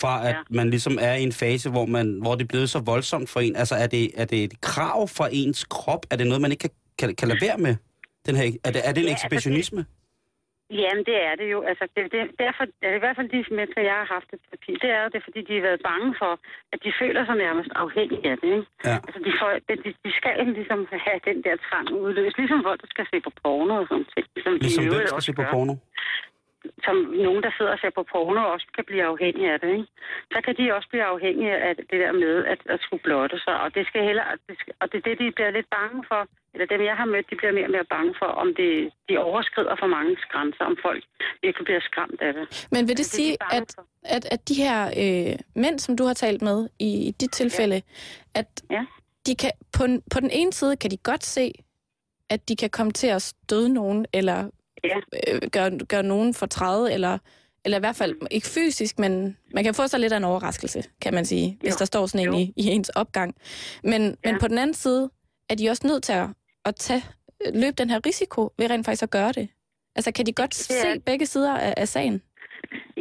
Fra 0.00 0.28
at 0.28 0.34
Ja. 0.34 0.40
man 0.50 0.70
ligesom 0.70 0.98
er 1.00 1.14
i 1.14 1.22
en 1.22 1.32
fase, 1.32 1.70
hvor, 1.70 1.86
man, 1.86 2.18
hvor 2.22 2.34
det 2.34 2.42
er 2.42 2.48
blevet 2.54 2.70
så 2.70 2.80
voldsomt 2.92 3.28
for 3.30 3.40
en. 3.40 3.56
Altså 3.56 3.74
er 3.74 3.86
det, 3.86 4.04
er 4.20 4.24
det 4.24 4.44
et 4.44 4.60
krav 4.60 5.08
fra 5.08 5.28
ens 5.32 5.64
krop? 5.64 6.06
Er 6.10 6.16
det 6.16 6.26
noget, 6.26 6.42
man 6.42 6.50
ikke 6.50 6.60
kan, 6.68 6.70
kan, 6.98 7.14
kan 7.16 7.28
lade 7.28 7.40
være 7.48 7.58
med? 7.58 7.74
Den 8.26 8.34
her, 8.36 8.44
er, 8.64 8.70
det, 8.74 8.80
er 8.88 8.92
det 8.92 9.00
en 9.00 9.04
Ja, 9.04 9.10
altså, 9.10 9.26
ekshibitionisme? 9.26 9.82
Jamen, 10.82 11.04
det 11.10 11.16
er 11.30 11.34
det 11.40 11.48
jo. 11.54 11.58
Altså, 11.70 11.84
det, 11.94 12.02
det, 12.12 12.20
derfor, 12.44 12.64
det 12.80 12.86
er 12.92 12.96
i 13.00 13.02
hvert 13.04 13.16
fald 13.18 13.28
de 13.34 13.40
mennesker, 13.58 13.80
jeg 13.90 13.96
har 14.02 14.08
haft 14.16 14.28
i 14.34 14.36
terapi, 14.44 14.72
det 14.82 14.90
er 14.96 15.00
jo 15.04 15.08
det, 15.14 15.22
fordi 15.26 15.40
de 15.48 15.52
har 15.58 15.64
været 15.68 15.82
bange 15.90 16.08
for, 16.20 16.32
at 16.72 16.78
de 16.84 16.90
føler 17.00 17.22
sig 17.28 17.36
nærmest 17.44 17.70
afhængige 17.84 18.24
af 18.32 18.36
det. 18.42 18.50
Ikke? 18.58 18.68
Ja. 18.90 18.96
Altså, 19.06 19.18
de, 19.26 19.32
får, 19.40 19.50
de, 19.68 19.72
de, 19.84 19.90
de 20.04 20.10
skal 20.18 20.34
ligesom 20.58 20.80
have 21.06 21.18
den 21.28 21.38
der 21.46 21.54
trang 21.66 21.86
udløst, 22.04 22.36
ligesom 22.42 22.60
folk, 22.68 22.78
der 22.84 22.90
skal 22.94 23.06
se 23.12 23.16
på 23.26 23.30
porno 23.42 23.74
og 23.82 23.86
sådan 23.90 24.06
ting. 24.14 24.26
Ligesom, 24.36 24.52
de 24.56 24.62
Ligesom 24.66 24.84
i 24.84 24.88
hvem 24.92 25.02
skal 25.06 25.18
også 25.20 25.30
se 25.30 25.38
på 25.40 25.44
porno? 25.54 25.74
Som 26.86 26.96
nogen, 27.26 27.42
der 27.46 27.52
sidder 27.56 27.72
og 27.72 27.78
ser 27.82 27.92
på 27.98 28.02
porno, 28.12 28.42
også 28.54 28.66
kan 28.76 28.84
blive 28.88 29.04
afhængige 29.12 29.52
af 29.54 29.60
det. 29.60 29.70
Ikke? 29.78 29.88
Så 30.34 30.38
kan 30.44 30.54
de 30.58 30.74
også 30.76 30.88
blive 30.92 31.04
afhængige 31.14 31.54
af 31.68 31.72
det 31.76 31.98
der 32.02 32.12
med 32.24 32.34
at, 32.52 32.60
at 32.74 32.78
skulle 32.84 33.02
blotte 33.08 33.38
sig. 33.46 33.54
Og 33.64 33.68
det, 33.74 33.82
skal 33.86 34.00
heller, 34.08 34.24
det 34.48 34.56
skal, 34.60 34.72
og 34.80 34.86
det 34.90 34.96
er 34.98 35.04
det, 35.08 35.18
de 35.18 35.32
bliver 35.36 35.50
lidt 35.50 35.70
bange 35.78 36.00
for. 36.10 36.20
Eller 36.54 36.66
dem, 36.72 36.80
jeg 36.90 36.96
har 37.00 37.04
mødt, 37.04 37.30
de 37.30 37.36
bliver 37.40 37.52
mere 37.58 37.68
og 37.70 37.74
mere 37.76 37.88
bange 37.96 38.14
for, 38.20 38.26
om 38.42 38.48
det, 38.60 38.72
de 39.08 39.14
overskrider 39.18 39.74
for 39.82 39.86
mange 39.86 40.16
grænser, 40.32 40.64
om 40.70 40.76
folk 40.86 41.02
virkelig 41.42 41.64
bliver 41.64 41.80
skræmt 41.90 42.20
af 42.26 42.32
det. 42.36 42.44
Men 42.74 42.80
vil 42.88 42.96
det 42.96 43.04
er 43.06 43.12
de 43.12 43.16
sige, 43.18 43.36
bange 43.40 43.56
at, 43.56 43.72
for. 43.76 43.84
at, 44.16 44.24
at 44.34 44.48
de 44.48 44.54
her 44.64 44.78
øh, 45.02 45.34
mænd, 45.62 45.78
som 45.78 45.96
du 45.96 46.04
har 46.04 46.14
talt 46.14 46.42
med 46.42 46.68
i, 46.78 46.90
i 47.08 47.10
dit 47.20 47.32
tilfælde, 47.32 47.82
at 48.34 48.48
Ja. 48.70 48.84
de 49.26 49.34
kan, 49.42 49.52
på, 49.76 49.82
på 50.12 50.20
den 50.20 50.30
ene 50.30 50.52
side 50.52 50.76
kan 50.76 50.90
de 50.90 50.96
godt 50.96 51.24
se, 51.24 51.52
at 52.30 52.48
de 52.48 52.56
kan 52.56 52.70
komme 52.70 52.92
til 52.92 53.06
at 53.06 53.22
støde 53.22 53.68
nogen, 53.68 54.06
eller 54.12 54.50
Ja. 54.84 54.96
øh, 55.34 55.40
gøre, 55.52 55.78
gøre 55.88 56.02
nogen 56.02 56.34
fortræde, 56.34 56.92
eller, 56.92 57.18
Eller 57.64 57.78
i 57.78 57.84
hvert 57.86 57.96
fald 57.96 58.14
ikke 58.30 58.46
fysisk, 58.46 58.98
men 58.98 59.36
man 59.54 59.64
kan 59.64 59.74
få 59.74 59.86
sig 59.86 60.00
lidt 60.00 60.12
af 60.12 60.16
en 60.16 60.24
overraskelse, 60.24 60.80
kan 61.02 61.14
man 61.14 61.24
sige, 61.24 61.46
hvis 61.60 61.74
Jo. 61.74 61.78
der 61.78 61.84
står 61.84 62.06
sådan 62.06 62.28
en 62.28 62.34
i, 62.34 62.44
i 62.56 62.64
ens 62.74 62.88
opgang. 62.88 63.30
Men, 63.90 64.02
ja. 64.24 64.30
men 64.32 64.40
på 64.40 64.48
den 64.48 64.58
anden 64.58 64.74
side 64.74 65.10
er 65.50 65.54
de 65.54 65.70
også 65.72 65.86
nødt 65.86 66.02
til 66.08 66.12
at, 66.12 66.28
at 66.64 66.74
tage, 66.76 67.02
løbe 67.62 67.76
den 67.82 67.90
her 67.90 68.00
risiko 68.06 68.40
ved 68.58 68.70
rent 68.70 68.86
faktisk 68.86 69.02
at 69.02 69.10
gøre 69.18 69.32
det. 69.38 69.48
Altså, 69.96 70.10
kan 70.12 70.26
de 70.26 70.32
godt 70.32 70.50
Det 70.50 70.70
er- 70.76 70.82
se 70.94 71.00
begge 71.00 71.26
sider 71.26 71.54
af, 71.66 71.74
af 71.76 71.88
sagen? 71.88 72.22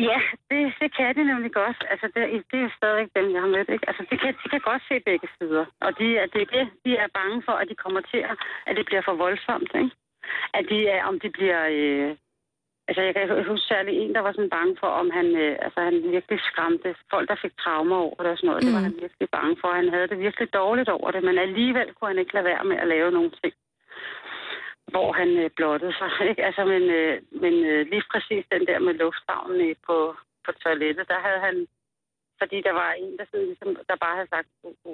Ja, 0.10 0.20
det, 0.52 0.60
det 0.82 0.90
kan 0.98 1.16
de 1.18 1.24
nemlig 1.32 1.52
godt. 1.62 1.80
Altså, 1.92 2.06
det, 2.16 2.22
det 2.52 2.58
er 2.60 2.66
jo 2.68 2.72
stadigvæk 2.80 3.10
dem, 3.18 3.26
jeg 3.36 3.42
har 3.46 3.52
mødt. 3.56 3.70
Ikke? 3.76 3.86
Altså, 3.90 4.04
de 4.12 4.16
kan, 4.22 4.32
de 4.44 4.48
kan 4.54 4.62
godt 4.70 4.84
se 4.90 4.96
begge 5.10 5.28
sider. 5.38 5.66
Og 5.86 5.90
de, 6.00 6.08
er- 6.22 6.30
det 6.34 6.42
er 6.46 6.50
det, 6.58 6.66
de 6.86 6.92
er 7.04 7.08
bange 7.20 7.38
for, 7.48 7.56
at 7.62 7.68
de 7.72 7.76
kommer 7.84 8.02
til, 8.12 8.22
at, 8.32 8.36
at 8.68 8.74
det 8.78 8.86
bliver 8.90 9.04
for 9.08 9.16
voldsomt. 9.26 9.72
Ikke? 9.82 9.92
At 10.54 10.66
de, 10.70 10.88
er- 10.88 11.04
om 11.06 11.20
de 11.20 11.30
bliver... 11.30 11.62
Øh, 11.72 12.16
altså, 12.88 13.02
jeg 13.02 13.14
kan 13.14 13.46
huske 13.48 13.66
særlig 13.74 13.94
en, 13.98 14.16
der 14.16 14.20
var 14.22 14.32
sådan 14.32 14.50
bange 14.50 14.78
for, 14.80 14.88
om 14.88 15.10
han, 15.18 15.26
øh, 15.44 15.56
altså, 15.66 15.80
han 15.82 15.96
virkelig 16.16 16.40
skræmte 16.50 16.96
folk, 17.10 17.30
der 17.30 17.36
fik 17.42 17.58
traumer 17.64 17.98
over 17.98 18.16
det 18.24 18.32
og 18.32 18.38
sådan 18.38 18.48
noget. 18.50 18.64
Mm. 18.64 18.68
Det 18.68 18.74
var 18.76 18.80
Mm. 18.80 18.90
han 18.90 19.02
virkelig 19.06 19.30
bange 19.38 19.56
for. 19.62 19.68
Han 19.82 19.90
havde 19.90 20.08
det 20.08 20.20
virkelig 20.20 20.54
dårligt 20.54 20.90
over 20.90 21.12
det, 21.12 21.24
men 21.24 21.38
alligevel 21.38 21.94
kunne 21.94 22.08
han 22.12 22.20
ikke 22.20 22.34
lade 22.34 22.46
være 22.46 22.64
med 22.64 22.78
at 22.78 22.88
lave 22.88 23.12
nogle 23.12 23.32
ting 23.44 23.54
hvor 24.94 25.12
han 25.14 25.30
øh, 25.44 25.50
blottede 25.58 25.94
sig. 26.00 26.10
Ikke? 26.30 26.46
Altså, 26.46 26.66
men 26.66 26.82
øh, 27.00 27.22
men 27.44 27.54
øh, 27.72 27.82
lige 27.92 28.04
præcis 28.12 28.46
den 28.52 28.68
der 28.68 28.80
med 28.80 28.94
lufthavnen 28.94 29.76
på, 29.88 30.16
på 30.46 30.52
toilettet, 30.64 31.08
der 31.08 31.20
havde 31.28 31.40
han, 31.48 31.68
fordi 32.42 32.58
der 32.68 32.74
var 32.82 32.92
en, 33.04 33.12
der, 33.20 33.26
sådan, 33.32 33.48
ligesom, 33.52 33.70
der 33.90 33.96
bare 34.06 34.16
havde 34.18 34.32
sagt, 34.36 34.48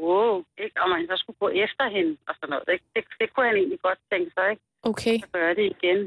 wow, 0.06 0.32
ikke? 0.64 0.76
og 0.82 0.88
man 0.94 1.02
så 1.12 1.16
skulle 1.22 1.40
gå 1.44 1.50
efter 1.66 1.86
hende 1.96 2.14
og 2.30 2.34
sådan 2.40 2.52
noget. 2.54 2.68
Ikke? 2.76 2.86
Det, 2.96 3.04
det 3.20 3.28
kunne 3.34 3.48
han 3.50 3.58
egentlig 3.62 3.82
godt 3.88 4.00
tænke 4.12 4.30
sig, 4.38 4.48
ikke? 4.54 4.64
Okay. 4.92 5.18
at 5.26 5.32
gøre 5.38 5.54
det 5.60 5.66
igen. 5.76 6.00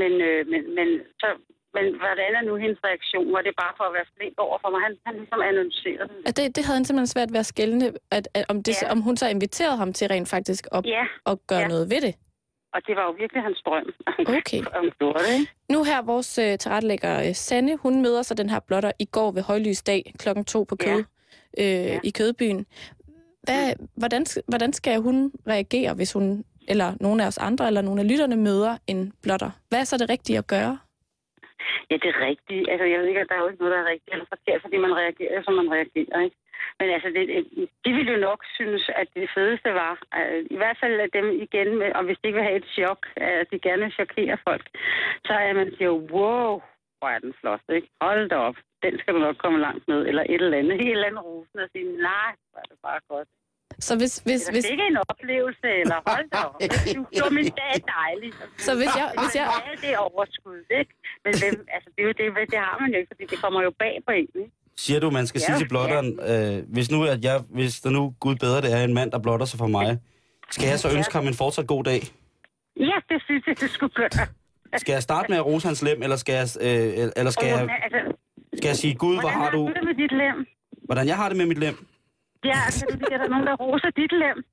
Men, 0.00 0.12
øh, 0.28 0.40
men, 0.52 0.62
men, 0.78 0.88
så, 1.22 1.28
men 1.76 1.84
hvordan 2.02 2.30
er 2.38 2.42
nu 2.48 2.54
hendes 2.64 2.80
reaktion? 2.88 3.32
Var 3.36 3.42
det 3.46 3.54
bare 3.62 3.74
for 3.78 3.84
at 3.88 3.94
være 3.98 4.08
flink 4.16 4.34
over 4.46 4.58
for 4.62 4.70
mig? 4.74 4.80
Han, 4.86 4.94
han 5.06 5.14
ligesom 5.20 5.40
annoncerede 5.50 6.08
det. 6.26 6.36
Det, 6.36 6.44
det 6.56 6.62
havde 6.64 6.78
han 6.80 6.84
simpelthen 6.84 7.14
svært 7.14 7.30
ved 7.34 7.40
at 7.44 7.50
skælne, 7.54 7.86
at, 8.16 8.24
at, 8.38 8.44
om, 8.52 8.56
det, 8.66 8.82
Ja. 8.82 8.90
om 8.92 9.00
hun 9.06 9.16
så 9.16 9.26
inviterede 9.28 9.76
ham 9.82 9.92
til 9.92 10.06
rent 10.08 10.28
faktisk 10.36 10.64
at, 10.76 10.80
Ja, 10.96 11.04
at 11.30 11.36
gøre 11.50 11.64
Ja. 11.66 11.68
noget 11.68 11.86
ved 11.92 12.00
det. 12.06 12.14
Og 12.76 12.80
det 12.86 12.96
var 12.96 13.04
jo 13.08 13.10
virkelig 13.22 13.42
hans 13.42 13.60
drøm. 13.66 13.88
Okay. 14.38 14.60
Gjorde 14.98 15.18
det, 15.18 15.32
ikke? 15.40 15.52
Nu 15.74 15.78
her, 15.84 16.02
vores 16.02 16.38
øh, 16.38 16.58
tilrettelægger 16.58 17.14
øh, 17.28 17.34
Sanne, 17.34 17.76
hun 17.76 18.02
møder 18.02 18.22
så 18.22 18.34
den 18.34 18.50
her 18.50 18.60
blotter 18.60 18.92
i 18.98 19.04
går 19.04 19.30
ved 19.36 19.42
højlysdag 19.42 20.12
klokken 20.18 20.44
to 20.44 20.64
på 20.68 20.76
kød 20.76 21.04
Ja. 21.58 21.80
øh, 21.80 21.86
Ja. 21.92 21.98
i 22.04 22.10
Kødbyen. 22.18 22.66
Hvad, 23.46 23.72
hvordan, 23.96 24.22
hvordan 24.48 24.72
skal 24.72 24.96
hun 25.00 25.32
reagere, 25.48 25.94
hvis 25.94 26.12
hun, 26.12 26.44
eller 26.68 26.88
nogle 27.00 27.22
af 27.22 27.26
os 27.26 27.38
andre, 27.38 27.66
eller 27.66 27.82
nogle 27.82 28.00
af 28.00 28.08
lytterne 28.10 28.36
møder 28.36 28.76
en 28.86 29.12
blotter? 29.22 29.50
Hvad 29.68 29.80
er 29.80 29.84
så 29.84 29.96
det 29.98 30.08
rigtige 30.10 30.38
at 30.38 30.46
gøre? 30.46 30.78
Ja, 31.90 31.94
det 32.02 32.08
er 32.14 32.20
rigtigt. 32.30 32.64
Altså, 32.72 32.84
jeg 32.92 32.98
ved 33.00 33.06
ikke, 33.08 33.20
at 33.20 33.28
der 33.28 33.34
er 33.34 33.42
jo 33.44 33.48
ikke 33.48 33.62
noget, 33.62 33.74
der 33.76 33.80
er 33.84 33.90
rigtigt 33.92 34.12
eller 34.14 34.26
forkert, 34.34 34.60
fordi 34.64 34.76
man 34.86 34.92
reagerer, 35.02 35.42
som 35.44 35.54
man 35.60 35.68
reagerer, 35.76 36.18
ikke? 36.26 36.36
Men 36.78 36.88
altså, 36.94 37.08
det, 37.16 37.26
de 37.84 37.90
ville 37.96 38.12
jo 38.12 38.18
nok 38.28 38.40
synes, 38.58 38.90
at 39.00 39.08
det 39.14 39.30
fedeste 39.34 39.70
var, 39.82 39.94
øh, 40.18 40.40
i 40.54 40.56
hvert 40.56 40.78
fald 40.80 41.00
at 41.00 41.10
dem 41.18 41.26
igen, 41.46 41.78
med, 41.78 41.88
og 41.96 42.02
hvis 42.04 42.18
de 42.18 42.26
ikke 42.26 42.38
vil 42.38 42.48
have 42.48 42.60
et 42.62 42.72
chok, 42.76 43.00
at 43.16 43.46
de 43.50 43.58
gerne 43.58 43.82
vil 43.82 43.98
chokere 44.00 44.36
folk, 44.48 44.66
så 45.26 45.32
er 45.32 45.52
man 45.52 45.72
siger, 45.76 45.92
wow, 46.14 46.50
hvor 46.98 47.08
er 47.14 47.18
den 47.18 47.34
flot, 47.40 47.64
ikke? 47.68 47.88
Hold 48.00 48.28
da 48.28 48.36
op, 48.48 48.56
den 48.82 48.98
skal 48.98 49.14
du 49.14 49.18
nok 49.18 49.36
komme 49.44 49.58
langt 49.66 49.84
med, 49.88 50.00
eller 50.08 50.22
et 50.22 50.40
eller 50.42 50.58
andet, 50.58 50.74
et 50.86 50.90
eller 50.90 51.06
andet 51.06 51.24
rosen, 51.24 51.58
og 51.64 51.68
sige, 51.72 51.84
nej, 52.10 52.30
hvor 52.50 52.60
er 52.62 52.68
det 52.70 52.78
bare 52.82 53.00
godt. 53.08 53.28
Så 53.86 53.92
hvis, 54.00 54.14
hvis, 54.26 54.42
hvis, 54.48 54.66
fik 54.70 54.80
en 54.90 54.98
oplevelse, 55.08 55.68
eller 55.82 55.98
hold 56.10 56.26
da 56.34 56.38
op, 56.48 56.60
du, 56.96 57.00
du 57.18 57.34
min 57.38 57.50
dag 57.60 57.70
er 57.78 57.84
dejlig. 57.98 58.30
så 58.66 58.72
hvis 58.80 58.92
jeg, 59.00 59.08
hvis 59.20 59.34
jeg, 59.40 59.46
det 59.84 59.90
er 59.96 59.98
overskud, 59.98 60.60
ikke? 60.80 60.92
Men 61.24 61.32
hvem, 61.40 61.56
altså, 61.74 61.88
det, 61.94 62.00
er 62.02 62.06
jo 62.10 62.14
det, 62.20 62.50
det 62.52 62.58
har 62.58 62.76
man 62.80 62.88
jo 62.92 62.98
ikke, 62.98 63.10
fordi 63.12 63.24
det 63.32 63.38
kommer 63.44 63.60
jo 63.62 63.70
bag 63.82 63.94
på 64.06 64.12
en, 64.20 64.28
ikke? 64.34 64.52
Siger 64.78 65.00
du, 65.00 65.10
man 65.10 65.26
skal 65.26 65.38
Ja, 65.38 65.46
sige 65.46 65.58
til 65.58 65.68
blotteren, 65.68 66.20
øh, 66.30 66.72
hvis 66.72 66.90
nu 66.90 67.04
at 67.04 67.24
jeg, 67.24 67.42
hvis 67.48 67.80
der 67.80 67.90
nu 67.90 68.14
Gud 68.20 68.36
bedre 68.36 68.60
det 68.60 68.72
er 68.72 68.84
en 68.84 68.94
mand, 68.94 69.10
der 69.10 69.18
blotter 69.18 69.46
sig 69.46 69.58
for 69.58 69.66
mig, 69.66 69.98
skal 70.50 70.68
jeg 70.68 70.78
så 70.78 70.88
ønske 70.96 71.14
ham 71.14 71.26
en 71.26 71.34
fortsat 71.34 71.66
god 71.66 71.84
dag? 71.84 72.00
Ja, 72.76 72.96
det 73.08 73.22
synes 73.24 73.46
jeg, 73.46 73.60
du 73.60 73.68
skulle 73.68 73.94
gøre. 73.94 74.08
Skal 74.76 74.92
jeg 74.92 75.02
starte 75.02 75.26
med 75.28 75.36
at 75.36 75.46
rose 75.46 75.66
hans 75.66 75.82
lem, 75.82 76.02
eller 76.02 76.16
skal 76.16 76.34
jeg, 76.34 76.48
øh, 76.60 77.10
eller 77.16 77.30
skal 77.30 77.46
jeg, 77.48 77.60
altså, 77.60 78.16
skal 78.56 78.68
jeg 78.68 78.76
sige, 78.76 78.94
Gud, 78.94 79.14
hvor 79.14 79.20
hvordan 79.20 79.38
har 79.38 79.50
du, 79.50 79.72
det 79.74 79.84
med 79.84 79.94
dit 79.94 80.12
lem? 80.12 80.46
hvordan 80.84 81.06
jeg 81.06 81.16
har 81.16 81.28
det 81.28 81.38
med 81.38 81.46
mit 81.46 81.58
lem? 81.58 81.86
Ja, 82.44 82.60
du 82.80 82.94
at 82.94 83.00
der 83.10 83.18
er 83.18 83.28
nogen, 83.28 83.46
der 83.46 83.56
roser 83.56 83.90
dit 83.90 84.12
lem? 84.12 84.44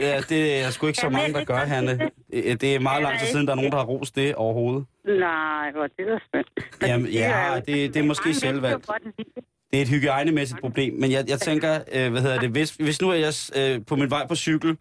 Ja, 0.00 0.20
det 0.28 0.60
er 0.64 0.70
sgu 0.70 0.86
ikke 0.86 1.00
så 1.00 1.08
mange, 1.08 1.32
der 1.34 1.44
gør, 1.44 1.56
Hanne. 1.56 2.10
Det 2.32 2.64
er 2.74 2.78
meget 2.78 3.02
lang 3.02 3.18
tid 3.18 3.26
siden, 3.26 3.46
der 3.46 3.52
er 3.52 3.56
nogen, 3.56 3.70
der 3.72 3.78
har 3.78 3.84
rost 3.84 4.16
det 4.16 4.34
overhovedet. 4.34 4.84
Nej, 5.04 5.70
hvor 5.72 5.82
det 5.82 6.08
er 6.12 6.18
spændt. 6.28 6.48
Men 6.80 6.88
Jamen, 6.90 7.06
det 7.06 7.14
ja, 7.14 7.60
det- 7.66 7.94
det 7.94 8.00
er 8.00 8.04
måske 8.06 8.34
selvvalgt. 8.34 8.86
det. 8.86 9.44
Er 9.72 9.82
et 9.82 9.88
hygiejnemæssigt 9.88 10.60
problem, 10.60 10.94
men 10.94 11.10
jeg, 11.12 11.24
jeg 11.28 11.40
tænker, 11.40 11.78
øh, 11.92 12.10
hvad 12.10 12.22
hedder 12.22 12.40
det, 12.40 12.50
hvis, 12.50 12.70
hvis 12.70 13.00
nu 13.02 13.10
er 13.10 13.14
jeg 13.14 13.32
øh, 13.56 13.80
på 13.86 13.96
min 13.96 14.10
vej 14.10 14.26
på 14.26 14.34
cykel, 14.34 14.76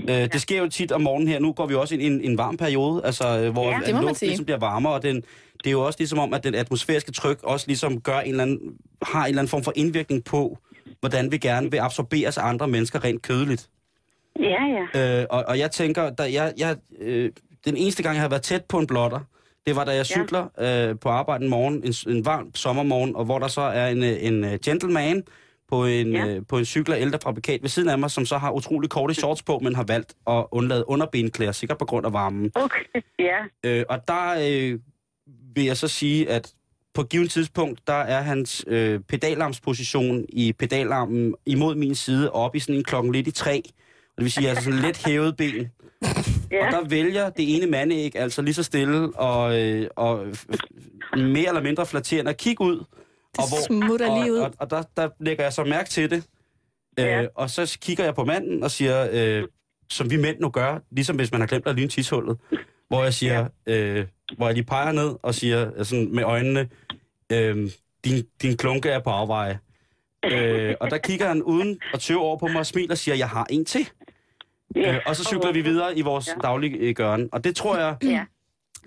øh, 0.00 0.06
det 0.08 0.40
sker 0.40 0.58
jo 0.62 0.68
tit 0.68 0.92
om 0.92 1.00
morgenen 1.00 1.28
her, 1.28 1.38
nu 1.38 1.52
går 1.52 1.66
vi 1.66 1.74
også 1.74 1.94
ind 1.94 2.02
i 2.02 2.06
en, 2.06 2.20
en 2.20 2.38
varm 2.38 2.56
periode, 2.56 3.02
altså 3.04 3.40
øh, 3.40 3.52
hvor 3.52 3.70
Ja, 3.70 4.00
luften 4.00 4.28
ligesom 4.28 4.44
bliver 4.44 4.58
varmere, 4.58 4.92
og 4.92 5.02
den, 5.02 5.16
det 5.16 5.66
er 5.66 5.70
jo 5.70 5.80
også 5.86 5.96
ligesom 6.00 6.18
om, 6.18 6.34
at 6.34 6.44
den 6.44 6.54
atmosfæriske 6.54 7.12
tryk 7.12 7.38
også 7.42 7.66
ligesom 7.66 8.00
gør 8.00 8.18
en 8.20 8.30
eller 8.30 8.42
anden, 8.42 8.60
har 9.02 9.20
en 9.24 9.28
eller 9.28 9.40
anden 9.42 9.50
form 9.50 9.64
for 9.64 9.72
indvirkning 9.76 10.24
på, 10.24 10.58
hvordan 11.00 11.32
vi 11.32 11.38
gerne 11.38 11.70
vil 11.70 11.78
absorberes 11.78 12.38
af 12.38 12.46
andre 12.46 12.68
mennesker 12.68 13.04
rent 13.04 13.22
kødeligt. 13.22 13.68
Ja, 14.38 14.86
ja. 14.94 15.20
Øh, 15.20 15.26
og, 15.30 15.44
og 15.48 15.58
jeg 15.58 15.70
tænker, 15.70 16.10
da 16.10 16.22
jeg, 16.32 16.52
jeg, 16.58 16.76
øh, 17.00 17.30
den 17.64 17.76
eneste 17.76 18.02
gang, 18.02 18.14
jeg 18.14 18.22
har 18.22 18.28
været 18.28 18.42
tæt 18.42 18.64
på 18.64 18.78
en 18.78 18.86
blotter, 18.86 19.20
det 19.66 19.76
var, 19.76 19.84
da 19.84 19.94
jeg 19.94 20.06
cykler 20.06 20.46
øh, 20.60 20.98
på 20.98 21.08
arbejde 21.08 21.44
en 21.44 21.50
morgen, 21.50 21.82
en, 21.84 22.16
en 22.16 22.24
varm 22.24 22.54
sommermorgen, 22.54 23.16
og 23.16 23.24
hvor 23.24 23.38
der 23.38 23.48
så 23.48 23.60
er 23.60 23.88
en, 23.88 24.04
øh, 24.04 24.16
en 24.20 24.44
øh, 24.44 24.58
gentleman 24.64 25.22
på 25.68 25.84
en, 25.86 26.12
Ja. 26.12 26.18
ja. 26.18 26.34
øh, 26.34 26.42
på 26.48 26.58
en 26.58 26.64
cykel 26.64 26.92
af 26.92 27.00
ældre 27.00 27.18
fabrikat 27.24 27.62
ved 27.62 27.68
siden 27.68 27.88
af 27.88 27.98
mig, 27.98 28.10
som 28.10 28.26
så 28.26 28.38
har 28.38 28.50
utrolig 28.50 28.90
korte 28.90 29.14
shorts 29.14 29.42
på, 29.42 29.58
men 29.58 29.74
har 29.74 29.84
valgt 29.84 30.14
at 30.26 30.44
undlade 30.50 30.88
underbenklæder, 30.88 31.52
sikkert 31.52 31.78
på 31.78 31.84
grund 31.84 32.06
af 32.06 32.12
varmen. 32.12 32.52
Okay, 32.54 32.84
ja. 33.18 33.38
Øh, 33.64 33.84
og 33.88 34.08
der 34.08 34.34
øh, 34.50 34.78
vil 35.54 35.64
jeg 35.64 35.76
så 35.76 35.88
sige, 35.88 36.30
at 36.30 36.52
på 36.94 37.00
et 37.00 37.08
givet 37.08 37.30
tidspunkt, 37.30 37.80
der 37.86 37.92
er 37.94 38.22
hans 38.22 38.64
øh, 38.66 39.00
pedalarmsposition 39.00 40.24
i 40.28 40.52
pedalarmen 40.52 41.34
imod 41.46 41.74
min 41.74 41.94
side, 41.94 42.32
op 42.32 42.56
i 42.56 42.58
sådan 42.58 42.74
en 42.74 42.84
klokken 42.84 43.12
lidt 43.12 43.26
i 43.28 43.30
tre. 43.30 43.62
Og 43.62 43.68
det 44.18 44.24
vil 44.24 44.32
sige, 44.32 44.48
altså 44.48 44.64
sådan 44.64 44.78
let 44.78 44.96
hævet 45.06 45.36
ben. 45.36 45.70
ja. 46.50 46.66
Og 46.66 46.72
der 46.72 46.88
vælger 46.88 47.30
det 47.30 47.56
ene 47.56 47.66
mandæg 47.66 48.16
altså 48.16 48.42
lige 48.42 48.54
så 48.54 48.62
stille 48.62 49.16
og, 49.16 49.60
øh, 49.60 49.88
og 49.96 50.26
mere 51.16 51.48
eller 51.48 51.62
mindre 51.62 51.86
flatterende 51.86 52.30
at 52.30 52.36
kigge 52.36 52.64
ud. 52.64 52.84
Det 53.36 53.44
smutter 53.66 54.22
lige 54.22 54.32
ud. 54.32 54.38
Og, 54.38 54.46
og, 54.46 54.54
og 54.58 54.70
der, 54.70 54.82
der 54.96 55.08
lægger 55.20 55.44
jeg 55.44 55.52
så 55.52 55.64
mærke 55.64 55.90
til 55.90 56.10
det. 56.10 56.24
Ja. 56.98 57.22
Øh, 57.22 57.28
og 57.34 57.50
så 57.50 57.78
kigger 57.80 58.04
jeg 58.04 58.14
på 58.14 58.24
manden 58.24 58.62
og 58.62 58.70
siger, 58.70 59.08
øh, 59.12 59.44
som 59.90 60.10
vi 60.10 60.16
mænd 60.16 60.40
nu 60.40 60.48
gør, 60.48 60.78
ligesom 60.90 61.16
hvis 61.16 61.32
man 61.32 61.40
har 61.40 61.46
glemt 61.46 61.66
at 61.66 61.74
lyne 61.74 61.88
tishullet, 61.88 62.38
hvor 62.88 63.02
jeg 63.02 63.14
siger, 63.14 63.48
øh, 63.66 64.06
hvor 64.36 64.46
jeg 64.46 64.54
lige 64.54 64.64
peger 64.64 64.92
ned 64.92 65.14
og 65.22 65.34
siger 65.34 65.70
øh, 65.76 65.84
sådan 65.84 66.14
med 66.14 66.22
øjnene, 66.22 66.68
øh, 67.32 67.70
din, 68.04 68.24
din 68.42 68.56
klunke 68.56 68.88
er 68.90 68.98
på 68.98 69.10
afveje. 69.10 69.58
Øh, 70.24 70.74
og 70.80 70.90
der 70.90 70.98
kigger 70.98 71.28
han 71.28 71.42
uden 71.42 71.80
at 71.94 72.00
tøve 72.00 72.20
over 72.20 72.38
på 72.38 72.46
mig 72.46 72.58
og 72.58 72.66
smiler 72.66 72.90
og 72.90 72.98
siger, 72.98 73.14
jeg 73.14 73.28
har 73.28 73.46
en 73.50 73.64
til. 73.64 73.88
Ja. 74.76 74.94
Øh, 74.94 75.00
og 75.06 75.16
så 75.16 75.24
cykler 75.24 75.52
vi 75.52 75.60
videre 75.60 75.98
i 75.98 76.02
vores 76.02 76.28
Ja. 76.28 76.32
ja. 76.32 76.38
daglige 76.48 76.76
øh, 76.78 76.94
gøren. 76.94 77.28
Og 77.32 77.44
det 77.44 77.56
tror 77.56 77.76
jeg... 77.76 77.96
Ja. 78.02 78.24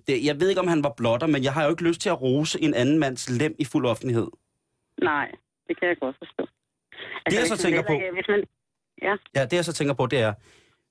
Det, 0.07 0.25
jeg 0.25 0.39
ved 0.39 0.49
ikke, 0.49 0.61
om 0.61 0.67
han 0.67 0.83
var 0.83 0.93
blotter, 0.97 1.27
men 1.27 1.43
jeg 1.43 1.53
har 1.53 1.63
jo 1.63 1.69
ikke 1.69 1.83
lyst 1.83 2.01
til 2.01 2.09
at 2.09 2.21
rose 2.21 2.61
en 2.63 2.73
anden 2.73 2.99
mands 2.99 3.29
lem 3.29 3.55
i 3.59 3.65
fuld 3.65 3.85
offentlighed. 3.85 4.27
Nej, 5.01 5.31
det 5.67 5.79
kan 5.79 5.87
jeg 5.87 5.97
godt 5.99 6.15
forstå. 6.17 6.47
Det, 7.25 7.33
jeg 7.33 7.45
så 7.47 7.51
man 7.53 7.57
tænker 7.57 7.81
på- 7.87 7.93
ikke- 7.93 8.05
Hvis 8.13 8.25
man, 8.27 8.43
Ja, 9.35 9.45
det 9.45 9.53
jeg 9.53 9.65
så 9.65 9.73
tænker 9.73 9.93
på, 9.93 10.05
det 10.05 10.19
er, 10.19 10.33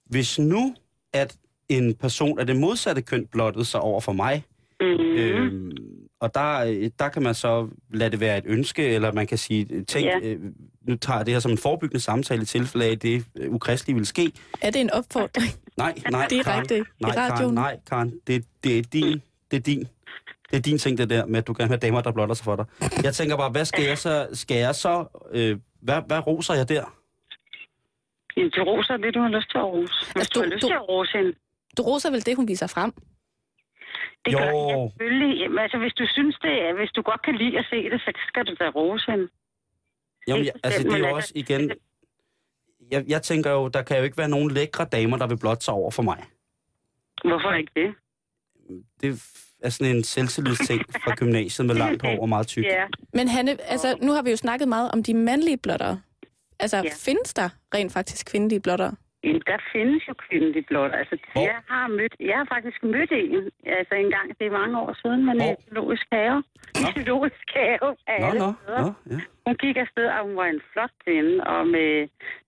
hvis 0.06 0.38
nu, 0.38 0.74
at 1.12 1.36
en 1.68 1.94
person 1.94 2.38
af 2.38 2.46
det 2.46 2.56
modsatte 2.56 3.02
køn 3.02 3.26
blottede 3.26 3.64
sig 3.64 3.80
over 3.80 4.00
for 4.00 4.12
mig, 4.12 4.44
mm, 4.80 4.86
øhm, 4.86 5.72
og 6.20 6.34
der, 6.34 6.58
øh, 6.58 6.90
der 6.98 7.08
kan 7.08 7.22
man 7.22 7.34
så 7.34 7.68
lade 7.90 8.10
det 8.10 8.20
være 8.20 8.38
et 8.38 8.44
ønske, 8.46 8.88
eller 8.88 9.12
man 9.12 9.26
kan 9.26 9.38
sige, 9.38 9.84
tænk, 9.84 10.06
Ja. 10.06 10.18
øh, 10.22 10.40
nu 10.82 10.96
tager 10.96 11.16
jeg 11.18 11.26
det 11.26 11.34
her 11.34 11.40
som 11.40 11.50
en 11.50 11.58
forebyggende 11.58 12.00
samtale 12.00 12.42
i 12.42 12.44
tilfælde 12.44 12.86
af, 12.86 12.90
at 12.90 13.02
det 13.02 13.24
øh, 13.36 13.50
ukristelige 13.50 13.96
vil 13.96 14.06
ske. 14.06 14.32
Er 14.60 14.70
det 14.70 14.80
en 14.80 14.90
opfordring 14.90 15.48
Nej, 15.76 15.94
nej, 16.10 16.26
direkte 16.30 16.68
Karen. 16.74 16.86
i 16.98 17.02
Nej, 17.02 17.12
Karen, 17.14 17.32
radioen? 17.32 17.54
nej, 17.54 17.78
Karen. 17.90 18.12
Det, 18.26 18.44
det 18.64 18.78
er 18.78 18.82
din. 18.82 19.22
Det 19.50 19.56
er 19.56 19.60
din. 19.60 19.88
Det 20.50 20.56
er 20.56 20.60
din 20.60 20.78
ting, 20.78 20.98
det 20.98 21.10
der 21.10 21.26
med, 21.26 21.38
at 21.38 21.46
du 21.46 21.52
gerne 21.52 21.68
vil 21.68 21.78
have 21.78 21.78
damer, 21.88 22.00
der 22.00 22.12
blotter 22.12 22.34
sig 22.34 22.44
for 22.44 22.56
dig. 22.56 22.64
Jeg 23.04 23.14
tænker 23.14 23.36
bare, 23.36 23.50
hvad 23.50 23.64
skal 23.64 23.84
jeg 23.84 23.98
så... 23.98 24.28
Skal 24.32 24.56
jeg 24.56 24.74
så 24.74 25.04
øh, 25.32 25.58
hvad, 25.82 26.02
hvad 26.06 26.26
roser 26.26 26.54
jeg 26.54 26.68
der? 26.68 26.84
Jamen, 28.36 28.50
du 28.50 28.62
roser 28.62 28.96
det, 28.96 29.14
du 29.14 29.20
har 29.20 29.28
lyst 29.28 29.50
til 29.50 29.58
at 29.58 29.64
rose. 29.64 29.92
Hvis 30.04 30.16
Altså, 30.16 30.30
du, 30.34 30.40
du- 30.40 30.44
har 30.44 30.50
lyst 30.54 30.62
du- 30.62 30.66
til 30.68 30.74
at 30.74 30.88
rose 30.88 31.12
hende, 31.18 31.32
Du 31.76 31.82
roser 31.82 32.10
vel 32.10 32.26
det, 32.26 32.36
hun 32.36 32.48
viser 32.48 32.66
frem? 32.66 32.92
Det 34.30 34.36
Jo. 34.36 34.38
gør 34.38 34.50
jeg 34.68 34.90
selvfølgelig. 34.90 35.32
Jamen, 35.40 35.58
altså, 35.58 35.78
hvis 35.78 35.92
du 36.00 36.04
synes 36.16 36.36
det, 36.42 36.52
er- 36.66 36.74
hvis 36.80 36.90
du 36.96 37.02
godt 37.02 37.22
kan 37.26 37.34
lide 37.42 37.58
at 37.58 37.66
se 37.70 37.78
det, 37.90 38.00
så 38.00 38.10
skal 38.28 38.44
du 38.48 38.54
da 38.60 38.66
rose 38.68 39.10
hende. 39.10 39.28
Jamen, 40.28 40.44
jeg, 40.44 40.52
altså, 40.64 40.82
det 40.82 40.92
er 40.92 40.98
jo 40.98 41.04
altså- 41.04 41.16
også 41.16 41.32
igen... 41.34 41.70
Jeg, 42.90 43.04
jeg 43.08 43.22
tænker 43.22 43.50
jo, 43.50 43.68
der 43.68 43.82
kan 43.82 43.96
jo 43.98 44.02
ikke 44.04 44.18
være 44.18 44.28
nogen 44.28 44.50
lækre 44.50 44.84
damer, 44.84 45.16
der 45.16 45.26
vil 45.26 45.38
blotte 45.38 45.64
sig 45.64 45.74
over 45.74 45.90
for 45.90 46.02
mig. 46.02 46.24
Hvorfor 47.24 47.52
ikke 47.52 47.72
det? 47.76 47.94
Det, 49.02 49.22
af 49.62 49.72
sådan 49.72 49.96
en 49.96 50.04
selvtillidsting 50.04 50.80
fra 51.04 51.14
gymnasiet 51.14 51.66
med 51.66 51.74
langt 51.74 52.02
hår 52.02 52.20
og 52.22 52.28
meget 52.28 52.46
tyk. 52.46 52.64
Ja, 52.64 52.84
Men 53.14 53.28
Hanne, 53.28 53.60
altså, 53.60 53.96
nu 54.02 54.12
har 54.12 54.22
vi 54.22 54.30
jo 54.30 54.36
snakket 54.36 54.68
meget 54.68 54.90
om 54.92 55.02
de 55.02 55.14
mandlige 55.14 55.56
blottere. 55.56 56.00
Altså, 56.60 56.76
ja. 56.76 56.90
findes 56.96 57.34
der 57.34 57.48
rent 57.74 57.92
faktisk 57.92 58.26
kvindelige 58.30 58.60
blottere? 58.60 58.94
Jamen, 59.24 59.42
der 59.50 59.58
findes 59.72 60.08
jo 60.08 60.14
kvindelige 60.24 60.66
blot. 60.70 60.92
Altså, 61.00 61.16
Hvor? 61.32 61.42
jeg 61.50 61.60
har 61.72 61.86
mødt, 61.98 62.14
jeg 62.30 62.36
har 62.40 62.48
faktisk 62.54 62.78
mødt 62.94 63.12
en, 63.12 63.50
altså 63.78 63.94
en 63.94 64.10
gang, 64.16 64.26
det 64.38 64.46
er 64.46 64.58
mange 64.60 64.76
år 64.84 64.92
siden, 65.02 65.20
men 65.28 65.36
Hvor? 65.40 65.56
zoologisk 65.64 66.06
have. 66.12 66.38
Nå. 66.82 66.88
zoologisk 66.94 67.44
have 67.56 67.88
af 68.12 68.18
Nå, 68.20 68.26
alle 68.26 68.40
nå, 68.44 68.50
steder. 68.62 68.82
nå, 68.82 68.92
ja. 69.10 69.20
Hun 69.46 69.54
gik 69.62 69.76
afsted, 69.84 70.06
og 70.16 70.22
hun 70.26 70.36
var 70.36 70.48
en 70.54 70.62
flot 70.72 70.92
kvinde, 71.04 71.34
og 71.52 71.60
med, 71.74 71.90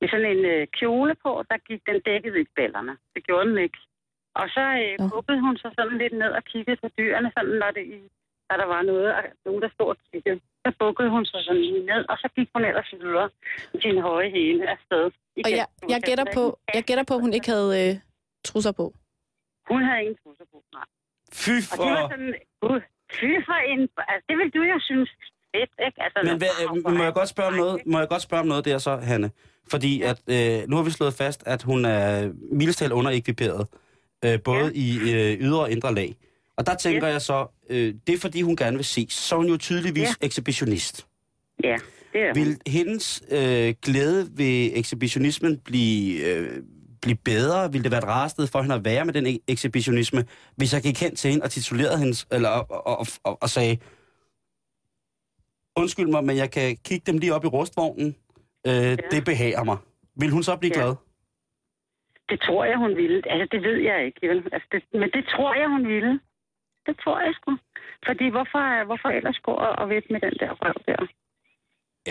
med 0.01 0.09
sådan 0.13 0.31
en 0.35 0.45
øh, 0.55 0.67
kjole 0.79 1.15
på, 1.25 1.31
der 1.51 1.59
gik 1.69 1.81
den 1.89 1.99
dækket 2.07 2.35
ikke 2.37 2.55
ballerne. 2.59 2.95
Det 3.15 3.21
gjorde 3.27 3.49
den 3.51 3.59
ikke. 3.67 3.79
Og 4.41 4.47
så 4.57 4.65
øh, 4.83 4.95
bukkede 5.15 5.41
hun 5.47 5.57
sig 5.57 5.71
sådan 5.79 5.99
lidt 5.99 6.13
ned 6.23 6.31
og 6.39 6.45
kiggede 6.45 6.79
på 6.83 6.89
dyrene, 6.99 7.33
sådan 7.37 7.57
når, 7.63 7.71
det, 7.77 7.85
når 8.49 8.57
der 8.63 8.67
var 8.75 8.83
noget, 8.83 9.09
og 9.17 9.23
nogen, 9.47 9.63
der 9.63 9.71
stod 9.75 9.89
og 9.95 9.99
kiggede. 10.13 10.41
Så 10.65 10.73
bukkede 10.79 11.11
hun 11.11 11.25
sig 11.25 11.41
sådan 11.45 11.61
lige 11.61 11.87
ned, 11.91 12.03
og 12.09 12.17
så 12.23 12.29
gik 12.37 12.49
hun 12.55 12.65
ellers 12.65 12.91
videre 13.01 13.29
med 13.73 13.81
sin 13.81 13.99
høje 14.09 14.31
hæle 14.31 14.71
afsted. 14.75 15.05
Og 15.47 15.51
jeg, 15.61 15.67
jeg, 15.89 16.01
gætter 16.09 16.27
på, 16.35 16.59
jeg 16.75 16.85
gætter 16.89 17.05
på, 17.05 17.15
at 17.15 17.21
hun 17.21 17.33
ikke 17.33 17.51
havde 17.55 17.71
øh, 17.83 17.93
trusser 18.45 18.73
på. 18.73 18.87
Hun 19.71 19.83
havde 19.83 20.01
ingen 20.03 20.17
trusser 20.23 20.45
på, 20.53 20.57
nej. 20.77 20.89
Fy 21.33 21.55
Og 21.73 21.77
det 21.83 21.89
var 21.93 22.03
for... 22.03 22.09
sådan, 22.15 22.35
gud, 22.63 22.81
fy 23.19 23.31
for 23.49 23.59
en... 23.73 23.81
Altså, 24.13 24.25
det 24.29 24.37
vil 24.39 24.51
du 24.57 24.63
jo 24.73 24.79
synes 24.81 25.11
fedt, 25.55 25.73
ikke? 25.87 26.03
Altså, 26.05 26.19
Men 26.29 26.37
hvad, 26.43 26.53
øh, 26.87 26.95
må 26.99 27.03
jeg 27.05 27.15
godt 27.21 27.29
spørge 27.29 27.49
om 27.49 27.55
noget? 27.55 27.77
Må 27.87 27.99
jeg 27.99 28.09
godt 28.09 28.23
spørge 28.23 28.41
om 28.41 28.47
noget 28.47 28.65
der 28.65 28.79
så, 28.79 28.97
Hanne? 28.97 29.31
Fordi 29.71 30.03
at, 30.03 30.19
øh, 30.37 30.69
nu 30.69 30.77
har 30.77 30.83
vi 30.83 30.91
slået 30.91 31.15
fast, 31.15 31.43
at 31.47 31.63
hun 31.63 31.85
er 31.85 32.33
mildestal 32.53 32.93
underekviperet, 32.93 33.67
øh, 34.25 34.43
både 34.45 34.65
ja. 34.65 34.71
i 34.85 34.89
øh, 35.15 35.41
ydre 35.47 35.61
og 35.61 35.71
indre 35.71 35.95
lag. 35.95 36.15
Og 36.57 36.67
der 36.67 36.75
tænker 36.75 37.07
Ja. 37.07 37.13
jeg 37.13 37.23
så, 37.23 37.47
øh, 37.71 37.95
det 38.07 38.13
er 38.15 38.19
fordi 38.19 38.43
hun 38.43 38.57
gerne 38.57 38.77
vil 38.77 38.85
ses. 38.85 39.13
Så 39.13 39.35
er 39.35 39.39
hun 39.39 39.49
jo 39.49 39.57
tydeligvis 39.57 40.03
ja. 40.09 40.27
ekshibitionist. 40.27 41.07
Ja, 41.65 41.77
det 42.13 42.21
er. 42.21 42.35
Vil 42.35 42.59
hendes 42.67 43.23
øh, 43.31 43.75
glæde 43.83 44.29
ved 44.39 44.71
ekshibitionismen 44.75 45.59
blive, 45.59 46.25
øh, 46.27 46.63
blive 47.03 47.17
bedre? 47.25 47.73
Vil 47.73 47.83
det 47.85 47.91
være 47.91 47.99
et 47.99 48.07
rareste 48.07 48.47
for 48.53 48.63
hende 48.63 48.75
at 48.75 48.85
være 48.85 49.05
med 49.05 49.15
den 49.15 49.27
ek- 49.27 49.45
ekshibitionisme, 49.49 50.25
hvis 50.57 50.75
jeg 50.75 50.83
gik 50.83 51.01
hen 51.01 51.17
til 51.17 51.31
hende 51.31 51.45
og 51.45 51.51
titulerede 51.51 51.99
hende, 51.99 52.17
eller, 52.33 52.49
og, 52.49 52.87
og, 52.99 53.07
og, 53.25 53.39
og 53.43 53.49
sagde, 53.49 53.79
undskyld 55.77 56.07
mig, 56.07 56.25
men 56.25 56.37
jeg 56.37 56.51
kan 56.51 56.77
kigge 56.85 57.13
dem 57.13 57.19
lige 57.19 57.35
op 57.35 57.45
i 57.45 57.49
rustvognen. 57.49 58.17
Øh, 58.67 58.73
ja. 58.75 58.97
Det 59.11 59.25
behager 59.25 59.65
mig. 59.65 59.77
Vil 60.17 60.31
hun 60.31 60.43
så 60.43 60.57
blive 60.57 60.73
Ja. 60.77 60.81
glad? 60.83 60.95
Det 62.29 62.41
tror 62.41 62.65
jeg, 62.65 62.79
hun 62.79 62.97
ville. 62.97 63.23
Altså, 63.33 63.49
det 63.53 63.63
ved 63.63 63.77
jeg 63.89 64.07
ikke. 64.07 64.29
Vel? 64.29 64.39
Altså, 64.53 64.69
det, 64.73 64.83
men 64.93 65.11
det 65.17 65.25
tror 65.35 65.55
jeg, 65.55 65.69
hun 65.69 65.89
ville. 65.89 66.21
Det 66.87 66.95
tror 67.03 67.21
jeg 67.21 67.35
sgu. 67.35 67.51
Fordi 68.07 68.27
hvorfor, 68.35 68.85
hvorfor 68.85 69.09
ellers 69.09 69.39
gå 69.39 69.53
og, 69.67 69.73
og 69.81 69.89
vente 69.89 70.13
med 70.13 70.21
den 70.21 70.35
der 70.41 70.51
røv 70.61 70.75
der? 70.89 71.07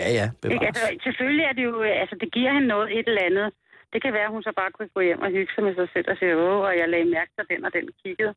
Ja, 0.00 0.08
ja, 0.18 0.26
Ikke? 0.26 0.40
bevares. 0.42 0.66
Altså, 0.66 0.84
selvfølgelig 1.06 1.44
er 1.44 1.52
det 1.52 1.64
jo, 1.64 1.82
altså 1.82 2.16
det 2.22 2.32
giver 2.32 2.52
hende 2.52 2.68
noget, 2.74 2.98
et 2.98 3.08
eller 3.08 3.24
andet. 3.30 3.48
Det 3.92 4.02
kan 4.02 4.12
være, 4.12 4.28
at 4.28 4.34
hun 4.36 4.42
så 4.42 4.52
bare 4.56 4.70
kunne 4.70 4.88
gå 4.94 5.00
hjem 5.00 5.20
og 5.20 5.30
hygge 5.30 5.52
sig 5.54 5.64
med 5.64 5.74
sig 5.74 5.88
selv 5.92 6.10
og 6.10 6.16
sige, 6.16 6.36
åh, 6.36 6.60
og 6.68 6.78
jeg 6.78 6.88
lagde 6.88 7.14
mærke 7.16 7.30
til 7.36 7.44
den 7.50 7.64
og 7.64 7.72
den 7.72 7.88
kiggede. 8.02 8.34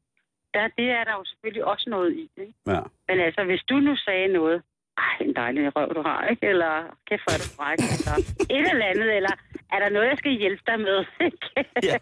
Der, 0.53 0.67
det 0.77 0.87
er 0.97 1.03
der 1.03 1.13
jo 1.19 1.23
selvfølgelig 1.25 1.65
også 1.65 1.89
noget 1.89 2.11
i. 2.13 2.29
Ikke? 2.37 2.53
Ja. 2.67 2.81
Men 3.07 3.19
altså, 3.19 3.43
hvis 3.43 3.63
du 3.69 3.75
nu 3.79 3.95
sagde 3.95 4.27
noget, 4.27 4.61
ej, 4.97 5.15
en 5.21 5.35
dejlig 5.35 5.75
røv, 5.75 5.89
du 5.95 6.01
har, 6.01 6.27
ikke? 6.27 6.47
Eller, 6.47 6.73
kæft, 7.07 7.23
hvor 7.23 7.33
er 7.35 7.41
du 7.43 7.49
fræk, 7.57 7.79
eller 7.97 8.15
et 8.57 8.69
eller 8.71 8.85
andet, 8.85 9.09
eller 9.17 9.33
er 9.73 9.79
der 9.83 9.89
noget, 9.89 10.07
jeg 10.09 10.17
skal 10.17 10.31
hjælpe 10.31 10.63
dig 10.67 10.79
med? 10.79 10.97
Ja. 11.89 11.97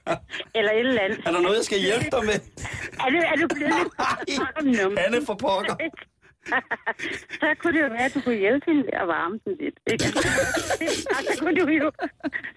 eller 0.55 0.71
et 0.71 0.79
eller 0.79 1.01
andet. 1.01 1.19
Er 1.27 1.31
der 1.31 1.41
noget, 1.41 1.55
jeg 1.55 1.65
skal 1.69 1.79
hjælpe 1.79 2.09
dig 2.15 2.23
med? 2.29 2.37
Er 3.05 3.09
du, 3.13 3.17
er 3.31 3.35
du 3.41 3.45
blevet 3.55 3.73
lidt 3.79 3.93
numsen? 4.65 4.97
Hanne 4.97 5.25
for 5.25 5.33
pokker. 5.45 5.75
så 7.41 7.47
kunne 7.59 7.73
det 7.77 7.81
jo 7.85 7.89
være, 7.95 8.05
at 8.05 8.13
du 8.13 8.21
kunne 8.21 8.35
hjælpe 8.45 8.65
hende 8.67 8.83
ved 8.83 8.93
at 9.03 9.07
varme 9.07 9.39
den 9.45 9.53
lidt. 9.59 9.75
Ikke? 9.91 10.05
og 11.15 11.19
så 11.27 11.33
kunne 11.39 11.55
du 11.61 11.67
jo, 11.81 11.91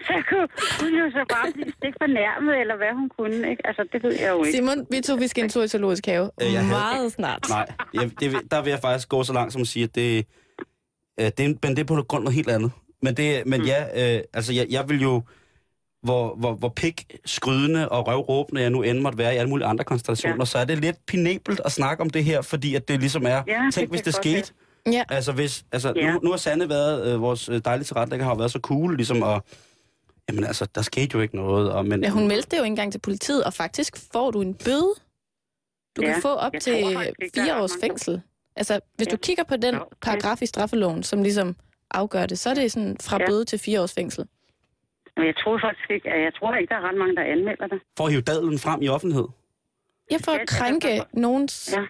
så 0.09 0.15
kunne 0.29 0.49
hun 0.81 0.91
jo 1.01 1.11
så 1.11 1.23
bare 1.35 1.53
blive 1.53 1.71
stik 1.79 1.95
fornærmet, 2.03 2.55
eller 2.61 2.77
hvad 2.77 2.93
hun 3.01 3.09
kunne. 3.19 3.51
Ikke? 3.51 3.67
Altså, 3.67 3.83
det 3.93 4.03
ved 4.03 4.13
jeg 4.21 4.31
jo 4.31 4.45
ikke. 4.45 4.57
Simon, 4.59 4.87
vi 4.91 5.01
to, 5.01 5.15
vi 5.15 5.29
skal 5.29 5.45
en 5.45 5.51
tur 5.51 5.63
i 5.63 5.69
zoologisk 5.69 6.07
have. 6.07 6.31
Øh, 6.43 6.53
jeg 6.53 6.61
havde- 6.65 6.69
Meget 6.81 7.13
snart. 7.13 7.43
Nej, 7.49 7.67
jeg, 7.95 8.11
det, 8.21 8.51
der 8.51 8.63
vil 8.63 8.71
jeg 8.71 8.81
faktisk 8.81 9.09
gå 9.09 9.23
så 9.25 9.33
langt 9.33 9.53
som 9.53 9.63
at 9.63 9.69
sige, 9.69 9.85
at 9.85 9.95
det, 9.95 10.27
øh, 11.21 11.27
det, 11.39 11.39
men 11.63 11.71
det 11.77 11.79
er 11.79 11.85
på 11.85 12.03
grund 12.09 12.21
af 12.23 12.25
noget 12.25 12.35
helt 12.35 12.49
andet. 12.49 12.73
Men, 13.03 13.15
det, 13.15 13.47
men 13.47 13.65
ja, 13.65 14.15
øh, 14.17 14.23
altså 14.33 14.53
jeg, 14.53 14.67
jeg 14.71 14.89
vil 14.89 15.03
jo, 15.03 15.23
hvor, 16.03 16.35
hvor, 16.37 16.55
hvor 16.55 16.69
pik, 16.69 17.17
skrydende 17.25 17.89
og 17.89 18.07
røvråbende 18.07 18.63
jeg 18.63 18.71
nu 18.71 18.83
end 18.83 18.99
måtte 19.01 19.19
være 19.19 19.35
i 19.35 19.37
alle 19.37 19.49
mulige 19.51 19.67
andre 19.67 19.85
konstellationer, 19.85 20.37
ja. 20.39 20.45
Så 20.45 20.59
er 20.59 20.65
det 20.65 20.79
lidt 20.79 20.97
pinabelt 21.07 21.61
at 21.65 21.73
snakke 21.73 22.01
om 22.03 22.11
det 22.11 22.25
her, 22.25 22.43
fordi 22.43 22.75
at 22.75 22.89
det 22.89 23.01
ligesom 23.01 23.27
er, 23.27 23.43
Ja, 23.47 23.61
tænk 23.75 23.75
det 23.75 23.89
hvis 23.89 24.01
det 24.03 24.15
skete. 24.15 24.53
Ja. 24.93 25.05
Altså, 25.09 25.33
hvis, 25.33 25.65
altså 25.73 25.93
Ja. 25.97 26.13
nu, 26.13 26.21
nu 26.23 26.31
har 26.31 26.37
Sanne 26.37 26.69
været, 26.69 27.07
øh, 27.15 27.21
vores 27.21 27.49
øh, 27.49 27.61
dejlige 27.65 27.85
tilrettelægger 27.85 28.27
har 28.27 28.35
været 28.35 28.51
så 28.53 28.59
cool, 28.63 28.97
ligesom, 28.97 29.23
og 29.23 29.45
jamen 30.29 30.45
altså, 30.45 30.67
der 30.75 30.83
skete 30.83 31.09
jo 31.15 31.21
ikke 31.21 31.37
noget. 31.37 31.73
Og, 31.73 31.87
men, 31.87 32.03
Ja, 32.05 32.09
hun 32.09 32.29
meldte 32.29 32.51
det 32.51 32.57
jo 32.59 32.63
ikke 32.63 32.73
engang 32.73 32.93
til 32.93 32.99
politiet, 32.99 33.45
og 33.45 33.53
faktisk 33.55 33.97
får 34.13 34.31
du 34.31 34.41
en 34.43 34.55
bøde. 34.55 34.95
Du 35.97 36.03
Ja, 36.03 36.13
kan 36.13 36.23
få 36.23 36.29
op 36.35 36.53
jeg 36.53 36.63
til 36.63 36.83
tror 36.83 37.05
fire 37.35 37.63
års 37.63 37.73
fængsel. 37.81 38.21
Altså, 38.57 38.81
hvis 38.97 39.07
Ja. 39.07 39.11
du 39.11 39.17
kigger 39.17 39.45
på 39.45 39.57
den 39.57 39.75
paragraf 40.03 40.43
i 40.43 40.47
straffeloven, 40.47 41.03
som 41.03 41.23
ligesom 41.23 41.57
afgør 41.91 42.27
det, 42.27 42.39
så 42.39 42.51
er 42.51 42.55
det 42.55 42.73
sådan 42.73 42.97
fra 43.03 43.17
Ja. 43.21 43.27
bøde 43.27 43.45
til 43.45 43.59
fire 43.59 43.81
års 43.83 43.95
fængsel. 43.95 44.25
Men 45.17 45.27
jeg 45.27 45.35
tror 45.37 45.59
faktisk 45.65 45.91
ikke, 45.91 46.09
jeg 46.11 46.33
tror 46.39 46.55
ikke, 46.55 46.71
der 46.71 46.77
er 46.81 46.89
ret 46.89 46.99
mange, 46.99 47.17
der 47.17 47.23
anmelder 47.23 47.67
det. 47.67 47.81
For 47.99 48.05
at 48.05 48.11
hive 48.13 48.23
dadlen 48.23 48.59
frem 48.59 48.83
i 48.83 48.89
offentlighed. 48.89 49.27
Jeg 50.11 50.21
får 50.25 50.33
Ja, 50.33 50.39
at 50.41 50.49
krænke 50.49 50.89
derfor. 50.89 51.09
nogens 51.13 51.75
Ja. 51.77 51.83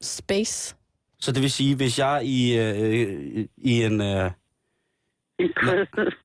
space. 0.00 0.76
Så 1.20 1.32
det 1.32 1.42
vil 1.42 1.50
sige, 1.50 1.76
hvis 1.76 1.98
jeg 1.98 2.20
i, 2.24 2.58
øh, 2.58 3.46
i 3.56 3.82
en... 3.82 4.00
Øh, 4.00 4.30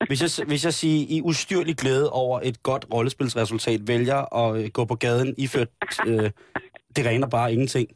Hvis 0.08 0.22
jeg, 0.38 0.46
hvis 0.46 0.64
jeg 0.64 0.74
siger 0.74 1.06
i 1.08 1.20
ustyrlig 1.22 1.76
glæde 1.76 2.10
over 2.10 2.40
et 2.42 2.62
godt 2.62 2.86
rollespilsresultat 2.94 3.88
vælger 3.88 4.34
at 4.36 4.62
øh, 4.64 4.70
gå 4.70 4.84
på 4.84 4.94
gaden 4.94 5.34
iført, 5.38 5.68
øh, 6.06 6.30
det 6.96 7.06
regner 7.06 7.28
bare 7.28 7.52
ingenting, 7.52 7.88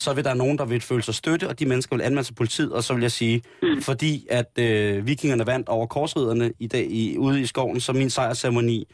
så 0.00 0.12
vil 0.12 0.24
der 0.24 0.34
nogen, 0.34 0.58
der 0.58 0.64
vil 0.64 0.80
føle 0.80 1.02
sig 1.02 1.14
støtte, 1.14 1.48
og 1.48 1.58
de 1.58 1.66
mennesker 1.66 1.96
vil 1.96 2.02
anmelde 2.02 2.26
sig 2.26 2.36
politiet, 2.36 2.72
og 2.72 2.84
så 2.84 2.94
vil 2.94 3.00
jeg 3.00 3.12
sige, 3.12 3.42
mm. 3.62 3.82
fordi 3.82 4.26
at 4.30 4.58
øh, 4.58 5.06
vikingerne 5.06 5.46
vandt 5.46 5.68
over 5.68 5.86
korsriderne 5.86 6.52
i 6.58 6.66
dag 6.66 6.86
i, 6.90 7.18
ude 7.18 7.40
i 7.40 7.46
skoven, 7.46 7.80
så 7.80 7.92
min 7.92 8.10
sejrsceremoni, 8.10 8.88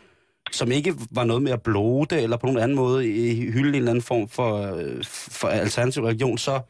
som 0.53 0.73
ikke 0.73 0.95
var 1.11 1.25
noget 1.25 1.43
med 1.43 1.53
at 1.53 1.63
blode, 1.63 2.21
eller 2.23 2.37
på 2.37 2.47
nogen 2.47 2.63
anden 2.63 2.77
måde 2.77 3.09
i- 3.17 3.51
hylde 3.51 3.69
en 3.69 3.75
eller 3.75 3.91
anden 3.91 4.03
form 4.03 4.29
for, 4.29 4.57
øh, 4.75 5.05
for 5.31 5.49
alternativ 5.49 6.03
religion, 6.05 6.39
så 6.39 6.61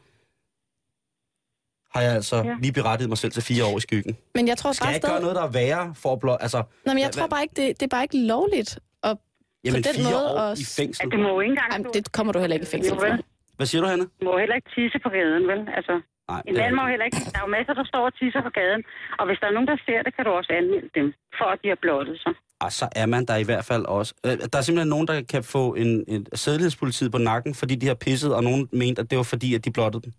har 1.93 2.01
jeg 2.01 2.13
altså 2.13 2.35
ja. 2.35 2.43
Ja. 2.43 2.55
lige 2.61 2.71
berettiget 2.71 3.09
mig 3.09 3.17
selv 3.17 3.31
til 3.31 3.43
fire 3.43 3.65
år 3.65 3.77
i 3.77 3.81
skyggen. 3.81 4.17
Men 4.35 4.47
jeg 4.47 4.57
tror 4.57 4.71
Skal 4.71 4.83
bare 4.83 4.89
jeg 4.89 4.95
ikke 4.95 5.07
gøre 5.07 5.11
stadig... 5.11 5.21
noget, 5.21 5.35
der 5.35 5.43
er 5.43 5.75
værre 5.75 5.95
for 5.95 6.13
at 6.13 6.19
blå... 6.19 6.33
Altså, 6.35 6.57
Nå, 6.57 6.93
men 6.93 6.97
jeg 6.99 7.05
Hvad- 7.05 7.13
tror 7.13 7.27
bare 7.27 7.41
ikke, 7.43 7.55
det, 7.61 7.79
det 7.79 7.83
er 7.85 7.87
bare 7.87 8.03
ikke 8.03 8.17
lovligt. 8.17 8.79
Og 9.01 9.19
jamen 9.63 9.83
den 9.83 9.93
fire 9.95 10.03
måde 10.03 10.31
år 10.33 10.37
at- 10.39 10.59
i 10.59 10.65
fængsel. 10.65 11.05
At 11.05 11.11
du 11.11 11.17
må 11.17 11.29
jo 11.29 11.39
ikke 11.39 11.51
engang... 11.51 11.71
jamen, 11.73 11.87
det 11.93 12.11
kommer 12.11 12.33
du 12.33 12.39
heller 12.39 12.53
ikke 12.55 12.63
i 12.63 12.67
fængsel 12.69 12.95
for. 12.99 13.17
Hvad 13.57 13.65
siger 13.69 13.81
du, 13.81 13.87
Hanne? 13.87 14.05
Du 14.19 14.25
må 14.25 14.37
heller 14.37 14.55
ikke 14.55 14.71
tisse 14.77 14.99
på 15.05 15.09
gaden, 15.09 15.47
vel? 15.51 15.61
Altså, 15.79 15.95
Nej, 16.29 16.41
en 16.47 16.53
mand 16.57 16.73
må 16.75 16.83
heller 16.87 17.05
ikke... 17.05 17.17
Der 17.33 17.37
er 17.39 17.45
jo 17.47 17.51
masser, 17.57 17.73
der 17.73 17.85
står 17.91 18.03
og 18.09 18.13
tisser 18.19 18.41
på 18.41 18.49
gaden. 18.49 18.83
Og 19.19 19.25
hvis 19.27 19.37
der 19.41 19.47
er 19.47 19.51
nogen, 19.57 19.67
der 19.67 19.77
ser 19.85 19.99
det, 20.05 20.15
kan 20.15 20.25
du 20.25 20.31
også 20.31 20.51
anmelde 20.59 20.89
dem, 20.95 21.13
for 21.37 21.45
at 21.53 21.59
de 21.63 21.67
har 21.73 21.79
blottet 21.85 22.19
sig. 22.23 22.33
Og 22.65 22.71
så 22.79 22.85
er 22.95 23.05
man 23.05 23.25
der 23.29 23.37
i 23.37 23.43
hvert 23.49 23.65
fald 23.71 23.85
også. 23.85 24.11
Øh, 24.25 24.31
Der 24.51 24.57
er 24.57 24.65
simpelthen 24.65 24.89
nogen, 24.95 25.07
der 25.07 25.17
kan 25.33 25.43
få 25.43 25.63
en, 25.83 25.89
en 26.07 26.21
sædelighedspolitiet 26.43 27.11
på 27.11 27.17
nakken, 27.17 27.53
fordi 27.61 27.75
de 27.81 27.87
har 27.87 27.97
pisset, 28.05 28.31
og 28.37 28.43
nogen 28.43 28.69
mente, 28.81 29.01
at 29.01 29.09
det 29.09 29.17
var 29.17 29.27
fordi, 29.33 29.49
at 29.55 29.65
de 29.65 29.71
blottede 29.77 30.03
dem. 30.05 30.11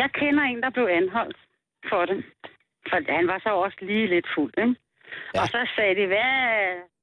Jeg 0.00 0.08
kender 0.20 0.42
en, 0.42 0.60
der 0.64 0.70
blev 0.70 0.86
anholdt 1.00 1.38
for 1.90 2.02
det. 2.10 2.18
For 2.88 2.96
han 3.18 3.26
var 3.32 3.38
så 3.46 3.50
også 3.64 3.78
lige 3.90 4.06
lidt 4.14 4.26
fuld, 4.34 4.52
ikke? 4.58 4.74
Ja. 5.34 5.40
Og 5.42 5.46
så 5.54 5.58
sagde 5.76 5.94
de, 6.00 6.06
hvad, 6.06 6.32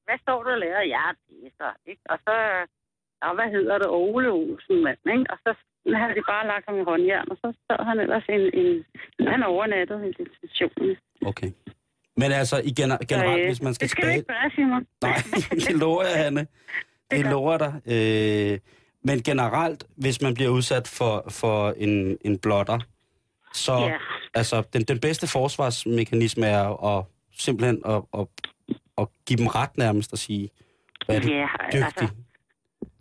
hvad 0.07 0.17
står 0.25 0.43
du 0.43 0.49
og 0.49 0.59
laver? 0.63 0.81
Ja, 0.97 1.05
det 1.27 1.37
er 1.47 1.53
så, 1.61 1.69
ikke? 1.91 2.01
Og 2.13 2.17
så, 2.27 2.35
ja, 3.23 3.29
hvad 3.37 3.49
hedder 3.55 3.77
det? 3.77 3.87
Ole 3.89 4.29
Olsen, 4.31 4.83
mand, 4.83 4.97
ikke? 5.13 5.25
Og 5.33 5.37
så 5.45 5.51
havde 5.99 6.15
de 6.17 6.23
bare 6.33 6.47
lagt 6.51 6.65
ham 6.67 6.77
i 6.81 6.83
håndjern, 6.83 7.27
og 7.31 7.37
så 7.43 7.47
sad 7.67 7.79
han 7.89 7.99
ellers 7.99 8.25
en, 8.29 8.43
en 8.61 8.85
han 9.33 9.43
overnattede 9.43 10.09
i 10.09 10.13
detentionen. 10.19 10.95
Okay. 11.25 11.51
Men 12.17 12.31
altså, 12.31 12.57
i 12.69 12.71
gener- 12.79 13.05
generelt, 13.09 13.39
øh, 13.41 13.47
hvis 13.47 13.61
man 13.61 13.73
skal 13.73 13.85
det 13.85 13.91
skal 13.91 14.01
tilbage... 14.03 14.17
ikke 14.17 14.27
gøre, 14.27 14.49
Simon. 14.55 14.83
Nej, 15.01 15.17
det 15.67 15.75
lover 15.83 16.03
jeg, 16.03 16.23
Hanne. 16.23 16.47
Det 17.11 17.25
lover 17.25 17.57
dig. 17.57 17.73
Øh, 17.93 18.59
men 19.03 19.23
generelt, 19.23 19.83
hvis 19.97 20.21
man 20.21 20.33
bliver 20.33 20.49
udsat 20.49 20.87
for, 20.87 21.25
for 21.29 21.71
en, 21.77 22.17
en 22.21 22.37
blotter, 22.39 22.79
så 23.53 23.73
Ja. 23.73 23.97
altså, 24.33 24.63
den, 24.73 24.81
den 24.81 24.99
bedste 24.99 25.27
forsvarsmekanisme 25.27 26.45
er 26.45 26.97
at 26.97 27.05
simpelthen 27.39 27.81
at, 27.85 28.01
at, 28.19 28.27
at 28.97 29.07
give 29.27 29.37
dem 29.37 29.47
ret 29.47 29.77
nærmest 29.77 30.11
og 30.13 30.17
sige, 30.17 30.49
hvad 31.05 31.15
er 31.15 31.21
du 31.21 31.27
Ja, 31.27 31.47
dygtig. 31.73 31.83
altså, 31.83 32.07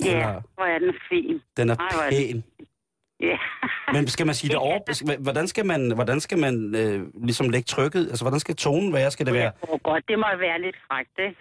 ja, 0.04 0.10
Eller, 0.10 0.40
hvor 0.54 0.64
er 0.64 0.78
den 0.78 0.94
fin. 1.08 1.40
den 1.56 1.70
er 1.70 1.76
Ej, 1.76 2.06
er 2.06 2.10
det- 2.10 2.18
pæn. 2.18 2.44
Ja. 3.20 3.36
Men 3.94 4.08
skal 4.08 4.26
man 4.26 4.34
sige 4.34 4.48
det 4.48 4.54
Det 4.54 4.56
er 4.56 4.70
over? 4.70 5.18
Hvordan 5.22 5.48
skal 5.48 5.66
man, 5.66 5.90
hvordan 5.94 6.20
skal 6.20 6.38
man 6.38 6.74
øh, 6.76 7.06
ligesom 7.26 7.48
lægge 7.48 7.66
trykket? 7.66 8.00
Altså, 8.10 8.24
hvordan 8.24 8.40
skal 8.40 8.56
tonen 8.56 8.92
være? 8.92 9.10
Skal 9.10 9.26
det 9.26 9.34
være... 9.34 9.42
Jeg 9.42 9.52
tror 9.68 9.78
godt, 9.82 10.04
det 10.08 10.18
må 10.18 10.26
være 10.38 10.60
lidt 10.60 10.76
frækt, 10.88 11.18
ikke? 11.18 11.36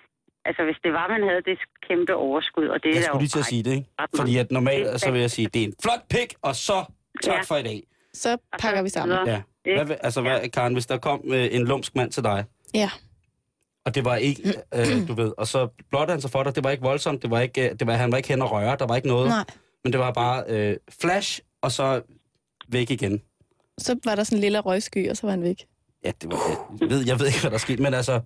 Altså, 0.45 0.64
hvis 0.64 0.76
det 0.84 0.93
var, 0.93 1.07
man 1.07 1.24
havde 1.30 1.41
det 1.45 1.57
kæmpe 1.88 2.16
overskud, 2.16 2.68
og 2.68 2.84
det 2.84 2.89
Jeg 2.89 2.95
er 2.95 2.99
der 2.99 3.07
skulle 3.07 3.22
lige 3.22 3.30
til 3.30 3.39
at 3.39 3.45
sige 3.45 3.64
det, 3.64 3.72
ikke? 3.72 3.88
Fordi 4.16 4.38
at 4.38 4.45
Det 4.49 4.51
normalt, 4.53 5.01
så 5.01 5.12
vil 5.12 5.22
jeg 5.22 5.32
sige, 5.32 5.47
det 5.47 5.62
er 5.62 5.66
en 5.66 5.74
flot 5.84 6.03
pik, 6.09 6.34
og 6.41 6.55
så 6.55 6.78
tak 7.24 7.36
Ja. 7.36 7.41
for 7.41 7.55
i 7.55 7.64
dag. 7.64 7.84
Så 8.14 8.38
pakker 8.59 8.82
vi 8.84 8.89
sammen. 8.89 9.18
Ja. 9.28 9.41
Hvad, 9.84 9.95
altså, 10.01 10.22
hvad, 10.22 10.49
Karen, 10.49 10.74
hvis 10.74 10.86
der 10.86 10.97
kom 10.97 11.22
øh, 11.26 11.47
en 11.51 11.68
lumsk 11.68 11.95
mand 11.95 12.12
til 12.12 12.24
dig, 12.24 12.45
Ja. 12.74 12.89
Og 13.86 13.95
det 13.95 14.05
var 14.05 14.15
ikke, 14.15 14.53
øh, 14.73 15.07
du 15.07 15.13
ved, 15.13 15.32
og 15.38 15.47
så 15.47 15.67
blottede 15.89 16.11
han 16.13 16.21
sig 16.21 16.32
for 16.32 16.43
dig, 16.43 16.55
det 16.55 16.63
var 16.63 16.69
ikke 16.71 16.84
voldsomt, 16.84 17.21
det 17.21 17.32
var 17.32 17.39
ikke, 17.39 17.69
øh, 17.69 17.75
det 17.79 17.88
var, 17.88 17.93
han 17.93 18.11
var 18.11 18.17
ikke 18.17 18.29
hen 18.29 18.41
og 18.41 18.51
røre, 18.51 18.75
der 18.79 18.86
var 18.86 18.95
ikke 18.95 19.07
noget, 19.07 19.27
Nej. 19.29 19.43
men 19.84 19.93
det 19.93 19.99
var 19.99 20.11
bare 20.11 20.43
øh, 20.47 20.77
flash, 21.01 21.39
og 21.61 21.71
så 21.71 22.01
væk 22.69 22.91
igen. 22.91 23.21
Så 23.77 23.95
var 24.05 24.15
der 24.15 24.23
sådan 24.23 24.38
en 24.38 24.41
lille 24.41 24.59
røgsky, 24.59 25.09
og 25.09 25.17
så 25.17 25.27
var 25.27 25.32
han 25.32 25.43
væk. 25.43 25.65
Ja, 26.05 26.11
det 26.21 26.32
var, 26.32 26.67
jeg, 26.82 26.89
ved, 26.89 27.05
jeg 27.05 27.19
ved 27.19 27.27
ikke, 27.27 27.41
hvad 27.41 27.51
der 27.51 27.57
skete, 27.57 27.82
men 27.84 27.93
altså, 27.93 28.21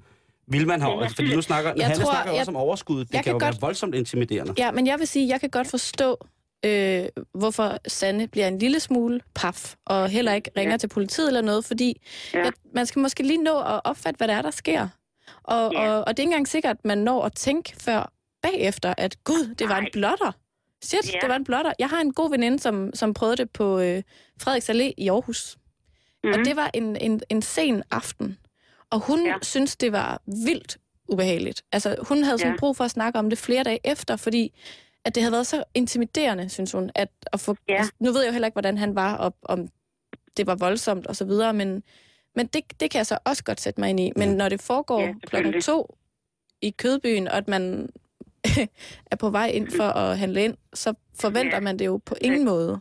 vil 0.47 0.67
man 0.67 0.81
have, 0.81 1.09
fordi 1.15 1.35
nu 1.35 1.41
snakker, 1.41 1.73
Jeg 1.77 1.87
han 1.87 1.97
tror, 1.97 2.11
snakker 2.11 2.31
jeg- 2.31 2.39
også 2.39 2.51
om 2.51 2.55
overskud, 2.55 2.99
det 2.99 3.13
jeg 3.13 3.17
kan, 3.17 3.23
kan 3.23 3.31
jo 3.31 3.33
godt- 3.45 3.53
være 3.55 3.61
voldsomt 3.61 3.95
intimiderende. 3.95 4.53
Ja, 4.57 4.71
men 4.71 4.87
jeg 4.87 4.99
vil 4.99 5.07
sige, 5.07 5.27
jeg 5.29 5.39
kan 5.39 5.49
godt 5.49 5.67
forstå, 5.67 6.17
øh, 6.65 7.05
hvorfor 7.33 7.77
Sanne 7.87 8.27
bliver 8.27 8.47
en 8.47 8.59
lille 8.59 8.79
smule 8.79 9.19
paf, 9.35 9.75
og 9.85 10.09
heller 10.09 10.33
ikke 10.33 10.49
ringer 10.57 10.73
Ja. 10.73 10.77
til 10.77 10.87
politiet 10.87 11.27
eller 11.27 11.41
noget, 11.41 11.65
fordi 11.65 12.01
Ja. 12.33 12.39
ja. 12.39 12.47
at 12.47 12.53
man 12.75 12.85
skal 12.85 12.99
måske 12.99 13.23
lige 13.23 13.43
nå 13.43 13.59
at 13.59 13.81
opfatte, 13.83 14.17
hvad 14.17 14.27
der 14.27 14.33
er, 14.33 14.41
der 14.41 14.51
sker. 14.51 14.87
Og, 15.43 15.71
Ja. 15.73 15.89
og, 15.89 15.99
og 15.99 16.07
det 16.07 16.19
er 16.19 16.23
ikke 16.23 16.31
engang 16.31 16.47
sikkert, 16.47 16.77
at 16.79 16.85
man 16.85 16.97
når 16.97 17.23
at 17.25 17.33
tænke 17.33 17.73
før 17.79 18.11
bagefter, 18.41 18.93
at 18.97 19.23
gud, 19.23 19.55
det 19.55 19.69
var 19.69 19.77
en 19.77 19.87
blotter. 19.93 20.31
Shit, 20.83 21.13
Ja. 21.13 21.19
det 21.21 21.29
var 21.29 21.35
en 21.35 21.43
blotter. 21.43 21.73
Jeg 21.79 21.89
har 21.89 22.01
en 22.01 22.13
god 22.13 22.29
veninde, 22.29 22.59
som, 22.59 22.91
som 22.93 23.13
prøvede 23.13 23.37
det 23.37 23.49
på 23.51 23.79
øh, 23.79 24.03
Frederiks 24.41 24.69
Allé 24.69 24.93
i 24.97 25.07
Aarhus. 25.09 25.57
Mm. 26.23 26.29
Og 26.29 26.35
Mhm. 26.35 26.45
det 26.45 26.55
var 26.55 26.71
en, 26.73 26.95
en, 26.95 27.21
en 27.29 27.41
sen 27.41 27.83
aften. 27.91 28.37
Og 28.89 28.99
hun. 28.99 29.25
Ja. 29.25 29.35
synes, 29.41 29.75
det 29.75 29.91
var 29.91 30.21
vildt 30.45 30.77
ubehageligt. 31.09 31.63
Altså, 31.71 31.95
hun 32.07 32.23
havde 32.23 32.37
sådan 32.37 32.53
Ja. 32.53 32.59
brug 32.59 32.77
for 32.77 32.83
at 32.83 32.91
snakke 32.91 33.19
om 33.19 33.29
det 33.29 33.39
flere 33.39 33.63
dage 33.63 33.79
efter, 33.83 34.15
fordi 34.15 34.53
at 35.05 35.15
det 35.15 35.23
havde 35.23 35.31
været 35.31 35.47
så 35.47 35.63
intimiderende, 35.73 36.49
synes 36.49 36.71
hun, 36.71 36.91
at, 36.95 37.09
at 37.33 37.39
få... 37.39 37.55
Ja. 37.69 37.77
Altså, 37.77 37.91
nu 37.99 38.11
ved 38.11 38.21
jeg 38.21 38.27
jo 38.27 38.31
heller 38.31 38.45
ikke, 38.47 38.53
hvordan 38.55 38.77
han 38.77 38.95
var, 38.95 39.15
og 39.15 39.35
om 39.43 39.67
det 40.37 40.47
var 40.47 40.55
voldsomt 40.55 41.07
og 41.07 41.15
så 41.15 41.25
videre, 41.25 41.53
men, 41.53 41.83
men 42.35 42.47
det, 42.47 42.79
det 42.79 42.91
kan 42.91 42.97
jeg 42.97 43.05
så 43.05 43.17
også 43.25 43.43
godt 43.43 43.61
sætte 43.61 43.79
mig 43.81 43.89
ind 43.89 43.99
i. 43.99 44.11
Men 44.15 44.29
når 44.29 44.49
det 44.49 44.61
foregår 44.61 44.99
Ja, 44.99 45.05
ja, 45.07 45.13
klokken 45.23 45.61
to 45.61 45.95
i 46.61 46.69
Kødbyen, 46.69 47.27
og 47.27 47.37
at 47.37 47.47
man 47.47 47.89
er 49.11 49.15
på 49.19 49.29
vej 49.29 49.47
ind 49.47 49.71
for 49.71 49.83
at 49.83 50.17
handle 50.17 50.43
ind, 50.43 50.57
så 50.73 50.93
forventer 51.19 51.55
Ja. 51.55 51.59
man 51.59 51.79
det 51.79 51.85
jo 51.85 51.97
på 52.05 52.15
ingen 52.21 52.45
måde. 52.45 52.79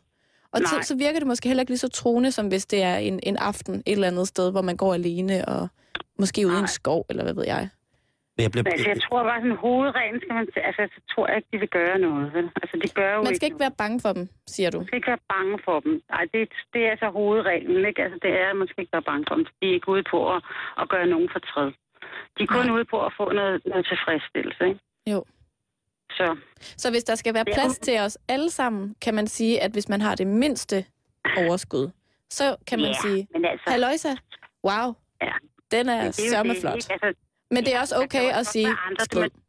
Og 0.53 0.61
Nej. 0.61 0.71
så, 0.83 0.89
så 0.89 0.95
virker 0.95 1.19
det 1.19 1.27
måske 1.27 1.49
heller 1.49 1.61
ikke 1.63 1.71
lige 1.71 1.79
så 1.79 1.89
troende, 1.89 2.33
som 2.33 2.49
hvis 2.49 2.67
det 2.67 2.83
er 2.83 2.97
en, 2.97 3.21
en 3.23 3.37
aften 3.37 3.75
et 3.75 3.83
eller 3.93 4.09
andet 4.09 4.29
sted, 4.29 4.51
hvor 4.51 4.63
man 4.63 4.77
går 4.77 4.95
alene 4.95 5.49
og 5.49 5.69
måske 6.19 6.47
ude 6.47 6.57
i 6.57 6.61
en 6.61 6.69
skov, 6.69 7.07
eller 7.09 7.23
hvad 7.23 7.35
ved 7.35 7.45
jeg. 7.47 7.69
Jeg 8.39 8.51
bliver, 8.51 8.65
Men 8.67 8.73
altså, 8.73 8.89
jeg 8.95 9.01
tror 9.09 9.23
bare, 9.29 9.41
sådan 9.43 9.57
hovedreglen 9.67 10.21
skal 10.23 10.35
man... 10.39 10.47
Altså, 10.69 10.83
så 10.95 11.01
tror 11.15 11.25
jeg 11.29 11.37
ikke, 11.37 11.49
de 11.53 11.59
vil 11.65 11.69
gøre 11.79 11.99
noget, 11.99 12.27
vel? 12.37 12.47
Altså, 12.63 12.75
de 12.85 12.89
gør 13.01 13.11
jo 13.17 13.23
Man 13.29 13.35
skal 13.37 13.47
ikke 13.51 13.61
være 13.67 13.77
bange 13.83 13.99
for 14.05 14.13
dem, 14.17 14.25
siger 14.55 14.71
du. 14.71 14.79
Man 14.79 14.87
skal 14.87 14.97
ikke 15.01 15.13
være 15.15 15.25
bange 15.35 15.55
for 15.67 15.77
dem. 15.85 15.93
Nej, 16.15 16.25
det, 16.33 16.41
det 16.73 16.81
er 16.87 16.91
altså 16.95 17.09
hovedreglen, 17.19 17.85
ikke? 17.91 18.03
Altså, 18.05 18.19
det 18.25 18.31
er, 18.43 18.47
at 18.53 18.57
man 18.63 18.69
skal 18.69 18.81
ikke 18.83 18.93
være 18.99 19.09
bange 19.11 19.25
for 19.29 19.35
dem. 19.35 19.45
De 19.61 19.65
er 19.71 19.75
ikke 19.79 19.89
ude 19.95 20.05
på 20.11 20.19
at, 20.35 20.41
at 20.81 20.89
gøre 20.93 21.07
nogen 21.15 21.29
fortræd. 21.37 21.69
De 22.37 22.43
er 22.47 22.51
kun 22.57 22.67
Nej. 22.67 22.75
ude 22.77 22.85
på 22.93 22.99
at 23.07 23.13
få 23.19 23.25
noget, 23.33 23.57
noget 23.67 23.85
tilfredsstillelse, 23.93 24.63
ikke? 24.69 24.81
Jo. 25.13 25.25
Så, 26.19 26.27
Så 26.83 26.91
hvis 26.91 27.05
der 27.05 27.15
skal 27.15 27.35
være 27.35 27.45
Ja. 27.49 27.55
plads 27.55 27.79
til 27.79 27.97
os 28.01 28.19
alle 28.29 28.51
sammen, 28.51 28.95
kan 29.05 29.15
man 29.15 29.27
sige, 29.27 29.63
at 29.63 29.71
hvis 29.73 29.89
man 29.89 30.01
har 30.01 30.15
det 30.15 30.27
mindste 30.27 30.85
overskud, 31.39 31.91
så 32.31 32.57
kan 32.67 32.79
man 32.79 32.89
ja, 32.89 33.01
sige, 33.05 33.29
men 33.35 33.45
altså... 33.45 33.71
Halløjsa, 33.71 34.09
wow, 34.69 34.95
Ja. 35.23 35.33
den 35.71 35.89
er, 35.89 35.95
er 36.03 36.11
sørme 36.11 36.55
flot. 36.61 36.77
ikke? 36.77 36.93
Altså, 36.93 37.09
Men 37.51 37.61
det 37.65 37.75
er 37.75 37.81
også 37.81 37.95
kan 37.95 38.05
okay 38.05 38.27
at 38.41 38.47
sige, 38.47 38.69
andre, 38.89 39.05
er- 39.25 39.41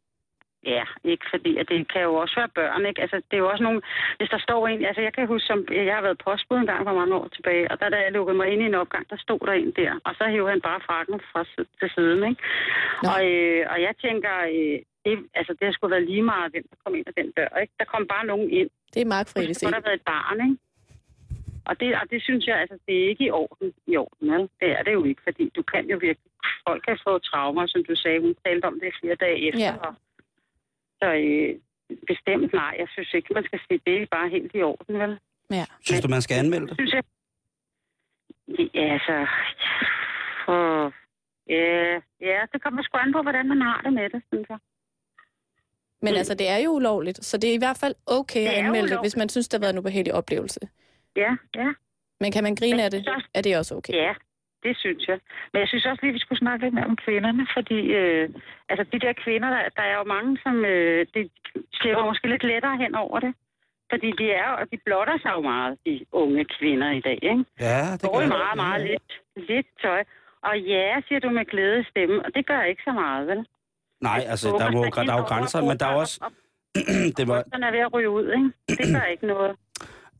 Ja, 0.76 0.84
ikke 1.04 1.26
fordi, 1.34 1.52
at 1.60 1.68
det 1.68 1.92
kan 1.92 2.02
jo 2.02 2.14
også 2.14 2.34
være 2.40 2.48
børn, 2.60 2.86
ikke? 2.86 3.00
Altså, 3.02 3.16
det 3.16 3.34
er 3.36 3.42
jo 3.44 3.50
også 3.50 3.62
nogle... 3.68 3.80
Hvis 4.18 4.28
der 4.34 4.38
står 4.38 4.68
en... 4.68 4.84
Altså, 4.84 5.02
jeg 5.02 5.12
kan 5.14 5.26
huske, 5.26 5.46
som... 5.46 5.58
Jeg 5.70 5.94
har 5.94 6.02
været 6.02 6.22
postbud 6.24 6.56
en 6.58 6.66
gang 6.66 6.82
for 6.86 6.94
mange 7.00 7.14
år 7.14 7.28
tilbage, 7.36 7.70
og 7.70 7.80
der, 7.80 7.88
da 7.88 7.96
jeg 7.96 8.12
lukkede 8.12 8.36
mig 8.36 8.48
ind 8.52 8.62
i 8.62 8.64
en 8.64 8.74
opgang, 8.74 9.10
der 9.10 9.16
stod 9.16 9.38
der 9.46 9.52
en 9.52 9.72
der, 9.80 9.92
og 10.04 10.12
så 10.18 10.24
hævde 10.34 10.50
han 10.50 10.60
bare 10.60 10.80
frakken 10.88 11.20
fra 11.32 11.44
til 11.80 11.88
siden, 11.94 12.20
ikke? 12.30 12.42
Nå. 13.02 13.08
Og, 13.14 13.20
øh, 13.32 13.66
og 13.72 13.78
jeg 13.86 13.94
tænker, 14.04 14.34
øh, 14.54 14.78
det, 15.04 15.12
altså, 15.38 15.52
det 15.58 15.64
har 15.66 15.72
sgu 15.72 15.88
været 15.88 16.06
lige 16.10 16.22
meget, 16.22 16.52
hvem 16.52 16.64
der 16.70 16.76
kom 16.84 16.94
ind 16.94 17.06
ad 17.10 17.14
den 17.20 17.30
dør, 17.36 17.50
ikke? 17.62 17.74
Der 17.80 17.84
kom 17.92 18.06
bare 18.14 18.26
nogen 18.26 18.50
ind. 18.50 18.70
Det 18.94 19.00
er 19.02 19.06
Mark 19.14 19.26
Det 19.26 19.32
Friedrich. 19.32 19.58
skulle 19.60 19.74
have 19.74 19.84
været 19.88 20.00
et 20.02 20.06
barn, 20.14 20.38
ikke? 20.46 20.56
Og 21.68 21.80
det, 21.80 21.88
og 22.00 22.04
det 22.12 22.22
synes 22.22 22.46
jeg, 22.46 22.56
altså, 22.62 22.76
det 22.86 22.94
er 23.02 23.08
ikke 23.08 23.24
i 23.24 23.30
orden. 23.30 23.72
I 23.86 23.96
orden, 23.96 24.24
vel? 24.32 24.42
Det 24.60 24.68
er 24.78 24.82
det 24.82 24.92
jo 24.92 25.04
ikke, 25.04 25.22
fordi 25.28 25.44
du 25.56 25.62
kan 25.62 25.84
jo 25.92 25.96
virkelig... 26.06 26.30
Folk 26.68 26.82
kan 26.88 26.98
få 27.06 27.18
traumer, 27.18 27.66
som 27.66 27.84
du 27.88 27.94
sagde. 27.96 28.20
Hun 28.20 28.34
talte 28.44 28.64
om 28.64 28.80
det 28.80 28.94
flere 29.00 29.14
dage 29.14 29.48
efter. 29.48 29.60
Ja. 29.64 29.74
Så 31.02 31.08
øh, 31.26 31.50
bestemt 32.06 32.52
nej, 32.52 32.74
jeg 32.78 32.88
synes 32.94 33.14
ikke, 33.14 33.34
man 33.34 33.44
skal 33.44 33.60
sige, 33.68 33.80
det 33.86 34.02
er 34.02 34.06
bare 34.10 34.28
helt 34.28 34.52
i 34.54 34.62
orden, 34.62 34.98
vel? 34.98 35.18
Ja. 35.50 35.64
synes 35.84 36.00
du, 36.00 36.08
man 36.08 36.22
skal 36.22 36.36
anmelde 36.42 36.66
det? 36.66 36.74
Synes 36.76 36.92
jeg. 36.92 37.02
Ja, 38.74 38.92
altså... 38.92 39.26
For, 40.44 40.92
ja, 41.50 42.00
ja, 42.20 42.40
det 42.52 42.62
kommer 42.62 42.82
sgu 42.82 42.98
an 42.98 43.12
på, 43.12 43.22
hvordan 43.22 43.48
man 43.48 43.60
har 43.62 43.80
det 43.84 43.92
med 43.92 44.10
det, 44.10 44.22
synes 44.32 44.48
jeg. 44.48 44.58
Men 46.02 46.14
altså, 46.14 46.34
det 46.34 46.48
er 46.48 46.56
jo 46.58 46.70
ulovligt, 46.70 47.24
så 47.24 47.36
det 47.38 47.50
er 47.50 47.54
i 47.54 47.58
hvert 47.58 47.78
fald 47.80 47.94
okay 48.06 48.40
Det 48.40 48.46
at 48.48 48.54
anmelde 48.54 48.76
det, 48.78 48.82
ulovligt. 48.82 49.02
hvis 49.02 49.16
man 49.16 49.28
synes, 49.28 49.48
det 49.48 49.58
har 49.58 49.60
været 49.64 49.72
en 49.72 49.78
ubehagelig 49.78 50.14
oplevelse. 50.14 50.60
Ja, 51.16 51.36
ja, 51.56 51.72
Men 52.20 52.32
kan 52.32 52.42
man 52.42 52.54
grine 52.56 52.76
Men 52.76 52.84
af 52.84 52.90
det, 52.90 53.04
så- 53.04 53.22
er 53.34 53.42
det 53.42 53.56
også 53.58 53.74
okay. 53.74 53.92
ja. 53.94 54.14
Det 54.66 54.74
synes 54.82 55.02
jeg. 55.08 55.18
Men 55.52 55.58
jeg 55.62 55.68
synes 55.68 55.86
også 55.86 56.02
lige, 56.02 56.16
vi 56.18 56.24
skulle 56.24 56.42
snakke 56.44 56.64
lidt 56.64 56.74
mere 56.74 56.90
om 56.92 56.96
kvinderne, 57.04 57.44
fordi 57.56 57.80
øh, 58.00 58.28
altså 58.70 58.84
de 58.92 58.98
der 59.04 59.12
kvinder, 59.24 59.48
der, 59.56 59.62
der 59.78 59.84
er 59.90 59.96
jo 60.00 60.04
mange, 60.14 60.32
som 60.44 60.54
øh, 60.64 61.06
de 61.14 61.20
slipper 61.78 62.04
måske 62.10 62.28
lidt 62.28 62.44
lettere 62.52 62.76
hen 62.84 62.94
over 62.94 63.18
det. 63.20 63.32
Fordi 63.90 64.08
de 64.20 64.26
er 64.40 64.46
jo, 64.50 64.56
de 64.72 64.78
blotter 64.86 65.16
sig 65.22 65.32
jo 65.36 65.40
meget, 65.40 65.78
de 65.86 65.94
unge 66.12 66.44
kvinder 66.56 66.90
i 66.90 67.00
dag, 67.08 67.18
ikke? 67.22 67.44
Ja, 67.60 67.82
det 68.00 68.04
i 68.04 68.18
jeg. 68.20 68.28
meget, 68.28 68.56
meget 68.64 68.80
lidt, 68.90 69.10
lidt 69.50 69.68
tøj. 69.82 70.02
Og 70.48 70.54
ja, 70.60 71.00
siger 71.06 71.20
du 71.20 71.30
med 71.30 71.44
glæde 71.44 71.84
stemme, 71.90 72.16
og 72.24 72.30
det 72.34 72.46
gør 72.46 72.62
ikke 72.62 72.82
så 72.84 72.92
meget, 72.92 73.26
vel? 73.26 73.46
Nej, 74.00 74.20
altså, 74.32 74.48
der, 74.48 74.70
må, 74.70 74.80
der 75.06 75.12
er 75.12 75.18
jo 75.22 75.26
grænser, 75.32 75.60
men 75.68 75.78
der 75.78 75.86
er 75.86 75.96
også... 76.04 76.16
det 77.18 77.24
var, 77.28 77.42
Den 77.42 77.62
er 77.62 77.70
ved 77.70 77.82
at 77.86 77.92
ryge 77.94 78.10
ud, 78.10 78.26
ikke? 78.36 78.50
Det 78.68 78.86
gør 78.94 79.06
ikke 79.14 79.26
noget. 79.26 79.56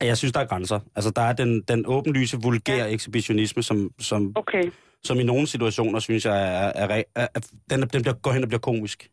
Jeg 0.01 0.17
synes, 0.17 0.33
der 0.33 0.39
er 0.39 0.45
grænser. 0.45 0.79
Altså, 0.95 1.11
der 1.11 1.21
er 1.21 1.33
den, 1.33 1.61
den 1.61 1.83
åbenlyse, 1.87 2.37
vulgære 2.41 2.77
ja. 2.77 2.85
ekshibitionisme, 2.93 3.63
som, 3.63 3.91
som, 3.99 4.31
Okay. 4.35 4.63
som 5.03 5.19
i 5.19 5.23
nogle 5.23 5.47
situationer, 5.47 5.99
synes 5.99 6.25
jeg, 6.25 6.37
er, 6.43 6.71
er, 6.75 6.87
er, 6.87 7.03
er, 7.15 7.27
er 7.35 7.39
den, 7.69 7.81
den 7.81 8.01
bliver, 8.01 8.13
går 8.13 8.31
hen 8.31 8.43
og 8.43 8.49
bliver 8.49 8.59
komisk. 8.59 9.09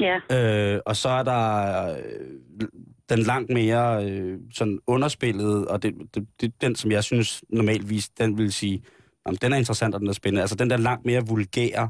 Ja, 0.00 0.18
Øh, 0.32 0.80
og 0.86 0.96
så 0.96 1.08
er 1.08 1.22
der 1.22 1.90
øh, 1.96 2.68
den 3.08 3.18
langt 3.18 3.50
mere 3.50 4.04
øh, 4.10 4.38
sådan 4.54 4.78
underspillet, 4.86 5.66
og 5.68 5.82
det, 5.82 5.94
det, 6.14 6.26
det, 6.40 6.52
den, 6.60 6.76
som 6.76 6.90
jeg 6.90 7.04
synes 7.04 7.44
normalvis, 7.50 8.08
den 8.08 8.38
vil 8.38 8.52
sige, 8.52 8.82
jamen, 9.26 9.38
den 9.42 9.52
er 9.52 9.56
interessant, 9.56 9.94
og 9.94 10.00
den 10.00 10.08
er 10.08 10.12
spændende. 10.12 10.40
Altså 10.40 10.56
den 10.56 10.70
der 10.70 10.76
langt 10.76 11.06
mere 11.06 11.22
vulgære, 11.26 11.88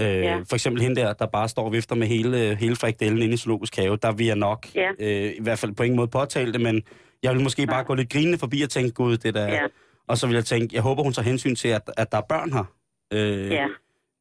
øh, 0.00 0.06
Ja. 0.06 0.36
for 0.38 0.54
eksempel 0.54 0.82
hende 0.82 0.96
der, 1.00 1.12
der 1.12 1.26
bare 1.26 1.48
står 1.48 1.64
og 1.64 1.72
vifter 1.72 1.94
med 1.96 2.06
hele, 2.06 2.56
hele 2.60 2.76
frikadellen 2.76 3.22
inde 3.22 3.34
i 3.34 3.36
zoologisk 3.36 3.76
have, 3.76 3.96
der 4.02 4.12
vil 4.12 4.26
jeg 4.26 4.36
nok, 4.36 4.66
Ja. 4.74 4.90
øh, 4.98 5.32
i 5.38 5.42
hvert 5.42 5.58
fald 5.58 5.72
på 5.72 5.82
ingen 5.82 5.96
måde 5.96 6.08
påtale 6.08 6.52
det, 6.52 6.60
men 6.60 6.82
jeg 7.22 7.34
vil 7.34 7.42
måske 7.42 7.66
bare 7.66 7.84
gå 7.84 7.94
lidt 7.94 8.10
grinende 8.10 8.38
forbi 8.38 8.62
og 8.62 8.70
tænke, 8.70 8.90
gud, 8.92 9.16
det 9.16 9.34
der... 9.34 9.46
Ja. 9.46 9.60
Og 10.06 10.18
så 10.18 10.26
vil 10.26 10.34
jeg 10.34 10.44
tænke, 10.44 10.74
jeg 10.74 10.82
håber, 10.82 11.02
hun 11.02 11.12
tager 11.12 11.26
hensyn 11.26 11.54
til, 11.54 11.68
at, 11.68 11.90
at 11.96 12.12
der 12.12 12.18
er 12.18 12.22
børn 12.28 12.52
her. 12.52 12.64
Øh, 13.12 13.50
ja. 13.50 13.66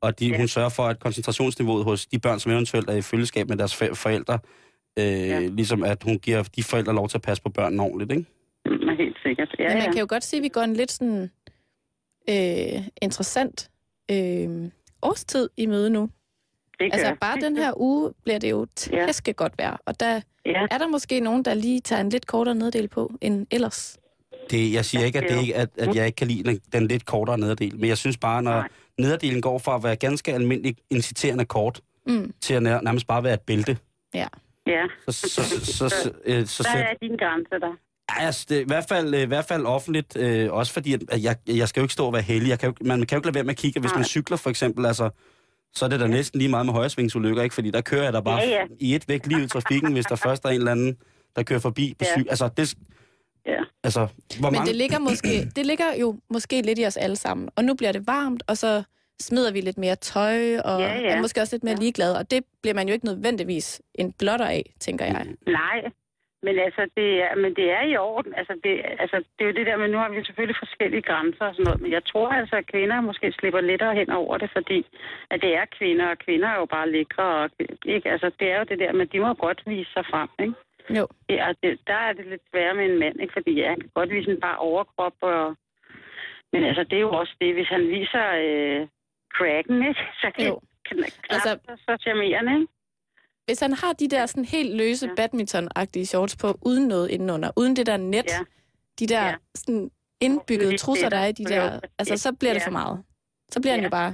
og 0.02 0.20
de, 0.20 0.28
Ja. 0.28 0.38
hun 0.38 0.48
sørger 0.48 0.70
for, 0.70 0.84
at 0.84 1.00
koncentrationsniveauet 1.00 1.84
hos 1.84 2.06
de 2.06 2.20
børn, 2.20 2.40
som 2.40 2.52
eventuelt 2.52 2.90
er 2.90 2.94
i 2.96 3.02
følgeskab 3.02 3.50
med 3.50 3.58
deres 3.58 3.76
forældre, 3.76 4.40
øh, 5.00 5.06
ja. 5.06 5.40
ligesom 5.40 5.84
at 5.84 6.04
hun 6.04 6.20
giver 6.20 6.44
de 6.44 6.64
forældre 6.64 6.94
lov 6.94 7.10
til 7.10 7.18
at 7.18 7.22
passe 7.22 7.44
på 7.44 7.50
børnene 7.50 7.84
ordentligt, 7.84 8.12
ikke? 8.12 8.26
Mm, 8.66 8.90
Helt 8.98 9.18
sikkert. 9.24 9.56
Ja, 9.60 9.68
Men 9.68 9.74
man 9.78 9.84
ja. 9.86 9.92
kan 9.92 10.00
jo 10.00 10.06
godt 10.10 10.24
sige, 10.24 10.38
at 10.40 10.44
vi 10.44 10.48
går 10.50 10.62
en 10.62 10.74
lidt 10.74 10.92
sådan 10.92 11.32
øh, 12.30 12.82
interessant 13.02 13.70
øh, 14.12 14.70
årstid 15.02 15.50
i 15.58 15.66
møde 15.66 15.90
nu. 15.90 16.10
Det 16.82 16.92
gør. 16.92 16.98
Altså 17.00 17.16
bare 17.22 17.38
den 17.42 17.58
her 17.58 17.74
uge 17.82 18.12
bliver 18.24 18.40
det 18.40 18.52
jo 18.52 18.68
Ja. 18.92 19.06
tæske 19.06 19.34
godt 19.34 19.54
vejr, 19.58 19.78
og 19.86 20.00
der 20.00 20.22
Ja. 20.46 20.66
er 20.72 20.78
der 20.78 20.88
måske 20.88 21.20
nogen, 21.20 21.46
der 21.46 21.54
lige 21.54 21.80
tager 21.82 22.02
en 22.02 22.10
lidt 22.10 22.28
kortere 22.28 22.56
neddel 22.56 22.88
på 22.88 23.12
end 23.22 23.48
ellers. 23.52 23.98
Det, 24.52 24.74
jeg 24.74 24.86
siger 24.86 25.06
ikke, 25.06 25.20
at, 25.20 25.30
det 25.30 25.42
ikke 25.42 25.56
at, 25.56 25.70
at 25.78 25.96
jeg 25.96 26.06
ikke 26.06 26.16
kan 26.16 26.28
lide 26.28 26.44
den, 26.44 26.60
den 26.74 26.88
lidt 26.88 27.06
kortere 27.06 27.38
nederdel, 27.38 27.76
men 27.80 27.90
jeg 27.90 27.98
synes 27.98 28.18
bare, 28.18 28.44
når 28.44 28.52
Nej. 28.52 28.68
nederdelen 28.98 29.42
går 29.42 29.58
fra 29.60 29.76
at 29.76 29.84
være 29.84 29.96
ganske 29.96 30.34
almindelig 30.34 30.76
inciterende 30.90 31.46
kort, 31.46 31.82
Mm. 32.08 32.34
til 32.42 32.54
at 32.54 32.64
nær, 32.64 32.82
nærmest 32.82 33.08
bare 33.08 33.24
være 33.24 33.34
et 33.34 33.42
bælte, 33.42 33.78
Ja. 34.14 34.28
ja. 34.68 34.84
så, 35.10 35.12
så, 35.12 35.44
så, 35.44 35.66
så, 35.66 35.90
så, 35.90 36.12
øh, 36.26 36.46
så, 36.46 36.64
Der 36.74 36.80
er 36.80 36.94
dine 37.02 37.18
grænser 37.18 37.58
der. 37.60 37.74
Ja, 38.20 38.26
altså, 38.26 38.46
det, 38.50 38.62
i, 38.62 38.64
hvert 38.68 38.86
fald, 38.90 39.16
øh, 39.16 39.22
i 39.22 39.26
hvert 39.26 39.46
fald 39.46 39.66
offentligt, 39.66 40.18
øh, 40.18 40.54
også 40.54 40.74
fordi, 40.74 40.94
at 40.94 41.24
jeg, 41.24 41.36
jeg 41.48 41.68
skal 41.68 41.82
jo 41.82 41.84
ikke 41.86 41.94
stå 41.94 42.06
og 42.06 42.14
være 42.14 42.22
heldig. 42.22 42.50
Jeg 42.50 42.60
kan 42.60 42.70
jo, 42.70 42.76
man 42.88 43.00
kan 43.00 43.08
jo 43.12 43.18
ikke 43.20 43.28
lade 43.28 43.36
være 43.36 43.44
med 43.44 43.52
at 43.54 43.58
kigge, 43.58 43.80
hvis 43.80 43.92
Nej. 43.92 43.98
man 43.98 44.06
cykler 44.06 44.38
for 44.38 44.50
eksempel, 44.50 44.86
altså, 44.86 45.10
så 45.76 45.86
er 45.86 45.90
det 45.90 46.00
da 46.00 46.08
næsten 46.08 46.38
lige 46.40 46.50
meget 46.50 46.66
med 46.66 46.74
højresvingsulykker, 46.74 47.44
ikke? 47.44 47.56
Fordi 47.56 47.72
der 47.72 47.82
kører 47.82 48.04
jeg 48.04 48.14
da 48.14 48.20
bare 48.20 48.40
Ja, 48.40 48.50
ja. 48.50 48.64
i 48.80 48.96
et 48.96 49.08
væk 49.10 49.26
lige 49.28 49.38
ud 49.40 49.44
i 49.46 49.48
trafikken, 49.48 49.94
hvis 49.94 50.06
der 50.06 50.16
først 50.26 50.46
er 50.46 50.50
en 50.50 50.56
eller 50.56 50.72
anden, 50.72 50.98
der 51.36 51.44
kører 51.44 51.60
forbi 51.60 51.94
på 52.00 52.06
Ja. 52.18 52.24
Altså, 52.30 52.50
det, 52.58 52.74
Ja. 53.46 53.64
altså, 53.84 54.08
hvor 54.40 54.50
Men 54.50 54.58
mange... 54.58 54.68
det 54.68 54.76
ligger, 54.76 55.00
måske, 55.00 55.46
det 55.56 55.66
ligger 55.66 55.94
jo 56.00 56.16
måske 56.30 56.62
lidt 56.62 56.80
i 56.80 56.86
os 56.86 56.98
alle 56.98 57.16
sammen. 57.16 57.50
Og 57.56 57.64
nu 57.64 57.74
bliver 57.74 57.92
det 57.92 58.08
varmt, 58.08 58.44
og 58.48 58.58
så 58.58 58.84
smider 59.22 59.52
vi 59.52 59.62
lidt 59.62 59.78
mere 59.78 59.96
tøj, 59.96 60.58
og 60.60 60.80
Ja, 60.82 61.00
ja. 61.00 61.08
er 61.16 61.22
måske 61.22 61.42
også 61.42 61.56
lidt 61.56 61.64
mere 61.64 61.76
Ja. 61.78 61.80
ligeglad. 61.82 62.14
Og 62.14 62.32
det 62.32 62.44
bliver 62.62 62.74
man 62.74 62.88
jo 62.88 62.94
ikke 62.94 63.06
nødvendigvis 63.06 63.82
en 63.96 64.12
blotter 64.12 64.46
af, 64.46 64.74
tænker 64.80 65.06
jeg. 65.06 65.26
Nej, 65.48 65.92
men 66.44 66.60
altså, 66.60 66.84
det 66.98 67.10
er, 67.24 67.36
men 67.36 67.56
det 67.56 67.72
er 67.72 67.82
i 67.82 67.98
orden. 67.98 68.34
Altså 68.36 68.54
det, 68.64 68.74
altså, 69.00 69.18
det 69.18 69.42
er 69.44 69.50
jo 69.50 69.58
det 69.60 69.66
der, 69.66 69.78
men 69.78 69.92
nu 69.92 69.98
har 69.98 70.10
vi 70.10 70.24
selvfølgelig 70.26 70.62
forskellige 70.66 71.02
grænser 71.02 71.46
og 71.46 71.54
sådan 71.56 71.64
noget. 71.64 71.82
Men 71.82 71.92
jeg 71.92 72.04
tror 72.06 72.30
altså, 72.30 72.56
at 72.56 72.68
kvinder 72.68 73.02
måske 73.02 73.32
slipper 73.32 73.62
lettere 73.62 73.96
hen 73.96 74.10
over 74.10 74.38
det, 74.38 74.50
fordi 74.54 74.86
at 75.30 75.42
det 75.42 75.56
er 75.56 75.66
kvinder, 75.78 76.08
og 76.08 76.18
kvinder 76.18 76.48
er 76.48 76.58
jo 76.60 76.66
bare 76.66 76.92
lækre. 76.92 77.24
Og, 77.44 77.50
ikke? 77.86 78.12
Altså, 78.12 78.32
det 78.40 78.52
er 78.52 78.58
jo 78.58 78.66
det 78.70 78.80
der, 78.80 78.94
men 78.94 79.08
de 79.08 79.20
må 79.20 79.34
godt 79.34 79.62
vise 79.66 79.92
sig 79.94 80.06
frem, 80.12 80.30
ikke? 80.40 80.54
Jo. 80.98 81.08
Er, 81.30 81.54
det, 81.64 81.80
der 81.88 82.00
er 82.08 82.14
det 82.14 82.26
lidt 82.26 82.42
sværere 82.52 82.76
med 82.76 82.86
en 82.86 83.00
mand, 83.00 83.22
ikke? 83.22 83.34
Fordi 83.34 83.52
ja, 83.54 83.70
han 83.70 83.80
kan 83.80 83.92
godt 83.96 84.10
vise 84.10 84.32
en 84.32 84.42
bare 84.42 84.58
overkrop. 84.58 85.14
Og... 85.22 85.56
Men 86.54 86.64
altså, 86.64 86.84
det 86.84 86.94
er 86.94 87.06
jo 87.08 87.12
også 87.12 87.36
det, 87.42 87.54
hvis 87.54 87.68
han 87.68 87.88
viser 87.88 88.26
øh, 88.46 88.88
cracken, 89.38 89.88
ikke? 89.88 90.02
Så 90.22 90.32
kan 90.36 90.46
Jo. 90.48 90.60
knap 90.86 91.12
altså... 91.30 91.60
så 91.86 91.98
charmerende, 92.02 92.54
ikke? 92.60 92.81
Hvis 93.46 93.60
han 93.60 93.74
har 93.74 93.94
de 93.94 94.08
der 94.08 94.26
sådan 94.26 94.46
helt 94.46 94.76
løse 94.78 95.08
Ja. 95.08 95.14
badminton-agtige 95.24 96.06
shorts 96.06 96.36
på, 96.42 96.58
uden 96.62 96.88
noget 96.88 97.10
indenunder, 97.10 97.52
uden 97.58 97.76
det 97.76 97.86
der 97.86 97.98
net, 97.98 98.26
Ja. 98.30 98.40
de 99.00 99.08
der 99.08 99.26
Ja. 99.28 99.36
sådan 99.56 99.92
indbyggede 100.22 100.78
trusser, 100.78 101.10
der 101.10 101.18
er 101.18 101.26
i 101.28 101.32
de 101.32 101.44
det. 101.44 101.52
der, 101.52 101.80
altså 102.00 102.18
så 102.18 102.34
bliver 102.40 102.54
det 102.54 102.64
for 102.64 102.72
meget. 102.72 103.04
Så 103.52 103.62
bliver 103.62 103.74
han 103.74 103.80
Ja. 103.80 103.86
jo 103.86 103.90
bare, 103.90 104.14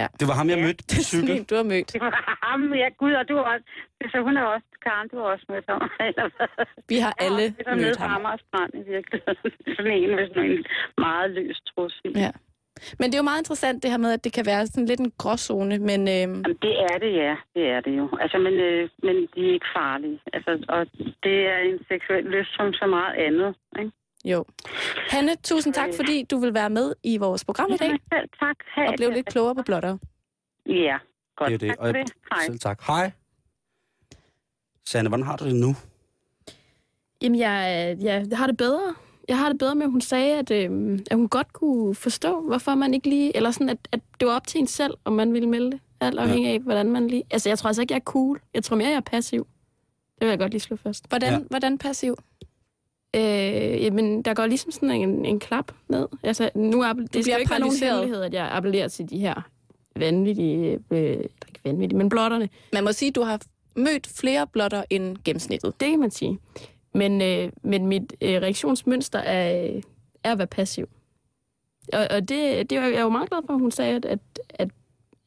Ja. 0.00 0.06
Det 0.20 0.24
var 0.28 0.34
ham, 0.40 0.48
jeg 0.54 0.58
mødte 0.66 0.82
på 0.84 0.86
det 0.90 0.98
er 0.98 1.02
cykel. 1.12 1.26
sådan 1.28 1.36
en, 1.40 1.44
du 1.50 1.54
har 1.60 1.62
mødt. 1.72 1.92
Det 1.92 2.00
var 2.00 2.38
ham, 2.48 2.60
ja, 2.82 2.88
gud, 3.02 3.12
og 3.20 3.24
du 3.28 3.34
er 3.40 3.44
også... 3.54 3.66
Så 4.12 4.16
hun 4.26 4.36
er 4.36 4.44
også... 4.54 4.66
Karen, 4.86 5.08
du 5.12 5.16
har 5.20 5.24
også 5.34 5.46
mødt 5.52 5.64
ham. 5.68 5.80
eller 6.08 6.26
hvad? 6.36 6.66
Vi 6.92 6.96
har 7.04 7.14
Jeg 7.18 7.26
alle 7.26 7.44
mødt 7.82 7.96
ham. 8.02 8.10
Amager 8.16 8.36
Strand 8.46 8.72
i 8.80 8.82
virkeligheden. 8.94 9.50
Sådan 9.76 9.92
en 10.02 10.10
med 10.16 10.26
sådan 10.28 10.50
en 10.50 10.64
meget 11.06 11.28
løs 11.30 11.58
trussel. 11.70 12.12
Ja. 12.24 12.30
Men 12.98 13.04
det 13.06 13.14
er 13.14 13.18
jo 13.18 13.30
meget 13.30 13.40
interessant 13.40 13.82
det 13.82 13.90
her 13.90 13.98
med, 13.98 14.12
at 14.12 14.24
det 14.24 14.32
kan 14.32 14.46
være 14.46 14.66
sådan 14.66 14.86
lidt 14.86 15.00
en 15.00 15.12
gråzone, 15.18 15.78
men 15.78 16.00
øhm, 16.00 16.16
Jamen, 16.16 16.44
det 16.62 16.74
er 16.90 16.98
det, 17.04 17.12
ja. 17.24 17.34
Det 17.54 17.64
er 17.74 17.80
det 17.80 17.96
jo. 17.98 18.08
Altså, 18.20 18.38
men, 18.38 18.54
øh, 18.54 18.88
men 19.02 19.16
de 19.34 19.40
er 19.48 19.52
ikke 19.52 19.66
farlige. 19.76 20.20
Altså, 20.32 20.50
og 20.68 20.86
det 21.22 21.36
er 21.52 21.58
en 21.58 21.78
seksuel 21.88 22.24
lyst 22.24 22.50
som 22.56 22.72
så 22.72 22.86
meget 22.86 23.14
andet. 23.26 23.54
Ikke? 23.78 23.92
jo. 24.24 24.44
Hanne, 25.10 25.36
tusind 25.42 25.74
tak, 25.74 25.88
fordi 25.96 26.24
du 26.30 26.38
vil 26.38 26.54
være 26.54 26.70
med 26.70 26.94
i 27.02 27.16
vores 27.16 27.44
program 27.44 27.70
i 27.70 27.76
dag, 27.76 27.90
selv 27.90 28.28
tak. 28.40 28.56
Hej. 28.76 28.86
og 28.86 28.94
blev 28.96 29.10
lidt 29.10 29.26
klogere 29.26 29.54
på 29.54 29.62
blotter. 29.62 29.98
Ja, 30.66 30.96
godt. 31.36 31.50
Det 31.50 31.54
er 31.54 31.58
det. 31.58 31.68
Tak 31.68 31.78
for 31.78 31.92
det. 31.92 32.12
Hej. 32.32 32.44
Selv 32.46 32.58
tak. 32.58 32.82
Hej. 32.86 33.10
Sanne, 34.86 35.08
hvordan 35.08 35.26
har 35.26 35.36
du 35.36 35.44
det 35.44 35.56
nu? 35.56 35.74
Jamen, 37.22 37.38
jeg, 37.38 37.96
jeg 38.00 38.26
har 38.32 38.46
det 38.46 38.56
bedre. 38.56 38.94
Jeg 39.28 39.38
har 39.38 39.48
det 39.48 39.58
bedre 39.58 39.74
med, 39.74 39.84
at 39.84 39.90
hun 39.90 40.00
sagde, 40.00 40.38
at, 40.38 40.50
øh, 40.50 40.98
at 41.10 41.16
hun 41.16 41.28
godt 41.28 41.52
kunne 41.52 41.94
forstå, 41.94 42.40
hvorfor 42.40 42.74
man 42.74 42.94
ikke 42.94 43.08
lige... 43.08 43.36
Eller 43.36 43.50
sådan, 43.50 43.68
at, 43.68 43.88
at 43.92 44.00
det 44.20 44.28
var 44.28 44.34
op 44.34 44.46
til 44.46 44.60
en 44.60 44.66
selv, 44.66 44.94
om 45.04 45.12
man 45.12 45.32
ville 45.32 45.48
melde 45.48 45.70
det. 45.70 45.80
Alt 46.00 46.18
afhængig 46.18 46.50
af, 46.52 46.60
hvordan 46.60 46.90
man 46.90 47.08
lige... 47.08 47.22
Altså, 47.30 47.48
jeg 47.48 47.58
tror 47.58 47.68
altså 47.68 47.82
ikke, 47.82 47.92
jeg 47.92 47.98
er 47.98 48.04
cool. 48.04 48.40
Jeg 48.54 48.64
tror 48.64 48.76
mere, 48.76 48.88
jeg 48.88 48.96
er 48.96 49.00
passiv. 49.00 49.46
Det 50.20 50.20
vil 50.20 50.28
jeg 50.28 50.38
godt 50.38 50.50
lige 50.52 50.60
slå 50.60 50.76
fast. 50.76 51.08
Hvordan, 51.08 51.32
Ja. 51.32 51.38
ja. 51.38 51.42
hvordan 51.50 51.78
passiv? 51.78 52.16
Øh, 53.16 53.22
jamen, 53.84 54.22
der 54.22 54.34
går 54.34 54.46
ligesom 54.46 54.70
sådan 54.72 54.90
en, 54.90 55.24
en 55.24 55.40
klap 55.40 55.72
ned. 55.88 56.08
Altså, 56.22 56.50
nu 56.54 56.84
appel- 56.84 57.02
det 57.02 57.08
skal 57.10 57.22
bliver 57.22 57.36
jo 57.36 57.40
ikke 57.40 57.50
være 57.50 57.60
nogen 57.60 57.76
hemmelighed, 57.82 58.22
at 58.22 58.34
jeg 58.34 58.48
appellerer 58.52 58.88
til 58.88 59.10
de 59.10 59.18
her 59.18 59.48
vanvittige... 59.96 60.78
Øh, 60.90 61.10
ikke 61.10 61.60
vanvittige, 61.64 61.98
men 61.98 62.08
blotterne. 62.08 62.48
Man 62.72 62.84
må 62.84 62.92
sige, 62.92 63.08
at 63.08 63.14
du 63.14 63.22
har 63.22 63.40
mødt 63.76 64.06
flere 64.06 64.46
blotter 64.46 64.84
end 64.90 65.16
gennemsnittet. 65.24 65.80
Det 65.80 65.90
kan 65.90 65.98
man 65.98 66.10
sige. 66.10 66.38
Men, 66.94 67.22
øh, 67.22 67.52
men 67.62 67.86
mit 67.86 68.14
øh, 68.20 68.30
reaktionsmønster 68.42 69.18
er, 69.18 69.64
øh, 69.74 69.82
er 70.24 70.32
at 70.32 70.38
være 70.38 70.46
passiv. 70.46 70.88
Og, 71.92 72.06
og 72.10 72.28
det, 72.28 72.70
det 72.70 72.80
var 72.80 72.86
jeg 72.86 73.00
jo 73.00 73.08
meget 73.08 73.28
glad 73.30 73.40
for, 73.46 73.52
at 73.54 73.60
hun 73.60 73.70
sagde, 73.70 73.96
at, 73.96 74.04
at, 74.04 74.18
at, 74.50 74.68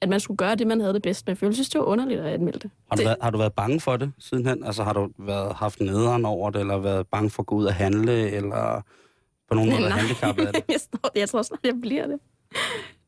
at 0.01 0.09
man 0.09 0.19
skulle 0.19 0.37
gøre 0.37 0.55
det, 0.55 0.67
man 0.67 0.79
havde 0.81 0.93
det 0.93 1.01
bedst 1.01 1.27
med. 1.27 1.35
For 1.35 1.45
jeg 1.45 1.53
synes, 1.53 1.69
det 1.69 1.79
var 1.79 1.85
underligt 1.85 2.19
at 2.19 2.25
anmelde 2.33 2.59
det. 2.59 2.71
Har 2.89 2.95
du, 2.95 2.99
Det- 2.99 3.05
været, 3.05 3.17
har 3.21 3.29
du 3.29 3.37
været 3.37 3.53
bange 3.53 3.79
for 3.79 3.97
det 3.97 4.11
sidenhen? 4.19 4.63
Altså 4.63 4.83
har 4.83 4.93
du 4.93 5.09
været, 5.17 5.53
haft 5.55 5.79
nederen 5.79 6.25
over 6.25 6.49
det, 6.49 6.59
eller 6.59 6.77
været 6.77 7.07
bange 7.07 7.29
for 7.29 7.43
at 7.43 7.47
gå 7.47 7.55
ud 7.55 7.65
og 7.65 7.73
handle, 7.73 8.31
eller 8.31 8.81
på 9.49 9.55
nogen 9.55 9.69
måde 9.69 9.91
handicappet 9.99 10.45
af 10.45 10.53
det? 10.53 10.63
jeg, 10.67 10.79
tror, 11.01 11.11
jeg 11.15 11.29
tror 11.29 11.41
snart, 11.41 11.59
jeg 11.63 11.75
bliver 11.81 12.07
det. 12.07 12.19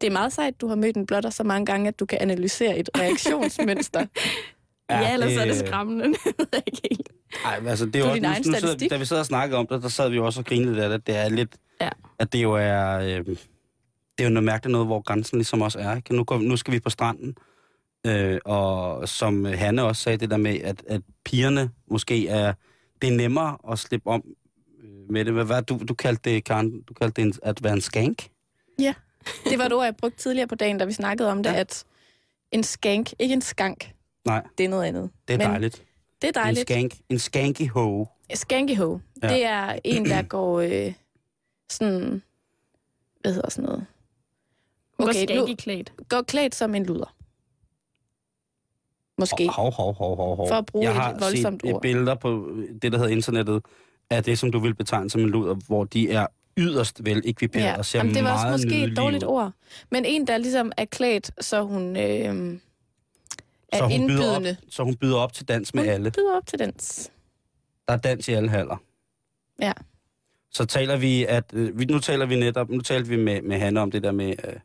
Det 0.02 0.08
er 0.08 0.12
meget 0.12 0.34
sejt, 0.34 0.62
du 0.62 0.68
har 0.68 0.76
mødt 0.76 0.98
en 0.98 1.06
blotter 1.06 1.30
så 1.30 1.44
mange 1.44 1.66
gange, 1.66 1.88
at 1.88 2.00
du 2.00 2.06
kan 2.06 2.18
analysere 2.22 2.78
et 2.78 2.90
reaktionsmønster. 2.98 4.06
Ja, 4.90 5.00
ja 5.02 5.14
ellers 5.14 5.30
det- 5.32 5.42
er 5.42 5.46
det 5.46 5.56
skræmmende. 5.68 6.04
Det 6.26 6.34
ved 6.38 6.48
jeg 6.54 6.64
ikke 6.68 6.82
helt. 6.92 7.10
Ej, 7.46 7.62
altså 7.68 7.86
det 7.86 7.96
er 7.96 8.00
jo 8.00 8.06
også, 8.10 8.22
nu, 8.22 8.52
nu 8.52 8.60
sidder, 8.60 8.88
da 8.90 8.98
vi 8.98 9.06
sad 9.06 9.20
og 9.20 9.26
snakkede 9.26 9.60
om 9.60 9.68
det, 9.68 9.84
der 9.84 9.90
sad 9.90 10.10
vi 10.10 10.16
jo 10.16 10.26
også 10.26 10.40
og 10.40 10.46
grinede 10.46 10.74
lidt 10.74 10.84
af 10.84 10.90
det. 10.90 11.08
Det 11.08 11.16
er 11.18 11.30
lidt, 11.30 11.56
Ja. 11.82 11.90
at 12.20 12.34
det 12.34 12.44
jo 12.44 12.52
er, 12.54 13.00
øh, 13.00 13.26
det 13.26 13.38
er 14.20 14.24
jo 14.24 14.30
noget 14.30 14.44
mærkeligt 14.44 14.72
noget, 14.72 14.88
hvor 14.88 15.02
grænsen 15.02 15.38
ligesom 15.38 15.62
også 15.62 15.80
er. 15.80 15.96
Ikke? 15.96 16.16
Nu, 16.16 16.24
går, 16.24 16.38
nu 16.40 16.58
skal 16.58 16.74
vi 16.74 16.80
på 16.80 16.90
stranden, 16.90 17.36
øh, 18.08 18.40
og 18.46 19.10
som 19.10 19.46
Hanne 19.46 19.84
også 19.84 20.02
sagde, 20.02 20.18
det 20.18 20.30
der 20.32 20.38
med, 20.38 20.60
at, 20.62 20.84
at 20.88 21.02
pigerne 21.26 21.70
måske 21.92 22.28
er, 22.28 22.54
det 23.02 23.10
er 23.10 23.14
nemmere 23.18 23.58
at 23.72 23.80
slippe 23.80 24.10
om 24.10 24.24
øh, 24.84 24.90
med 25.14 25.26
det. 25.26 25.34
Hvad, 25.34 25.46
hvad 25.46 25.62
du, 25.62 25.80
du 25.88 25.94
kaldte 25.94 26.30
det, 26.30 26.44
Karen, 26.44 26.82
du 26.82 26.94
kaldte 26.94 27.22
det 27.22 27.28
en, 27.28 27.34
at 27.44 27.64
være 27.64 27.74
en 27.74 27.82
skank? 27.82 28.28
Det 29.50 29.58
var 29.60 29.66
et 29.66 29.74
ord, 29.74 29.86
jeg 29.86 29.96
brugte 29.96 30.18
tidligere 30.18 30.48
på 30.48 30.56
dagen, 30.56 30.78
da 30.78 30.86
vi 30.86 30.92
snakkede 30.94 31.32
om 31.32 31.44
det, 31.44 31.50
Ja. 31.50 31.60
at 31.60 31.84
en 32.52 32.64
skank, 32.64 33.10
ikke 33.20 33.34
en 33.34 33.42
skank, 33.42 33.92
Nej, 34.26 34.44
det 34.58 34.64
er 34.64 34.70
noget 34.70 34.84
andet. 34.86 35.10
det 35.28 35.34
er 35.34 35.38
Men 35.38 35.48
dejligt. 35.48 35.84
Det 36.22 36.28
er 36.28 36.28
En 36.28 36.34
dejligt. 36.46 36.70
skank, 36.70 36.94
en 37.10 37.20
skanky 37.20 37.70
hoe. 37.70 38.06
Skankeho, 38.34 39.00
Ja. 39.24 39.28
ja. 39.28 39.34
det 39.34 39.46
er 39.46 39.80
en, 39.84 40.06
der 40.06 40.22
går 40.22 40.60
øh, 40.60 40.94
sådan, 41.70 42.22
hvad 43.22 43.34
hedder 43.34 43.50
sådan 43.50 43.64
noget? 43.66 43.86
Okay, 44.98 45.24
okay, 45.24 45.36
nu- 45.38 45.56
klædt. 45.58 45.94
Går 46.10 46.22
klædt 46.22 46.56
som 46.56 46.76
en 46.76 46.86
luder. 46.86 47.16
Måske. 49.18 49.48
Hov, 49.48 49.74
hov, 49.74 49.94
hov, 49.94 50.16
hov, 50.16 50.36
hov. 50.36 50.48
For 50.48 50.56
at 50.56 50.66
bruge 50.66 50.86
Jeg 50.86 50.92
et 50.92 51.02
har 51.02 51.12
voldsomt 51.20 51.62
set 51.66 51.74
ord. 51.74 51.82
billeder 51.82 52.16
på 52.16 52.50
det, 52.82 52.92
der 52.92 52.98
hedder 52.98 53.12
internettet, 53.12 53.66
af 54.10 54.24
det, 54.24 54.40
som 54.40 54.52
du 54.52 54.60
vil 54.60 54.76
betegne 54.76 55.10
som 55.10 55.22
en 55.22 55.30
luder, 55.30 55.56
hvor 55.68 55.84
de 55.84 56.12
er 56.12 56.28
yderst 56.58 57.06
vel 57.06 57.22
ekviperet 57.26 57.64
Ja. 57.64 57.78
og 57.78 57.86
ser 57.86 58.00
Jamen, 58.00 58.16
det 58.16 58.24
var 58.24 58.34
også 58.34 58.48
måske 58.52 58.84
et 58.84 58.98
dårligt 58.98 59.24
ud. 59.24 59.30
ord. 59.30 59.52
Men 59.92 60.06
en, 60.06 60.28
der 60.28 60.38
ligesom 60.38 60.72
er 60.78 60.86
klædt, 60.86 61.32
så 61.46 61.62
hun 61.64 61.98
øh, 61.98 62.60
er 63.74 63.78
Så 63.78 63.86
hun, 63.98 64.08
byder 64.08 64.30
op, 64.30 64.36
indbydende. 64.42 64.58
så 64.70 64.84
hun 64.84 64.96
byder 64.96 65.18
op 65.18 65.34
til 65.34 65.48
dans 65.48 65.74
med 65.74 65.84
Hun 65.84 65.92
alle. 65.92 66.12
byder 66.12 66.36
op 66.38 66.48
til 66.48 66.60
dans. 66.60 67.12
Der 67.88 67.94
er 67.94 67.98
dans 67.98 68.28
i 68.28 68.32
alle 68.34 68.50
halder. 68.50 68.78
Ja. 69.62 69.74
Så 70.52 70.66
taler 70.66 70.98
vi, 70.98 71.26
at 71.26 71.46
øh, 71.54 71.80
nu 71.90 72.00
taler 72.00 72.26
vi 72.26 72.36
netop, 72.40 72.70
nu 72.70 72.82
talte 72.82 73.10
vi 73.10 73.16
med, 73.16 73.42
med 73.42 73.60
Hanne 73.60 73.82
om 73.82 73.92
det 73.92 74.04
der 74.04 74.12
med 74.12 74.34
øh, 74.44 74.56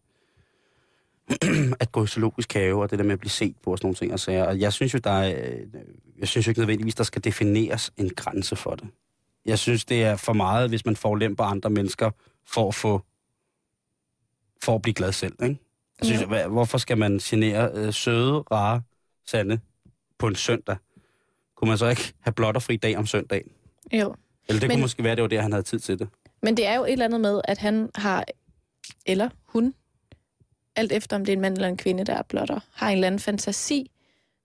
at 1.80 1.92
gå 1.92 2.04
i 2.04 2.06
zoologisk 2.06 2.52
have, 2.54 2.82
og 2.82 2.90
det 2.90 2.98
der 2.98 3.04
med 3.04 3.12
at 3.12 3.18
blive 3.20 3.30
set 3.30 3.56
på 3.62 3.70
og 3.70 3.78
sådan 3.78 3.86
nogle 3.86 3.94
ting 3.96 4.12
og 4.12 4.20
sager. 4.20 4.44
Og 4.44 4.60
jeg 4.60 4.72
synes 4.72 4.94
jo, 4.94 4.98
der 5.04 5.10
er, 5.10 5.50
øh, 5.52 5.60
jeg 6.18 6.28
synes 6.28 6.46
jo 6.46 6.50
ikke 6.50 6.60
nødvendigvis, 6.60 6.94
der 6.94 7.04
skal 7.04 7.24
defineres 7.24 7.92
en 7.96 8.10
grænse 8.10 8.56
for 8.56 8.74
det. 8.74 8.88
Jeg 9.46 9.58
synes, 9.58 9.84
det 9.84 10.02
er 10.04 10.16
for 10.16 10.32
meget, 10.32 10.68
hvis 10.68 10.84
man 10.84 10.96
på 11.36 11.42
andre 11.42 11.70
mennesker 11.70 12.10
for 12.46 12.68
at 12.68 12.74
få, 12.74 13.02
for 14.62 14.74
at 14.74 14.82
blive 14.82 14.94
glad 14.94 15.12
selv, 15.12 15.32
ikke? 15.42 15.58
Jeg 16.00 16.06
synes, 16.06 16.20
Ja. 16.30 16.46
hvorfor 16.48 16.78
skal 16.78 16.98
man 16.98 17.18
genere 17.18 17.70
øh, 17.74 17.92
søde, 17.92 18.32
rare 18.32 18.82
Sande 19.28 19.60
på 20.18 20.26
en 20.26 20.34
søndag? 20.34 20.76
Kunne 21.54 21.68
man 21.68 21.78
så 21.78 21.88
ikke 21.88 22.14
have 22.20 22.32
blotterfri 22.32 22.76
dag 22.76 22.96
om 22.98 23.06
søndagen? 23.06 23.52
Jo. 23.92 24.14
Eller 24.48 24.60
det 24.60 24.68
Men- 24.68 24.70
kunne 24.70 24.80
måske 24.80 25.04
være, 25.04 25.14
det 25.16 25.22
var 25.22 25.28
der, 25.28 25.40
han 25.40 25.52
havde 25.52 25.62
tid 25.62 25.78
til 25.78 25.98
det. 25.98 26.08
Men 26.42 26.56
det 26.56 26.66
er 26.66 26.74
jo 26.74 26.84
et 26.84 26.92
eller 26.92 27.04
andet 27.04 27.20
med, 27.20 27.40
at 27.44 27.58
han 27.58 27.90
har, 27.94 28.24
eller 29.06 29.28
hun, 29.44 29.74
alt 30.76 30.92
efter 30.92 31.16
om 31.16 31.24
det 31.24 31.32
er 31.32 31.36
en 31.36 31.40
mand 31.40 31.54
eller 31.54 31.68
en 31.68 31.76
kvinde, 31.76 32.04
der 32.04 32.14
er 32.14 32.22
blotter, 32.22 32.60
har 32.72 32.88
en 32.88 32.94
eller 32.94 33.06
anden 33.06 33.18
fantasi, 33.18 33.90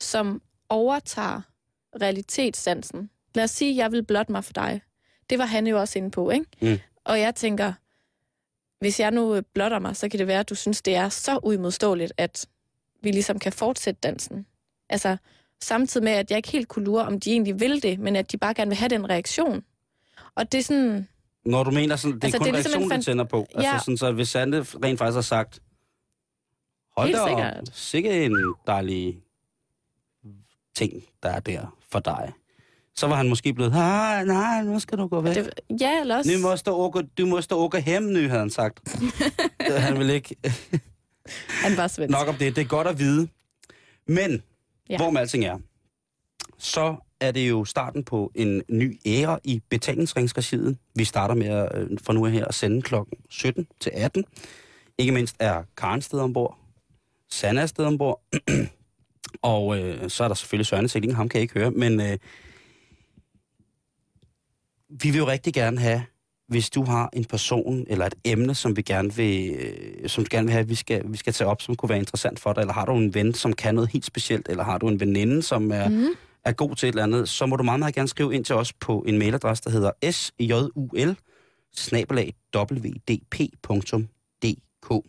som 0.02 0.42
overtager 0.70 1.42
realitetssansen. 2.02 3.10
Lad 3.36 3.44
os 3.44 3.52
sige, 3.52 3.76
jeg 3.76 3.92
vil 3.92 4.04
blotte 4.06 4.32
mig 4.32 4.44
for 4.44 4.54
dig. 4.54 4.82
Det 5.30 5.40
var 5.40 5.46
han 5.46 5.68
jo 5.68 5.80
også 5.80 6.00
inde 6.00 6.12
på, 6.12 6.30
ikke? 6.30 6.46
Mm. 6.62 6.80
Og 7.04 7.20
jeg 7.20 7.36
tænker, 7.36 7.74
hvis 8.80 9.00
jeg 9.00 9.12
nu 9.12 9.42
blotter 9.54 9.80
mig, 9.80 9.96
så 9.96 10.10
kan 10.10 10.20
det 10.20 10.28
være, 10.28 10.40
at 10.40 10.50
du 10.50 10.56
synes, 10.56 10.82
det 10.82 10.96
er 10.96 11.10
så 11.10 11.40
uimodståeligt, 11.44 12.14
at 12.18 12.46
vi 13.02 13.12
ligesom 13.12 13.40
kan 13.40 13.54
fortsætte 13.54 14.00
dansen. 14.04 14.46
Altså, 14.90 15.18
samtidig 15.62 16.04
med, 16.04 16.12
at 16.12 16.30
jeg 16.30 16.38
ikke 16.38 16.52
helt 16.52 16.68
kunne 16.68 16.86
lure, 16.86 17.06
om 17.06 17.20
de 17.20 17.32
egentlig 17.32 17.60
vil 17.60 17.84
det, 17.84 18.00
men 18.00 18.16
at 18.16 18.32
de 18.32 18.38
bare 18.38 18.54
gerne 18.54 18.70
vil 18.70 18.78
have 18.78 18.90
den 18.90 19.10
reaktion. 19.10 19.64
Og 20.36 20.52
det 20.52 20.58
er 20.60 20.64
sådan, 20.64 21.08
Når 21.46 21.64
du 21.64 21.72
mener 21.72 21.96
sådan, 21.96 22.16
det 22.16 22.24
er 22.24 22.26
Altså, 22.28 22.38
kun 22.38 22.46
det 22.46 22.50
er 22.52 22.54
ligesom 22.56 22.72
reaktionen, 22.72 22.92
en 22.92 22.92
fan- 22.98 23.02
tænder 23.04 23.24
på. 23.24 23.48
Ja. 23.62 23.74
Altså 23.74 23.86
sådan, 23.86 23.98
så 23.98 24.12
hvis 24.12 24.30
Sande 24.30 24.58
rent 24.84 25.00
faktisk 25.00 25.16
har 25.16 25.22
sagt, 25.22 25.60
hold 26.98 27.08
Helt 27.08 27.18
da 27.18 27.22
op, 27.22 27.30
sikkert. 27.30 27.70
sikke 27.74 28.26
en 28.26 28.38
dejlig 28.68 29.18
ting, 30.76 31.04
der 31.24 31.30
er 31.30 31.40
der 31.40 31.78
for 31.92 32.00
dig. 32.00 32.32
Så 32.96 33.08
var 33.08 33.16
han 33.16 33.30
måske 33.30 33.54
blevet, 33.54 33.72
nej, 33.72 34.26
nej, 34.26 34.64
nu 34.64 34.80
skal 34.80 34.98
du 34.98 35.08
gå 35.08 35.22
væk. 35.22 35.36
det, 35.36 35.50
ja, 35.82 36.00
eller 36.00 36.18
også... 36.18 36.32
Nu 36.32 36.40
måste 36.40 36.72
åka, 36.72 37.02
du 37.18 37.26
måste 37.26 37.56
åka 37.56 37.78
hem 37.80 38.04
nu, 38.04 38.20
havde 38.20 38.40
han 38.40 38.50
sagt. 38.50 38.96
Han 39.78 40.00
vil 40.00 40.10
ikke 40.10 40.36
Han 41.50 41.78
var 41.78 41.88
svensk. 41.88 42.12
nok 42.12 42.28
om 42.28 42.36
det. 42.36 42.56
Det 42.56 42.62
er 42.62 42.66
godt 42.68 42.88
at 42.88 43.00
vide. 43.00 43.28
Men, 44.08 44.44
ja. 44.90 44.98
Hvor 44.98 45.10
med 45.10 45.22
alting 45.22 45.46
er, 45.46 45.58
så 46.58 46.96
er 47.20 47.32
det 47.32 47.50
jo 47.50 47.66
starten 47.66 48.04
på 48.04 48.32
en 48.36 48.64
ny 48.70 49.00
æra 49.06 49.40
i 49.44 49.62
betalingsringsregiet. 49.70 50.78
Vi 50.96 51.04
starter 51.04 51.36
med 51.36 51.48
at, 51.48 51.78
øh, 51.78 51.98
fra 52.04 52.14
nu 52.14 52.26
af 52.26 52.32
her 52.32 52.46
at 52.46 52.56
sende 52.56 52.82
klokken 52.82 53.18
17 53.30 53.68
til 53.80 53.92
18 53.94 54.26
Ikke 54.98 55.12
mindst 55.12 55.36
er 55.40 55.64
Karen 55.78 56.02
sted 56.02 56.20
ombord. 56.20 56.58
Sanna 57.30 57.62
er 57.62 57.66
sted 57.66 57.86
ombord. 57.86 58.22
og 59.42 59.80
øh, 59.80 60.10
så 60.10 60.24
er 60.24 60.28
der 60.28 60.36
selvfølgelig 60.36 60.66
Søren 60.66 60.88
Sikling, 60.88 61.16
ham 61.16 61.30
kan 61.30 61.38
jeg 61.38 61.42
ikke 61.42 61.60
høre. 61.60 61.72
Men 61.72 62.02
øh, 62.02 62.18
vi 64.90 65.10
vil 65.10 65.18
jo 65.18 65.28
rigtig 65.28 65.54
gerne 65.54 65.80
have, 65.80 66.06
hvis 66.54 66.70
du 66.70 66.84
har 66.84 67.10
en 67.14 67.26
person 67.26 67.86
eller 67.88 68.06
et 68.06 68.16
emne, 68.26 68.56
som 68.56 68.78
vi 68.78 68.82
gerne 68.82 69.14
vil, 69.14 69.56
øh, 69.56 70.10
som 70.10 70.24
du 70.24 70.28
gerne 70.32 70.46
vil 70.46 70.54
have, 70.54 70.68
vi 70.68 70.76
skal, 70.76 71.02
vi 71.06 71.18
skal 71.18 71.34
tage 71.34 71.48
op, 71.48 71.62
som 71.62 71.76
kunne 71.76 71.90
være 71.90 72.00
interessant 72.00 72.40
for 72.40 72.54
dig, 72.54 72.62
eller 72.62 72.74
har 72.74 72.86
du 72.86 72.94
en 72.98 73.14
ven, 73.14 73.34
som 73.34 73.54
kan 73.54 73.76
noget 73.76 73.90
helt 73.90 74.06
specielt, 74.06 74.50
eller 74.50 74.64
har 74.64 74.78
du 74.78 74.88
en 74.88 75.00
veninde, 75.00 75.42
som 75.42 75.72
er, 75.72 75.90
mm. 75.90 76.06
er 76.46 76.52
god 76.52 76.76
til 76.76 76.90
et 76.90 76.94
eller 76.94 77.04
andet, 77.04 77.30
så 77.30 77.46
må 77.46 77.56
du 77.56 77.64
meget, 77.64 77.80
meget 77.80 77.96
gerne 77.96 78.08
skrive 78.08 78.36
ind 78.36 78.46
til 78.46 78.56
os 78.56 78.74
på 78.74 79.04
en 79.08 79.18
mailadresse, 79.20 79.64
der 79.64 79.70
hedder 79.70 79.92
sjul 80.12 80.72
wdp.dk. 82.56 83.70
Du 84.90 85.02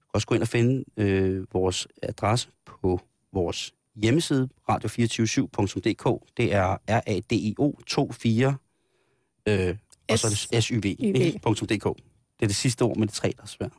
kan 0.00 0.14
også 0.14 0.26
gå 0.26 0.34
ind 0.34 0.42
og 0.42 0.48
finde 0.48 0.84
øh, 0.96 1.46
vores 1.52 1.88
adresse 2.02 2.48
på 2.66 3.00
vores 3.32 3.72
hjemmeside, 3.94 4.48
radio247.dk. 4.70 6.34
Det 6.36 6.54
er 6.54 6.76
R-A-D-I-O 6.88 7.72
24 7.88 8.56
øh, 9.48 9.76
og 10.12 10.18
så 10.18 10.46
er 10.52 10.56
det 10.56 10.64
syv.dk. 10.64 11.84
Det 12.38 12.42
er 12.42 12.46
det 12.46 12.56
sidste 12.56 12.82
ord 12.82 12.96
med 12.96 13.06
de 13.06 13.12
tre, 13.12 13.32
der 13.36 13.42
er 13.42 13.46
svært. 13.46 13.72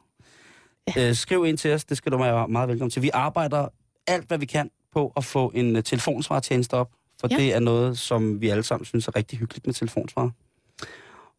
Ja. 0.95 1.09
Øh, 1.09 1.15
skriv 1.15 1.45
ind 1.45 1.57
til 1.57 1.73
os, 1.73 1.85
det 1.85 1.97
skal 1.97 2.11
du 2.11 2.17
være 2.17 2.47
meget 2.47 2.69
velkommen 2.69 2.91
til. 2.91 3.01
Vi 3.01 3.09
arbejder 3.13 3.67
alt, 4.07 4.27
hvad 4.27 4.37
vi 4.37 4.45
kan 4.45 4.71
på 4.93 5.13
at 5.17 5.25
få 5.25 5.51
en 5.55 5.75
uh, 5.75 5.83
telefonsvartjeneste 5.83 6.73
op, 6.73 6.91
for 7.19 7.27
ja. 7.31 7.37
det 7.37 7.53
er 7.53 7.59
noget, 7.59 7.99
som 7.99 8.41
vi 8.41 8.49
alle 8.49 8.63
sammen 8.63 8.85
synes 8.85 9.07
er 9.07 9.15
rigtig 9.15 9.39
hyggeligt 9.39 9.65
med 9.65 9.73
telefonsvar. 9.73 10.31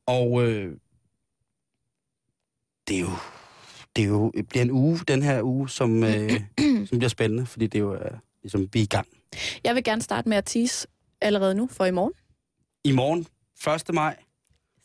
Og 0.06 0.42
øh, 0.42 0.76
det 2.88 2.96
er 2.96 3.00
jo 3.00 3.10
det 3.96 4.04
er 4.04 4.08
jo, 4.08 4.30
det 4.30 4.48
bliver 4.48 4.62
en 4.62 4.70
uge, 4.70 4.98
den 5.08 5.22
her 5.22 5.42
uge, 5.42 5.70
som, 5.70 6.04
øh, 6.04 6.40
som 6.88 6.98
bliver 6.98 7.08
spændende, 7.08 7.46
fordi 7.46 7.66
det 7.66 7.78
er 7.78 7.82
jo 7.82 7.94
øh, 7.94 8.10
ligesom, 8.42 8.68
vi 8.72 8.78
er 8.78 8.82
i 8.82 8.86
gang. 8.86 9.06
Jeg 9.64 9.74
vil 9.74 9.84
gerne 9.84 10.02
starte 10.02 10.28
med 10.28 10.36
at 10.36 10.44
tease 10.44 10.88
allerede 11.20 11.54
nu 11.54 11.68
for 11.72 11.84
i 11.84 11.90
morgen. 11.90 12.12
I 12.84 12.92
morgen, 12.92 13.26
1. 13.88 13.94
maj, 13.94 14.16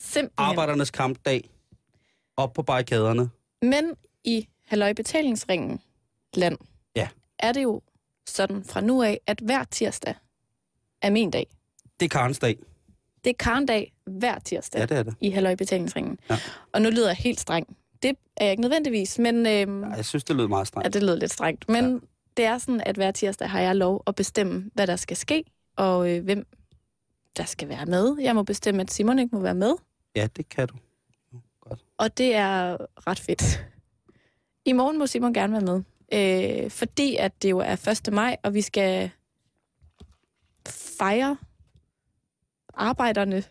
Simpelthen. 0.01 0.31
arbejdernes 0.37 0.91
kampdag, 0.91 1.49
op 2.37 2.53
på 2.53 2.63
barrikaderne. 2.63 3.29
Men 3.61 3.93
i 4.23 4.47
Halløj 4.65 4.93
Betalingsringen 4.93 5.79
land, 6.33 6.57
Ja. 6.95 7.07
er 7.39 7.51
det 7.51 7.63
jo 7.63 7.81
sådan 8.27 8.63
fra 8.63 8.81
nu 8.81 9.03
af, 9.03 9.19
at 9.27 9.39
hver 9.39 9.63
tirsdag 9.63 10.13
er 11.01 11.09
min 11.09 11.31
dag. 11.31 11.47
Det 11.99 12.05
er 12.05 12.09
Karens 12.09 12.39
dag. 12.39 12.57
Det 13.23 13.29
er 13.29 13.33
karndag 13.39 13.93
hver 14.05 14.39
tirsdag 14.39 14.79
Ja, 14.79 14.85
det 14.85 14.97
er 14.97 15.03
det. 15.03 15.15
i 15.21 15.29
Halløj 15.29 15.55
Betalingsringen. 15.55 16.19
Ja. 16.29 16.39
Og 16.73 16.81
nu 16.81 16.89
lyder 16.89 17.07
jeg 17.07 17.15
helt 17.15 17.39
streng. 17.39 17.77
Det 18.03 18.15
er 18.37 18.43
jeg 18.45 18.51
ikke 18.51 18.61
nødvendigvis, 18.61 19.19
men 19.19 19.35
øhm, 19.47 19.83
Ja, 19.83 19.89
jeg 19.89 20.05
synes, 20.05 20.23
det 20.23 20.35
lød 20.35 20.47
meget 20.47 20.67
strengt. 20.67 20.85
ja, 20.85 20.89
det 20.89 21.01
lyder 21.03 21.15
lidt 21.15 21.31
strengt. 21.31 21.69
Men 21.69 21.93
ja. 21.93 21.99
det 22.37 22.45
er 22.45 22.57
sådan, 22.57 22.81
at 22.85 22.95
hver 22.95 23.11
tirsdag 23.11 23.49
har 23.49 23.59
jeg 23.59 23.75
lov 23.75 24.03
at 24.07 24.15
bestemme, 24.15 24.71
hvad 24.73 24.87
der 24.87 24.95
skal 24.95 25.17
ske, 25.17 25.43
og 25.75 26.09
øh, 26.11 26.23
hvem 26.23 26.47
der 27.37 27.43
skal 27.45 27.69
være 27.69 27.85
med. 27.85 28.17
Jeg 28.21 28.35
må 28.35 28.43
bestemme, 28.43 28.81
at 28.81 28.91
Simon 28.91 29.19
ikke 29.19 29.35
må 29.35 29.41
være 29.41 29.55
med, 29.55 29.73
Ja, 30.15 30.27
det 30.37 30.49
kan 30.49 30.67
du. 30.67 30.75
og 31.97 32.17
det 32.17 32.35
er 32.35 32.77
ret 33.07 33.19
fedt. 33.19 33.65
I 34.65 34.73
morgen 34.73 34.99
må 34.99 35.07
Simon 35.07 35.33
gerne 35.33 35.53
være 35.53 35.61
med, 35.61 35.83
øh, 36.63 36.71
fordi 36.71 37.15
at 37.15 37.41
det 37.41 37.49
jo 37.49 37.57
er 37.59 38.01
1. 38.07 38.13
maj, 38.13 38.37
og 38.43 38.53
vi 38.53 38.61
skal 38.61 39.11
fejre 40.67 41.37
arbejderne 42.73 43.43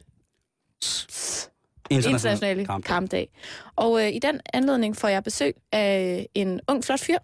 internationale 1.91 2.67
kamp. 2.67 2.85
kampdag. 2.85 3.29
Og 3.77 4.03
øh, 4.03 4.09
i 4.15 4.19
den 4.19 4.41
anledning 4.53 4.97
får 4.97 5.09
jeg 5.09 5.25
besøg 5.25 5.55
af 5.73 6.29
en 6.35 6.61
ung, 6.69 6.85
flot 6.85 7.01
fyr, 7.01 7.19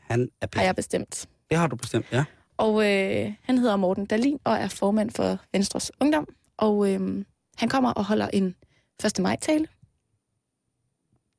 Han 0.00 0.28
er 0.40 0.46
har 0.54 0.62
jeg 0.62 0.76
bestemt. 0.76 1.28
Det 1.50 1.58
har 1.58 1.66
du 1.66 1.76
bestemt, 1.76 2.06
ja. 2.12 2.24
Og 2.56 2.90
øh, 2.90 3.32
han 3.42 3.58
hedder 3.58 3.76
Morten 3.76 4.06
Dalin 4.06 4.38
og 4.44 4.54
er 4.54 4.68
formand 4.68 5.10
for 5.10 5.38
Venstres 5.52 5.92
Ungdom. 6.00 6.28
Og 6.56 6.92
øh, 6.92 7.24
han 7.60 7.68
kommer 7.68 7.90
og 7.90 8.04
holder 8.04 8.28
en 8.28 8.56
1. 9.04 9.18
maj-tale. 9.18 9.66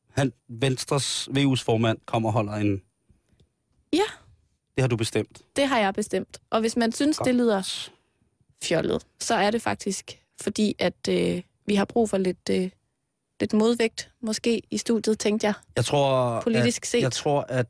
Han, 0.09 0.34
Venstres 0.47 1.30
VU's 1.38 1.63
formand, 1.63 1.97
kommer 2.05 2.30
og 2.30 2.34
holder 2.34 2.53
en... 2.53 2.82
Ja. 3.93 4.03
Det 4.76 4.82
har 4.82 4.88
du 4.88 4.95
bestemt. 4.95 5.41
Det 5.55 5.67
har 5.67 5.80
jeg 5.80 5.93
bestemt. 5.93 6.41
Og 6.49 6.59
hvis 6.59 6.78
man 6.78 6.91
synes, 6.91 7.17
Godt. 7.17 7.28
det 7.28 7.36
lyder 7.36 7.89
fjollet, 8.63 9.05
så 9.19 9.36
er 9.36 9.51
det 9.51 9.61
faktisk 9.61 10.22
fordi, 10.41 10.76
at 10.80 11.07
øh, 11.09 11.41
vi 11.65 11.76
har 11.76 11.86
brug 11.86 12.09
for 12.09 12.17
lidt, 12.17 12.49
øh, 12.51 12.69
lidt 13.39 13.53
modvægt, 13.53 14.11
måske 14.22 14.61
i 14.72 14.78
studiet, 14.78 15.19
tænkte 15.19 15.47
jeg. 15.47 15.53
Jeg 15.76 15.86
tror, 15.86 16.41
Politisk 16.41 16.84
at, 16.84 16.88
set. 16.88 17.01
Jeg 17.01 17.11
tror, 17.11 17.45
at, 17.49 17.67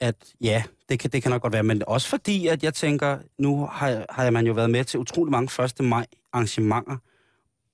at 0.00 0.16
ja, 0.40 0.62
det 0.88 0.98
kan, 0.98 1.10
det 1.10 1.22
kan 1.22 1.30
nok 1.30 1.42
godt 1.42 1.52
være, 1.52 1.62
men 1.62 1.82
også 1.86 2.08
fordi, 2.08 2.46
at 2.46 2.62
jeg 2.62 2.74
tænker, 2.74 3.18
nu 3.38 3.66
har, 3.66 4.06
har 4.10 4.30
man 4.30 4.46
jo 4.46 4.52
været 4.52 4.70
med 4.70 4.84
til 4.84 5.00
utrolig 5.00 5.30
mange 5.30 5.64
1. 5.64 5.80
maj 5.84 6.06
arrangementer, 6.32 6.96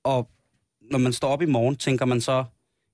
og 0.09 0.28
når 0.90 0.98
man 0.98 1.12
står 1.12 1.28
op 1.28 1.42
i 1.42 1.46
morgen, 1.46 1.76
tænker 1.76 2.04
man 2.04 2.20
så, 2.20 2.44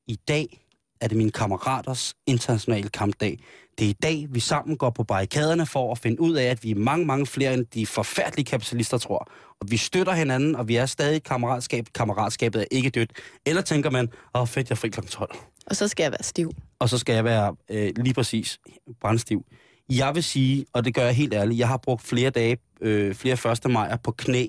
i 0.07 0.17
dag 0.29 0.61
er 1.01 1.09
det 1.09 1.17
mine 1.17 1.31
kammeraters 1.31 2.15
internationale 2.27 2.89
kampdag. 2.89 3.39
Det 3.79 3.85
er 3.85 3.89
i 3.91 3.97
dag, 4.03 4.27
vi 4.31 4.41
sammen 4.41 4.77
går 4.77 4.91
på 4.91 5.05
barrikaderne 5.05 5.67
for 5.67 5.93
at 5.93 5.99
finde 5.99 6.21
ud 6.21 6.35
af, 6.35 6.45
at 6.45 6.63
vi 6.65 6.71
er 6.71 6.75
mange, 6.75 7.07
mange 7.07 7.27
flere 7.27 7.55
end 7.55 7.67
de 7.67 7.87
forfærdelige 7.87 8.45
kapitalister 8.45 8.99
tror. 8.99 9.29
Og 9.61 9.71
vi 9.71 9.77
støtter 9.77 10.13
hinanden, 10.13 10.57
og 10.57 10.69
vi 10.69 10.77
er 10.77 10.87
stadig 10.87 11.23
kammeratskab. 11.23 11.87
Kammeratskabet 11.95 12.61
er 12.61 12.67
ikke 12.71 12.91
dødt. 12.91 13.13
Eller 13.47 13.63
tænker 13.63 13.91
man, 13.91 14.09
åh 14.35 14.47
fedt, 14.47 14.71
jeg 14.71 14.75
er 14.75 14.77
fri 14.77 14.89
kl. 14.89 15.01
12 15.01 15.31
Og 15.67 15.77
så 15.77 15.89
skal 15.89 16.05
jeg 16.05 16.13
være 16.13 16.23
stiv. 16.23 16.53
og 16.79 16.89
så 16.89 16.99
skal 16.99 17.15
jeg 17.15 17.25
være 17.25 17.57
øh, 17.71 17.93
lige 17.97 18.15
præcis 18.15 18.61
brændstiv. 19.01 19.45
Jeg 19.89 20.15
vil 20.15 20.23
sige, 20.23 20.67
og 20.73 20.85
det 20.85 20.95
gør 20.95 21.05
jeg 21.05 21.15
helt 21.15 21.35
ærligt, 21.35 21.59
jeg 21.59 21.69
har 21.69 21.77
brugt 21.77 22.03
flere 22.03 22.31
dage, 22.31 22.57
øh, 22.81 23.15
flere 23.15 23.53
1. 23.53 23.71
majer 23.71 23.97
på 23.97 24.13
knæ 24.13 24.47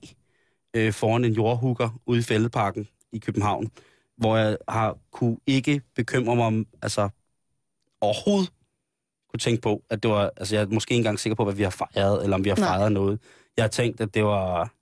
øh, 0.75 0.93
foran 0.93 1.25
en 1.25 1.33
jordhugger 1.33 1.89
ude 2.05 2.19
i 2.19 2.21
Fældeparken 2.23 2.87
i 3.11 3.19
København, 3.19 3.71
hvor 4.17 4.37
jeg 4.37 4.57
har 4.69 4.97
kunne 5.11 5.37
ikke 5.47 5.81
bekymre 5.95 6.35
mig 6.35 6.45
om, 6.45 6.67
altså 6.81 7.09
overhovedet 8.01 8.51
kunne 9.29 9.39
tænke 9.39 9.61
på, 9.61 9.83
at 9.89 10.03
det 10.03 10.11
var, 10.11 10.31
altså 10.37 10.55
jeg 10.55 10.61
er 10.63 10.67
måske 10.67 10.91
ikke 10.91 10.99
engang 10.99 11.19
sikker 11.19 11.35
på, 11.35 11.43
hvad 11.43 11.53
vi 11.53 11.63
har 11.63 11.69
fejret, 11.69 12.23
eller 12.23 12.35
om 12.35 12.43
vi 12.43 12.49
har 12.49 12.55
Nej. 12.57 12.67
fejret 12.67 12.91
noget. 12.91 13.19
Jeg 13.57 13.63
har 13.63 13.69
tænkt, 13.69 14.01
at 14.01 14.13
det 14.13 14.23
var, 14.23 14.73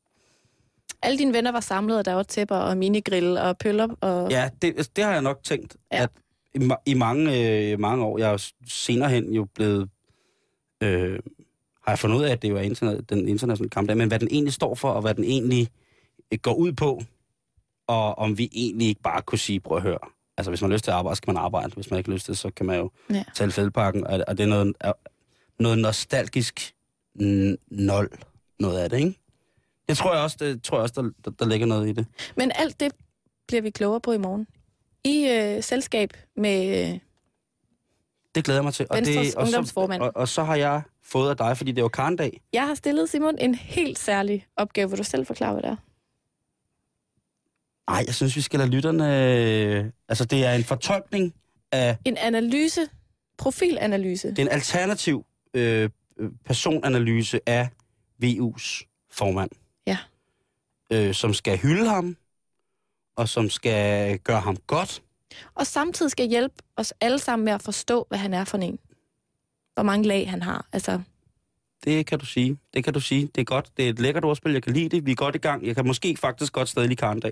Alle 1.02 1.18
dine 1.18 1.34
venner 1.34 1.52
var 1.52 1.60
samlet, 1.60 1.98
og 1.98 2.06
der 2.06 2.14
var 2.14 2.24
tæpper 2.24 2.56
og 2.56 2.78
minigrill 2.78 3.38
og 3.38 3.58
pøller. 3.58 3.88
Og... 4.02 4.32
Ja, 4.32 4.50
det, 4.62 4.90
det 4.96 5.04
har 5.04 5.12
jeg 5.12 5.22
nok 5.22 5.40
tænkt, 5.44 5.76
Ja. 5.92 6.04
at 6.04 6.10
i, 6.56 6.70
i 6.86 6.94
mange, 6.94 7.24
øh, 7.72 7.80
mange 7.80 8.06
år, 8.06 8.18
jeg 8.18 8.34
er 8.34 8.50
senere 8.68 9.10
hen 9.10 9.34
jo 9.34 9.46
blevet, 9.56 9.90
øh, 10.84 11.20
har 11.86 11.92
jeg 11.92 12.00
fundet 12.00 12.18
ud 12.18 12.24
af, 12.24 12.32
at 12.32 12.42
det 12.42 12.50
jo 12.50 12.56
er 12.56 12.62
internet, 12.62 13.10
den 13.10 13.28
internationale 13.28 13.70
kampdag, 13.70 13.98
men 13.98 14.08
hvad 14.08 14.20
den 14.20 14.28
egentlig 14.32 14.54
står 14.54 14.76
for, 14.76 14.90
og 14.90 15.02
hvad 15.02 15.14
den 15.16 15.24
egentlig 15.24 15.70
går 16.42 16.54
ud 16.54 16.72
på, 16.74 17.04
og 17.88 18.18
om 18.20 18.38
vi 18.38 18.50
egentlig 18.54 18.88
ikke 18.88 19.02
bare 19.02 19.22
kunne 19.22 19.40
sige, 19.40 19.60
prøv 19.60 19.78
at 19.78 19.84
høre, 19.84 19.98
altså 20.38 20.52
hvis 20.52 20.62
man 20.62 20.72
har 20.72 20.76
lyst 20.76 20.84
til 20.84 20.92
at 20.92 20.98
arbejde, 20.98 21.16
skal 21.16 21.30
man 21.34 21.44
arbejde, 21.44 21.74
hvis 21.76 21.90
man 21.90 21.98
ikke 21.98 22.10
har 22.10 22.14
lyst 22.14 22.26
til, 22.26 22.38
så 22.38 22.50
kan 22.52 22.66
man 22.66 22.78
jo 22.80 22.92
Ja. 23.10 23.24
tage 23.36 23.52
fældparken, 23.52 24.08
og, 24.08 24.24
og 24.28 24.38
det 24.38 24.44
er 24.44 24.48
noget, 24.48 24.76
er, 24.80 24.94
noget 25.60 25.78
nostalgisk 25.78 26.74
nul, 27.16 28.10
noget 28.60 28.80
af 28.80 28.90
det, 28.90 28.98
ikke? 28.98 29.20
Det 29.90 29.98
tror 29.98 30.14
jeg 30.14 30.24
også, 30.24 30.38
det 30.40 30.64
tror 30.64 30.78
jeg 30.78 30.82
også 30.84 31.02
der, 31.02 31.10
der, 31.26 31.32
der 31.32 31.46
ligger 31.46 31.68
noget 31.68 31.90
i 31.90 31.92
det. 31.92 32.06
Men 32.38 32.52
alt 32.56 32.80
det 32.80 32.92
bliver 33.48 33.62
vi 33.62 33.70
klogere 33.70 34.02
på 34.02 34.12
i 34.12 34.18
morgen. 34.18 34.48
I 35.04 35.28
øh, 35.30 35.64
selskab 35.64 36.14
med... 36.36 36.90
Øh, 36.94 37.00
Det 38.36 38.44
glæder 38.44 38.58
jeg 38.60 38.64
mig 38.64 38.74
til. 38.74 38.88
Venstres 38.94 39.28
det, 39.28 39.36
og, 39.36 39.48
så, 39.48 39.98
og, 40.02 40.12
og 40.16 40.28
så 40.28 40.44
har 40.44 40.56
jeg 40.56 40.82
fået 41.04 41.30
af 41.30 41.38
dig, 41.38 41.58
fordi 41.58 41.72
det 41.72 41.84
var 41.84 41.90
Karndag. 41.90 42.42
jeg 42.54 42.68
har 42.68 42.76
stillet 42.76 43.10
Simon 43.10 43.38
en 43.40 43.56
helt 43.56 44.00
særlig 44.00 44.48
opgave. 44.58 44.90
Vil 44.90 44.98
du 45.00 45.04
selv 45.04 45.26
forklare, 45.26 45.54
hvad 45.54 45.62
det 45.64 45.70
er? 45.70 45.76
Nej, 47.90 48.04
jeg 48.08 48.16
synes, 48.16 48.36
vi 48.36 48.42
skal 48.42 48.60
lade 48.60 48.70
lytterne... 48.72 49.28
øh, 49.78 49.86
Altså, 50.10 50.26
det 50.26 50.46
er 50.46 50.54
en 50.54 50.64
fortolkning 50.64 51.34
af... 51.72 51.98
En 52.06 52.18
analyse, 52.18 52.82
profilanalyse. 53.38 54.30
Det 54.30 54.40
er 54.40 54.44
en 54.44 54.52
alternativ 54.52 55.26
øh, 55.54 55.90
personanalyse 56.46 57.40
af 57.50 57.70
VU's 58.24 58.84
formand. 59.12 59.50
Ja. 59.88 59.98
Øh, 60.92 61.14
som 61.14 61.34
skal 61.34 61.58
hylde 61.58 61.90
ham, 61.90 62.18
og 63.16 63.30
som 63.30 63.50
skal 63.50 64.20
gøre 64.20 64.40
ham 64.42 64.58
godt. 64.68 65.02
Og 65.56 65.68
samtidig 65.68 66.12
skal 66.12 66.28
hjælpe 66.28 66.56
os 66.78 66.94
alle 67.02 67.20
sammen 67.20 67.46
med 67.46 67.54
at 67.54 67.62
forstå, 67.62 68.06
hvad 68.10 68.18
han 68.20 68.34
er 68.34 68.44
for 68.44 68.58
en. 68.58 68.80
Hvor 69.74 69.84
mange 69.84 70.08
lag 70.08 70.30
han 70.30 70.42
har. 70.42 70.66
Altså, 70.72 71.02
Det 71.84 72.06
kan 72.06 72.20
du 72.20 72.26
sige. 72.26 72.58
Det 72.74 72.84
kan 72.84 72.94
du 72.94 73.00
sige. 73.00 73.30
Det 73.36 73.42
er 73.42 73.46
godt. 73.46 73.70
Det 73.78 73.86
er 73.86 73.90
et 73.90 74.00
lækkert 74.00 74.26
ordspil. 74.26 74.52
Jeg 74.54 74.64
kan 74.64 74.74
lide 74.74 74.90
det. 74.90 75.06
Vi 75.06 75.12
er 75.12 75.16
godt 75.16 75.36
i 75.36 75.38
gang. 75.38 75.66
Jeg 75.68 75.76
kan 75.76 75.88
måske 75.88 76.18
faktisk 76.18 76.54
godt 76.54 76.70
stadig 76.70 76.88
lide 76.90 76.98
Karndag. 76.98 77.32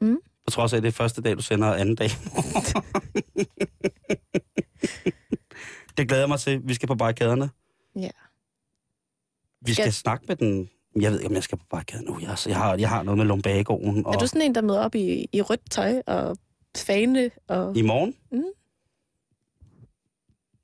Mm. 0.00 0.18
På 0.44 0.50
trods 0.50 0.72
af, 0.72 0.76
at 0.76 0.82
det 0.82 0.88
er 0.88 0.92
første 0.92 1.22
dag, 1.22 1.36
du 1.36 1.42
sender, 1.42 1.68
og 1.68 1.80
anden 1.80 1.94
dag. 1.94 2.08
det 5.96 6.08
glæder 6.08 6.22
jeg 6.22 6.28
mig 6.28 6.40
til. 6.40 6.60
Vi 6.64 6.74
skal 6.74 6.86
på 6.86 6.94
barrikaderne. 6.94 7.50
ja. 7.96 8.10
Vi 9.66 9.72
skal, 9.72 9.82
Skal- 9.84 9.92
snakke 9.92 10.24
med 10.28 10.36
den... 10.36 10.70
Jeg 11.00 11.10
ved 11.12 11.18
ikke, 11.18 11.28
om 11.28 11.34
jeg 11.34 11.42
skal 11.42 11.58
på 11.58 11.64
barrikaden 11.70 12.04
nu. 12.04 12.18
Jeg, 12.20 12.36
jeg, 12.46 12.56
har, 12.56 12.76
jeg 12.76 12.88
har 12.88 13.02
noget 13.02 13.18
med 13.18 13.26
lumbagoen. 13.26 14.06
Og 14.06 14.14
Er 14.14 14.18
du 14.18 14.26
sådan 14.26 14.42
en, 14.42 14.54
der 14.54 14.60
møder 14.60 14.80
op 14.80 14.94
i, 14.94 15.26
i 15.32 15.42
rødt 15.42 15.70
tøj 15.70 16.02
og 16.06 16.36
fane? 16.76 17.30
Og... 17.48 17.76
I 17.76 17.82
morgen? 17.82 18.14
Mm. 18.32 18.42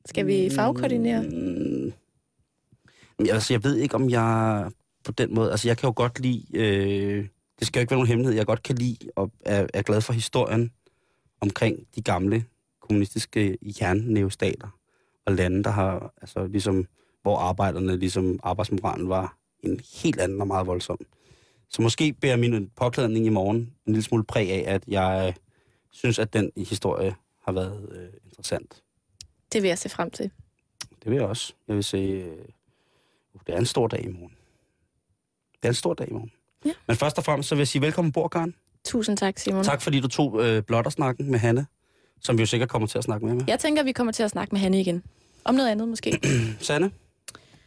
Skal 0.06 0.26
vi 0.26 0.50
fagkoordinere? 0.54 1.22
Mm, 1.22 1.92
altså, 3.30 3.52
jeg 3.54 3.64
ved 3.64 3.76
ikke, 3.76 3.94
om 3.94 4.10
jeg 4.10 4.70
på 5.04 5.12
den 5.12 5.34
måde... 5.34 5.50
Altså, 5.50 5.68
jeg 5.68 5.78
kan 5.78 5.86
jo 5.88 5.92
godt 5.96 6.20
lide... 6.20 6.44
Øh, 6.54 7.28
det 7.58 7.66
skal 7.66 7.80
jo 7.80 7.82
ikke 7.82 7.90
være 7.90 7.98
nogen 7.98 8.08
hemmelighed. 8.08 8.36
Jeg 8.36 8.46
godt 8.46 8.62
kan 8.62 8.76
lide 8.76 9.10
og 9.16 9.32
er, 9.44 9.66
er 9.74 9.82
glad 9.82 10.00
for 10.00 10.12
historien 10.12 10.72
omkring 11.40 11.86
de 11.94 12.02
gamle 12.02 12.44
kommunistiske 12.80 13.58
jernævestater 13.80 14.68
og 15.26 15.32
lande, 15.32 15.64
der 15.64 15.70
har, 15.70 16.14
altså 16.20 16.46
ligesom, 16.46 16.86
hvor 17.22 17.38
arbejderne, 17.38 17.96
ligesom 17.96 18.40
arbejdsmoralen 18.42 19.08
var 19.08 19.36
en 19.62 19.80
helt 20.02 20.20
anden 20.20 20.40
og 20.40 20.46
meget 20.46 20.66
voldsom. 20.66 20.98
Så 21.68 21.82
måske 21.82 22.12
bærer 22.12 22.36
min 22.36 22.70
påklædning 22.76 23.26
i 23.26 23.28
morgen 23.28 23.56
en 23.56 23.92
lille 23.92 24.02
smule 24.02 24.24
præg 24.24 24.50
af, 24.50 24.74
at 24.74 24.84
jeg 24.88 25.34
synes, 25.90 26.18
at 26.18 26.32
den 26.32 26.52
historie 26.56 27.14
har 27.44 27.52
været 27.52 27.88
øh, 27.92 28.08
interessant. 28.24 28.82
Det 29.52 29.62
vil 29.62 29.68
jeg 29.68 29.78
se 29.78 29.88
frem 29.88 30.10
til. 30.10 30.30
Det 31.02 31.10
vil 31.10 31.16
jeg 31.16 31.26
også. 31.26 31.54
Jeg 31.68 31.76
vil 31.76 31.84
se, 31.84 31.98
øh, 31.98 32.38
uh, 33.34 33.40
det 33.46 33.54
er 33.54 33.58
en 33.58 33.66
stor 33.66 33.88
dag 33.88 34.04
i 34.04 34.08
morgen. 34.08 34.36
Det 35.52 35.64
er 35.64 35.68
en 35.68 35.74
stor 35.74 35.94
dag 35.94 36.08
i 36.08 36.12
morgen. 36.12 36.32
Ja. 36.66 36.72
Men 36.86 36.96
først 36.96 37.18
og 37.18 37.24
fremmest, 37.24 37.48
så 37.48 37.54
vil 37.54 37.60
jeg 37.60 37.68
sige 37.68 37.82
velkommen 37.82 38.12
bord, 38.12 38.30
Karen. 38.30 38.54
Tusind 38.84 39.16
tak, 39.16 39.38
Simon. 39.38 39.64
Tak 39.64 39.82
fordi 39.82 40.00
du 40.00 40.08
tog 40.08 40.44
øh, 40.44 40.62
blottersnakken 40.62 41.30
med 41.30 41.38
Hanne, 41.38 41.66
som 42.20 42.38
vi 42.38 42.42
jo 42.42 42.46
sikkert 42.46 42.68
kommer 42.68 42.88
til 42.88 42.98
at 42.98 43.04
snakke 43.04 43.26
med 43.26 43.34
med. 43.34 43.44
Jeg 43.48 43.58
tænker, 43.58 43.82
vi 43.82 43.92
kommer 43.92 44.12
til 44.12 44.22
at 44.22 44.30
snakke 44.30 44.54
med 44.54 44.60
Hanne 44.60 44.80
igen. 44.80 45.02
Om 45.44 45.54
noget 45.54 45.68
andet 45.70 45.88
måske. 45.88 46.20
Sanne, 46.60 46.90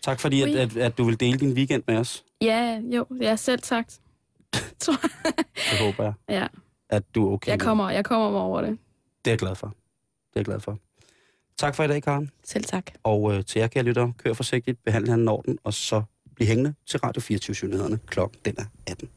tak 0.02 0.20
fordi, 0.20 0.42
at, 0.42 0.50
Oui. 0.50 0.56
at, 0.56 0.78
at 0.78 0.98
du 0.98 1.04
vil 1.04 1.20
dele 1.20 1.40
din 1.40 1.54
weekend 1.54 1.84
med 1.88 1.98
os. 1.98 2.24
Ja, 2.42 2.80
jo, 2.84 3.06
ja, 3.22 3.36
selv 3.36 3.64
sagt. 3.64 4.00
Det 5.72 5.80
håber 5.80 6.04
jeg, 6.04 6.14
ja, 6.30 6.48
at 6.90 7.04
du 7.16 7.30
er 7.30 7.34
okay. 7.34 7.52
jeg 7.52 7.60
kommer, 7.60 7.90
jeg 7.90 8.06
kommer 8.06 8.32
mig 8.32 8.42
over 8.42 8.62
det. 8.62 8.78
Det 9.26 9.32
er 9.32 9.32
jeg 9.32 9.40
glad 9.40 9.56
for. 9.56 9.68
Det 9.68 9.74
er 10.36 10.40
jeg 10.40 10.46
glad 10.46 10.60
for. 10.60 10.78
Tak 11.58 11.76
for 11.76 11.84
i 11.84 11.88
dag, 11.88 12.04
Karen. 12.04 12.30
Selv 12.44 12.64
tak. 12.64 12.86
Og 13.04 13.34
øh, 13.36 13.46
til 13.46 13.60
jer, 13.60 13.68
kære 13.68 13.84
lytter, 13.84 14.12
kør 14.18 14.34
forsigtigt, 14.34 14.84
behandle 14.86 15.12
han 15.12 15.28
orden, 15.28 15.58
og 15.64 15.74
så 15.74 16.02
bliv 16.40 16.48
hængende 16.48 16.74
til 16.88 17.00
Radio 17.00 17.22
24 17.22 17.70
nyhederne 17.70 18.00
Klokken 18.08 18.40
den 18.46 18.56
er 18.58 18.66
18. 18.88 19.10